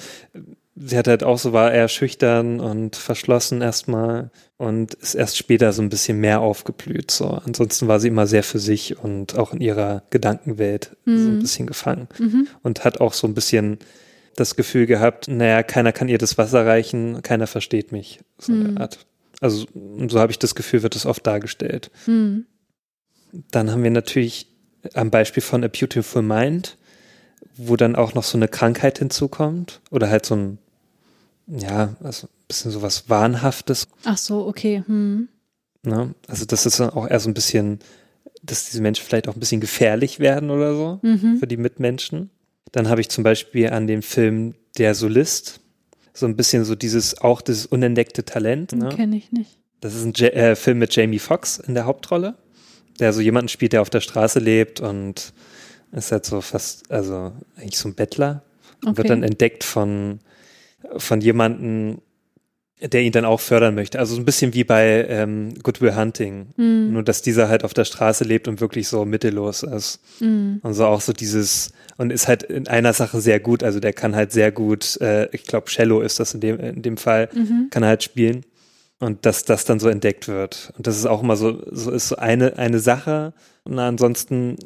[0.77, 5.73] sie hat halt auch so, war eher schüchtern und verschlossen erstmal und ist erst später
[5.73, 7.11] so ein bisschen mehr aufgeblüht.
[7.11, 7.29] So.
[7.29, 11.19] Ansonsten war sie immer sehr für sich und auch in ihrer Gedankenwelt mhm.
[11.19, 11.41] so ein mhm.
[11.41, 12.49] bisschen gefangen mhm.
[12.63, 13.79] und hat auch so ein bisschen
[14.37, 18.21] das Gefühl gehabt, naja, keiner kann ihr das Wasser reichen, keiner versteht mich.
[18.39, 18.79] So mhm.
[18.79, 19.07] Art.
[19.41, 19.67] Also
[20.09, 21.91] so habe ich das Gefühl, wird es oft dargestellt.
[22.07, 22.47] Mhm.
[23.51, 24.49] Dann haben wir natürlich
[24.95, 26.77] am Beispiel von A Beautiful Mind,
[27.57, 30.59] wo dann auch noch so eine Krankheit hinzukommt oder halt so ein
[31.47, 33.87] ja, also ein bisschen so was Wahnhaftes.
[34.05, 34.83] Ach so, okay.
[34.87, 35.29] Hm.
[35.83, 36.15] Ne?
[36.27, 37.81] Also das ist dann auch eher so ein bisschen,
[38.43, 41.39] dass diese Menschen vielleicht auch ein bisschen gefährlich werden oder so mhm.
[41.39, 42.31] für die Mitmenschen.
[42.73, 45.61] Dann habe ich zum Beispiel an dem Film Der Solist
[46.15, 48.73] so ein bisschen so dieses, auch das unentdeckte Talent.
[48.73, 48.89] Ne?
[48.89, 49.59] Kenne ich nicht.
[49.81, 52.37] Das ist ein J äh, Film mit Jamie Foxx in der Hauptrolle,
[53.01, 55.33] der so jemanden spielt, der auf der Straße lebt und
[55.93, 58.43] ist halt so fast, also eigentlich so ein Bettler.
[58.85, 58.97] Okay.
[58.99, 60.21] Wird dann entdeckt von
[60.97, 61.99] von jemandem,
[62.81, 63.99] der ihn dann auch fördern möchte.
[63.99, 66.49] Also so ein bisschen wie bei ähm, Goodwill Hunting.
[66.57, 66.93] Mm.
[66.93, 70.01] Nur, dass dieser halt auf der Straße lebt und wirklich so mittellos ist.
[70.21, 70.57] Mm.
[70.61, 73.63] Und so auch so dieses, und ist halt in einer Sache sehr gut.
[73.63, 76.83] Also der kann halt sehr gut, äh, ich glaube, Cello ist das in dem, in
[76.83, 77.69] dem Fall, mhm.
[77.71, 78.45] kann er halt spielen.
[79.05, 80.73] Und dass das dann so entdeckt wird.
[80.79, 83.35] Und das ist auch immer so, so ist so eine, eine Sache.
[83.65, 84.57] Und ansonsten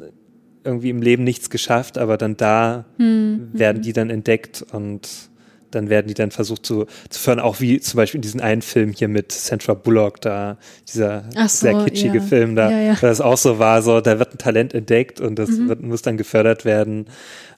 [0.63, 3.49] irgendwie im Leben nichts geschafft, aber dann da mhm.
[3.51, 5.29] werden die dann entdeckt und
[5.71, 8.61] dann werden die dann versucht zu, zu fördern, auch wie zum Beispiel in diesem einen
[8.61, 12.23] Film hier mit Sandra Bullock, da dieser so, sehr kitschige ja.
[12.23, 12.97] Film, da, ja, ja.
[12.99, 15.69] das auch so war, so, da wird ein Talent entdeckt und das mhm.
[15.69, 17.05] wird, muss dann gefördert werden.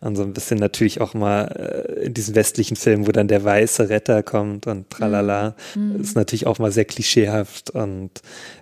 [0.02, 3.44] Und so ein bisschen natürlich auch mal äh, in diesen westlichen Filmen, wo dann der
[3.44, 6.02] weiße Retter kommt und tralala, mhm.
[6.02, 8.10] ist natürlich auch mal sehr klischeehaft und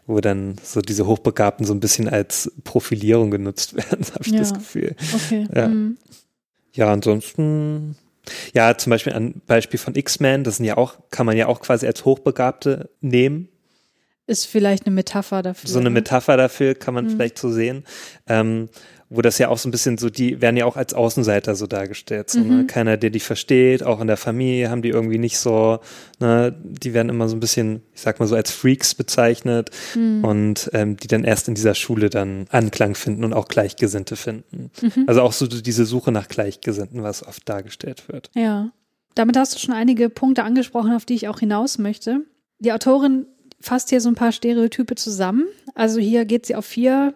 [0.06, 4.54] wo dann so diese Hochbegabten so ein bisschen als Profilierung genutzt werden, habe ich das
[4.54, 4.96] Gefühl.
[5.14, 5.48] Okay.
[5.56, 5.68] Ja.
[5.70, 5.98] Mhm.
[6.74, 7.96] ja, ansonsten
[8.54, 11.62] ja, zum Beispiel ein Beispiel von X-Men, das sind ja auch, kann man ja auch
[11.62, 13.50] quasi als Hochbegabte nehmen.
[14.28, 15.70] Ist vielleicht eine Metapher dafür.
[15.70, 15.96] So eine ne?
[15.96, 17.10] Metapher dafür kann man mhm.
[17.12, 17.84] vielleicht so sehen.
[18.28, 18.70] Ähm,
[19.10, 21.66] wo das ja auch so ein bisschen so, die werden ja auch als Außenseiter so
[21.66, 22.30] dargestellt.
[22.30, 22.46] So, ne?
[22.46, 22.58] Mhm.
[22.58, 22.66] ne?
[22.68, 25.80] Keiner, der die versteht, auch in der Familie haben die irgendwie nicht so,
[26.20, 30.24] ne, die werden immer so ein bisschen, ich sag mal so, als Freaks bezeichnet Mhm.
[30.24, 34.70] und ähm, die dann erst in dieser Schule dann Anklang finden und auch Gleichgesinnte finden.
[34.82, 35.06] Mhm.
[35.08, 38.30] Also auch so diese Suche nach Gleichgesinnten, was oft dargestellt wird.
[38.36, 38.72] Ja.
[39.16, 42.22] Damit hast du schon einige Punkte angesprochen, auf die ich auch hinaus möchte.
[42.60, 43.26] Die Autorin
[43.60, 45.46] fasst hier so ein paar Stereotype zusammen.
[45.74, 47.14] Also hier geht sie auf vier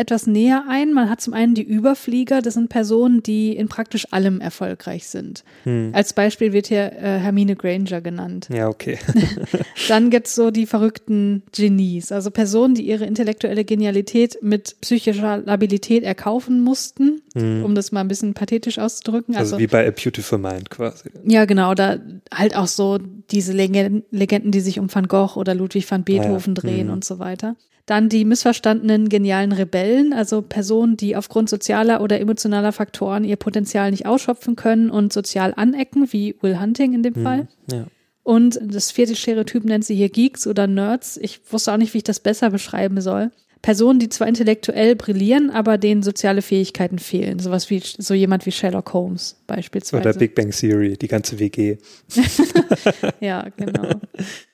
[0.00, 0.92] etwas näher ein.
[0.92, 5.44] Man hat zum einen die Überflieger, das sind Personen, die in praktisch allem erfolgreich sind.
[5.64, 5.90] Hm.
[5.92, 8.48] Als Beispiel wird hier äh, Hermine Granger genannt.
[8.52, 8.98] Ja, okay.
[9.88, 16.02] Dann gibt's so die verrückten Genies, also Personen, die ihre intellektuelle Genialität mit psychischer Labilität
[16.02, 17.64] erkaufen mussten, Hm.
[17.64, 19.36] um das mal ein bisschen pathetisch auszudrücken.
[19.36, 21.10] Also, wie bei A Beautiful Mind quasi.
[21.24, 21.98] Ja, genau, da
[22.34, 22.98] halt auch so
[23.30, 26.92] diese Legenden, die sich um Van Gogh oder Ludwig van Beethoven Ja, drehen mhm.
[26.94, 27.54] und so weiter.
[27.86, 33.90] Dann die missverstandenen genialen Rebellen, also Personen, die aufgrund sozialer oder emotionaler Faktoren ihr Potenzial
[33.90, 37.48] nicht ausschöpfen können und sozial anecken, wie Will Hunting in dem Fall.
[37.70, 37.86] Ja.
[38.22, 41.16] Und das vierte Stereotyp nennt sie hier Geeks oder Nerds.
[41.16, 43.30] Ich wusste auch nicht, wie ich das besser beschreiben soll.
[43.62, 47.40] Personen, die zwar intellektuell brillieren, aber denen soziale Fähigkeiten fehlen.
[47.40, 50.08] Sowas wie so jemand wie Sherlock Holmes beispielsweise.
[50.08, 51.76] Oder Big Bang Theory, die ganze WG.
[53.20, 53.90] Ja, genau.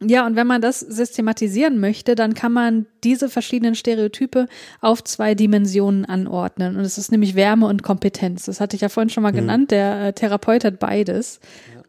[0.00, 4.46] Ja, und wenn man das systematisieren möchte, dann kann man diese verschiedenen Stereotype
[4.82, 6.76] auf zwei Dimensionen anordnen.
[6.76, 8.44] Und es ist nämlich Wärme und Kompetenz.
[8.44, 9.70] Das hatte ich ja vorhin schon mal genannt.
[9.70, 11.40] Der äh, Therapeut hat beides.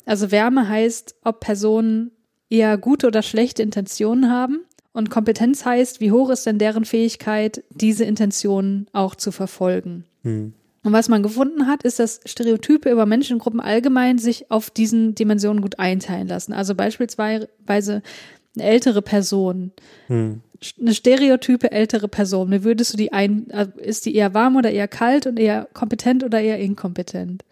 [0.05, 2.11] Also Wärme heißt, ob Personen
[2.49, 4.61] eher gute oder schlechte Intentionen haben.
[4.93, 10.05] Und Kompetenz heißt, wie hoch ist denn deren Fähigkeit, diese Intentionen auch zu verfolgen.
[10.23, 10.53] Hm.
[10.87, 15.61] Und was man gefunden hat, ist, dass Stereotype über Menschengruppen allgemein sich auf diesen Dimensionen
[15.61, 16.53] gut einteilen lassen.
[16.53, 19.73] Also beispielsweise eine ältere Person,
[20.07, 20.39] Hm.
[20.79, 22.51] eine stereotype ältere Person.
[22.51, 25.67] Wie würdest du die ein, also ist die eher warm oder eher kalt und eher
[25.73, 27.43] kompetent oder eher inkompetent?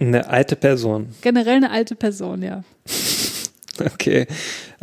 [0.00, 1.08] Eine alte Person.
[1.20, 2.64] Generell eine alte Person, ja.
[3.94, 4.26] Okay.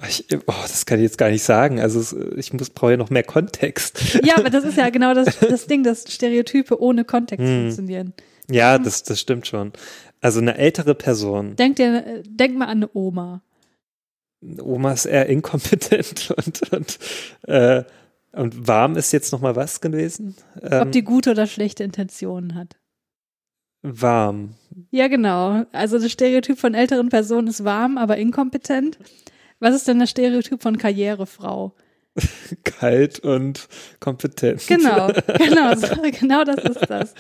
[0.08, 1.80] Ich, oh, das kann ich jetzt gar nicht sagen.
[1.80, 4.20] Also es, ich muss brauche ja noch mehr Kontext.
[4.24, 7.62] Ja, aber das ist ja genau das, das Ding, dass Stereotype ohne Kontext Hm.
[7.64, 8.14] funktionieren.
[8.50, 9.72] Ja, das, das stimmt schon.
[10.22, 11.56] Also eine ältere Person.
[11.56, 13.42] Denk dir, äh, denk mal an eine Oma.
[14.62, 17.00] Oma ist eher inkompetent und, und,
[17.48, 17.84] äh,
[18.34, 20.36] und warm ist jetzt noch mal was gewesen?
[20.62, 22.76] Ähm, Ob die gute oder schlechte Intentionen hat.
[23.86, 24.56] Warm.
[24.92, 25.66] Ja, genau.
[25.72, 28.98] Also das Stereotyp von älteren Personen ist warm, aber inkompetent.
[29.60, 31.74] Was ist denn das Stereotyp von Karrierefrau?
[32.64, 33.68] Kalt und
[34.00, 34.66] kompetent.
[34.68, 35.08] Genau,
[35.38, 35.88] genau, so,
[36.18, 37.14] genau das ist das.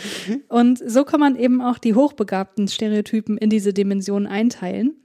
[0.48, 4.96] Und so kann man eben auch die hochbegabten Stereotypen in diese Dimensionen einteilen.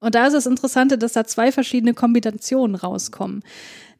[0.00, 3.42] Und da ist das Interessante, dass da zwei verschiedene Kombinationen rauskommen.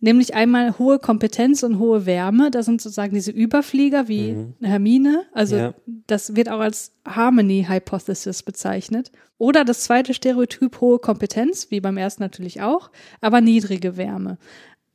[0.01, 2.51] Nämlich einmal hohe Kompetenz und hohe Wärme.
[2.53, 4.55] Das sind sozusagen diese Überflieger wie Mhm.
[4.62, 5.25] Hermine.
[5.33, 5.75] Also Ja.
[6.07, 9.11] das wird auch als Harmony Hypothesis bezeichnet.
[9.39, 14.39] Oder das zweite Stereotyp hohe Kompetenz, wie beim ersten natürlich auch, aber niedrige Wärme.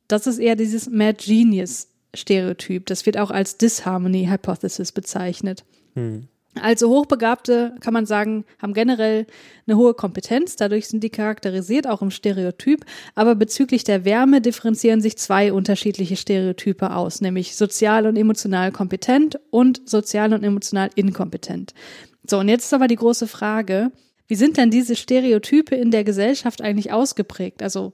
[0.08, 2.86] Das ist eher dieses Mad Genius Stereotyp.
[2.86, 5.64] Das wird auch als Disharmony Hypothesis bezeichnet.
[5.94, 6.28] Hm.
[6.60, 9.26] Also Hochbegabte, kann man sagen, haben generell
[9.66, 15.00] eine hohe Kompetenz, dadurch sind die charakterisiert, auch im Stereotyp, aber bezüglich der Wärme differenzieren
[15.00, 21.74] sich zwei unterschiedliche Stereotype aus, nämlich sozial und emotional kompetent und sozial und emotional inkompetent.
[22.26, 23.90] So, und jetzt ist aber die große Frage,
[24.26, 27.62] wie sind denn diese Stereotype in der Gesellschaft eigentlich ausgeprägt?
[27.62, 27.92] Also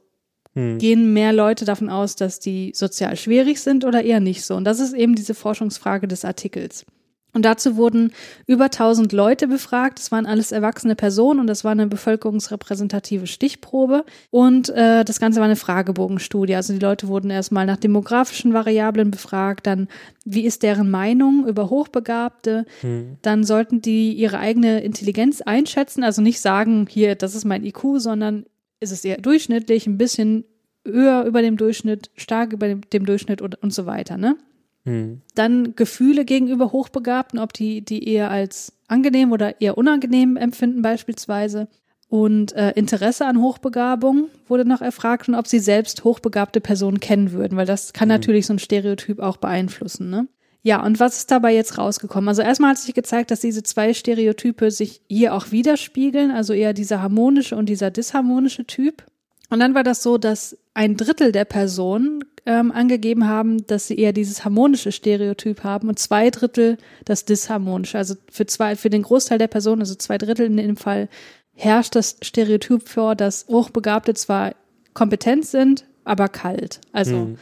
[0.54, 0.78] Hm.
[0.78, 4.56] gehen mehr Leute davon aus, dass die sozial schwierig sind oder eher nicht so?
[4.56, 6.84] Und das ist eben diese Forschungsfrage des Artikels.
[7.32, 8.12] Und dazu wurden
[8.46, 9.98] über 1000 Leute befragt.
[9.98, 14.04] Das waren alles erwachsene Personen und das war eine bevölkerungsrepräsentative Stichprobe.
[14.30, 16.54] Und äh, das Ganze war eine Fragebogenstudie.
[16.54, 19.88] Also die Leute wurden erstmal nach demografischen Variablen befragt, dann
[20.24, 22.66] wie ist deren Meinung über Hochbegabte.
[22.80, 23.16] Hm.
[23.22, 27.98] Dann sollten die ihre eigene Intelligenz einschätzen, also nicht sagen, hier, das ist mein IQ,
[27.98, 28.46] sondern
[28.80, 30.44] ist es eher durchschnittlich, ein bisschen
[30.86, 34.36] höher über dem Durchschnitt, stark über dem, dem Durchschnitt und, und so weiter, ne?
[34.84, 35.20] Hm.
[35.34, 41.68] Dann Gefühle gegenüber Hochbegabten, ob die die eher als angenehm oder eher unangenehm empfinden beispielsweise.
[42.08, 47.30] Und äh, Interesse an Hochbegabung wurde noch erfragt und ob sie selbst hochbegabte Personen kennen
[47.30, 48.14] würden, weil das kann Mhm.
[48.14, 50.10] natürlich so ein Stereotyp auch beeinflussen.
[50.10, 50.26] Ne?
[50.62, 52.28] Ja, und was ist dabei jetzt rausgekommen?
[52.28, 56.72] Also erstmal hat sich gezeigt, dass diese zwei Stereotype sich hier auch widerspiegeln, also eher
[56.72, 59.04] dieser harmonische und dieser disharmonische Typ.
[59.50, 63.98] Und dann war das so, dass ein Drittel der Personen ähm, angegeben haben, dass sie
[63.98, 67.98] eher dieses harmonische Stereotyp haben und zwei Drittel das disharmonische.
[67.98, 71.08] Also für zwei, für den Großteil der Personen, also zwei Drittel in dem Fall,
[71.52, 74.54] herrscht das Stereotyp vor, dass Hochbegabte zwar
[74.94, 76.80] kompetent sind, aber kalt.
[76.92, 77.38] Also Hm.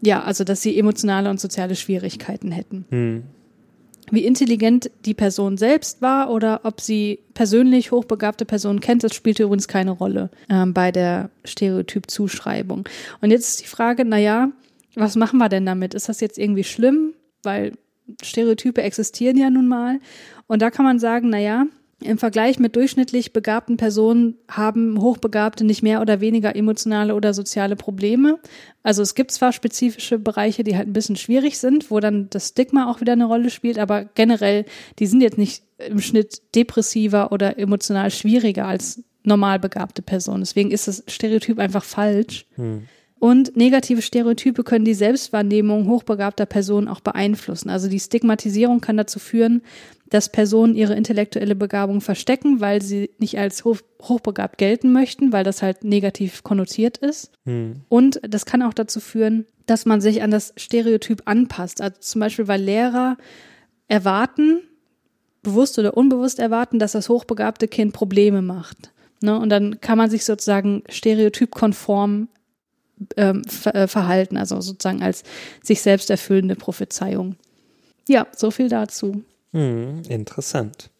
[0.00, 2.86] ja, also dass sie emotionale und soziale Schwierigkeiten hätten.
[2.88, 3.22] Hm.
[4.10, 9.44] Wie intelligent die Person selbst war oder ob sie persönlich hochbegabte Personen kennt, das spielte
[9.44, 12.86] übrigens keine Rolle ähm, bei der Stereotypzuschreibung.
[13.22, 14.50] Und jetzt ist die Frage, naja,
[14.94, 15.94] was machen wir denn damit?
[15.94, 17.14] Ist das jetzt irgendwie schlimm?
[17.42, 17.72] Weil
[18.22, 20.00] Stereotype existieren ja nun mal.
[20.46, 21.66] Und da kann man sagen, naja,
[22.04, 27.76] im Vergleich mit durchschnittlich begabten Personen haben Hochbegabte nicht mehr oder weniger emotionale oder soziale
[27.76, 28.38] Probleme.
[28.82, 32.48] Also es gibt zwar spezifische Bereiche, die halt ein bisschen schwierig sind, wo dann das
[32.48, 34.66] Stigma auch wieder eine Rolle spielt, aber generell,
[34.98, 40.40] die sind jetzt nicht im Schnitt depressiver oder emotional schwieriger als normal begabte Personen.
[40.40, 42.46] Deswegen ist das Stereotyp einfach falsch.
[42.56, 42.82] Hm.
[43.24, 47.70] Und negative Stereotype können die Selbstwahrnehmung hochbegabter Personen auch beeinflussen.
[47.70, 49.62] Also die Stigmatisierung kann dazu führen,
[50.10, 55.42] dass Personen ihre intellektuelle Begabung verstecken, weil sie nicht als hoch, hochbegabt gelten möchten, weil
[55.42, 57.30] das halt negativ konnotiert ist.
[57.46, 57.76] Hm.
[57.88, 61.80] Und das kann auch dazu führen, dass man sich an das Stereotyp anpasst.
[61.80, 63.16] Also zum Beispiel, weil Lehrer
[63.88, 64.60] erwarten,
[65.42, 68.92] bewusst oder unbewusst erwarten, dass das hochbegabte Kind Probleme macht.
[69.22, 69.38] Ne?
[69.40, 72.28] Und dann kann man sich sozusagen stereotypkonform
[73.16, 75.24] ähm, äh, verhalten, also sozusagen als
[75.62, 77.36] sich selbst erfüllende Prophezeiung.
[78.08, 79.22] Ja, so viel dazu.
[79.52, 80.90] Hm, interessant.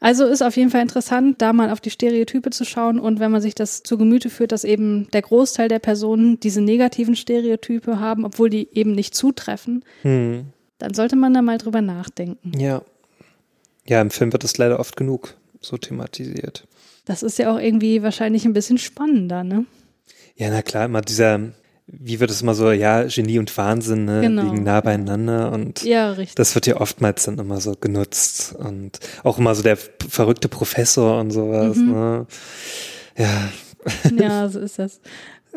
[0.00, 3.30] Also ist auf jeden Fall interessant, da mal auf die Stereotype zu schauen und wenn
[3.30, 8.00] man sich das zu Gemüte führt, dass eben der Großteil der Personen diese negativen Stereotype
[8.00, 10.46] haben, obwohl die eben nicht zutreffen, hm.
[10.78, 12.58] dann sollte man da mal drüber nachdenken.
[12.58, 12.82] Ja.
[13.86, 16.66] Ja, im Film wird es leider oft genug so thematisiert.
[17.04, 19.66] Das ist ja auch irgendwie wahrscheinlich ein bisschen spannender, ne?
[20.40, 21.38] Ja, na klar, immer dieser,
[21.86, 24.44] wie wird es immer so, ja, Genie und Wahnsinn ne, genau.
[24.44, 26.34] liegen nah beieinander und ja, richtig.
[26.36, 31.20] das wird ja oftmals dann immer so genutzt und auch immer so der verrückte Professor
[31.20, 31.76] und sowas.
[31.76, 31.92] Mhm.
[31.92, 32.26] Ne?
[33.18, 33.50] Ja.
[34.16, 35.00] Ja, so ist das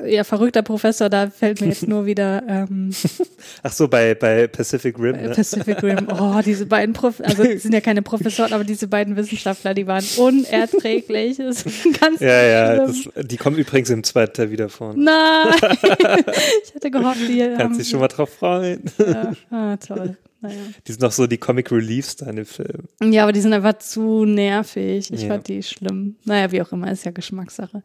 [0.05, 2.43] ja, verrückter Professor, da fällt mir jetzt nur wieder.
[2.47, 2.91] Ähm,
[3.61, 5.15] Ach so, bei, bei Pacific Rim.
[5.15, 5.29] Ne?
[5.29, 6.07] Pacific Rim.
[6.13, 10.03] Oh, diese beiden Prof also sind ja keine Professoren, aber diese beiden Wissenschaftler, die waren
[10.17, 11.37] unerträglich.
[11.37, 14.93] Das ist ganz ja, ja, das, die kommen übrigens im zweiten Teil wieder vor.
[14.95, 15.53] Nein,
[16.63, 18.83] ich hatte gehofft, die Kannst haben, dich schon mal drauf freuen.
[18.97, 20.17] Ja, ah, toll.
[20.41, 20.55] Naja.
[20.85, 22.83] Die sind noch so die Comic Reliefs da in dem Film.
[23.01, 25.11] Ja, aber die sind einfach zu nervig.
[25.11, 25.29] Ich ja.
[25.29, 26.17] fand die schlimm.
[26.25, 27.81] Naja, wie auch immer, ist ja Geschmackssache.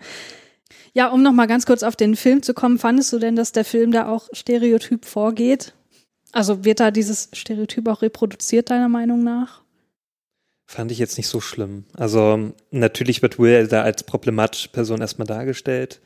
[0.93, 3.53] Ja, um noch mal ganz kurz auf den Film zu kommen, fandest du denn, dass
[3.53, 5.74] der Film da auch stereotyp vorgeht?
[6.32, 9.62] Also wird da dieses Stereotyp auch reproduziert, deiner Meinung nach?
[10.70, 11.85] Fand ich jetzt nicht so schlimm.
[11.95, 16.01] Also natürlich wird Will da als problematische Person erstmal dargestellt,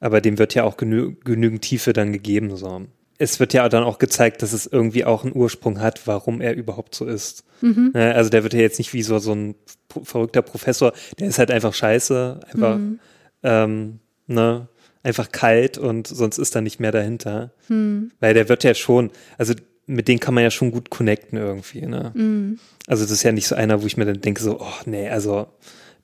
[0.00, 2.56] aber dem wird ja auch genü genügend Tiefe dann gegeben.
[2.56, 2.82] So.
[3.18, 6.56] Es wird ja dann auch gezeigt, dass es irgendwie auch einen Ursprung hat, warum er
[6.56, 7.44] überhaupt so ist.
[7.60, 7.92] Mhm.
[7.94, 9.54] Ne, also der wird ja jetzt nicht wie so, so ein
[10.02, 12.98] verrückter Professor, der ist halt einfach scheiße, einfach mhm.
[13.42, 14.68] Ähm, ne,
[15.02, 17.52] einfach kalt und sonst ist da nicht mehr dahinter.
[17.68, 18.12] Hm.
[18.20, 19.54] Weil der wird ja schon, also
[19.86, 22.12] mit denen kann man ja schon gut connecten irgendwie, ne?
[22.14, 22.58] Hm.
[22.86, 25.08] Also das ist ja nicht so einer, wo ich mir dann denke so, oh nee,
[25.08, 25.46] also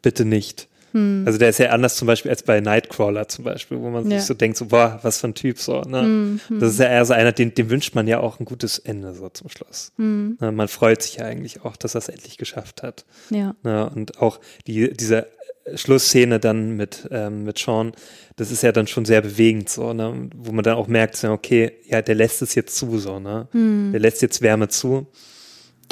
[0.02, 0.67] bitte nicht.
[0.92, 1.24] Hm.
[1.26, 4.18] Also der ist ja anders zum Beispiel als bei Nightcrawler zum Beispiel, wo man ja.
[4.18, 6.02] sich so denkt, so, boah, was für ein Typ so, ne?
[6.02, 6.60] Hm, hm.
[6.60, 9.14] Das ist ja eher so einer, dem, dem wünscht man ja auch ein gutes Ende
[9.14, 9.92] so zum Schluss.
[9.96, 10.38] Hm.
[10.40, 13.04] Ne, man freut sich ja eigentlich auch, dass er es endlich geschafft hat.
[13.30, 13.54] Ja.
[13.62, 13.90] Ne?
[13.94, 15.26] Und auch die, diese
[15.74, 17.92] Schlussszene dann mit, ähm, mit Sean,
[18.36, 20.30] das ist ja dann schon sehr bewegend, so, ne?
[20.34, 23.48] wo man dann auch merkt, so, okay, ja, der lässt es jetzt zu, so, ne?
[23.52, 23.90] Hm.
[23.92, 25.06] Der lässt jetzt Wärme zu.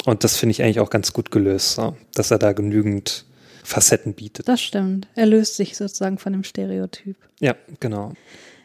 [0.05, 3.25] Und das finde ich eigentlich auch ganz gut gelöst, so, dass er da genügend
[3.67, 4.47] Facetten bietet.
[4.47, 5.07] Das stimmt.
[5.15, 7.17] Er löst sich sozusagen von dem Stereotyp.
[7.39, 8.13] Ja, genau.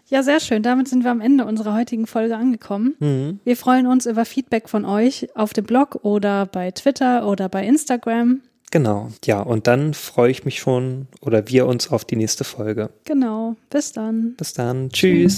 [0.08, 0.62] Ja, sehr schön.
[0.62, 2.94] Damit sind wir am Ende unserer heutigen Folge angekommen.
[3.00, 3.40] Mhm.
[3.44, 7.66] Wir freuen uns über Feedback von euch auf dem Blog oder bei Twitter oder bei
[7.66, 8.42] Instagram.
[8.70, 12.90] Genau, ja, und dann freue ich mich schon oder wir uns auf die nächste Folge.
[13.04, 14.34] Genau, bis dann.
[14.36, 15.36] Bis dann, tschüss.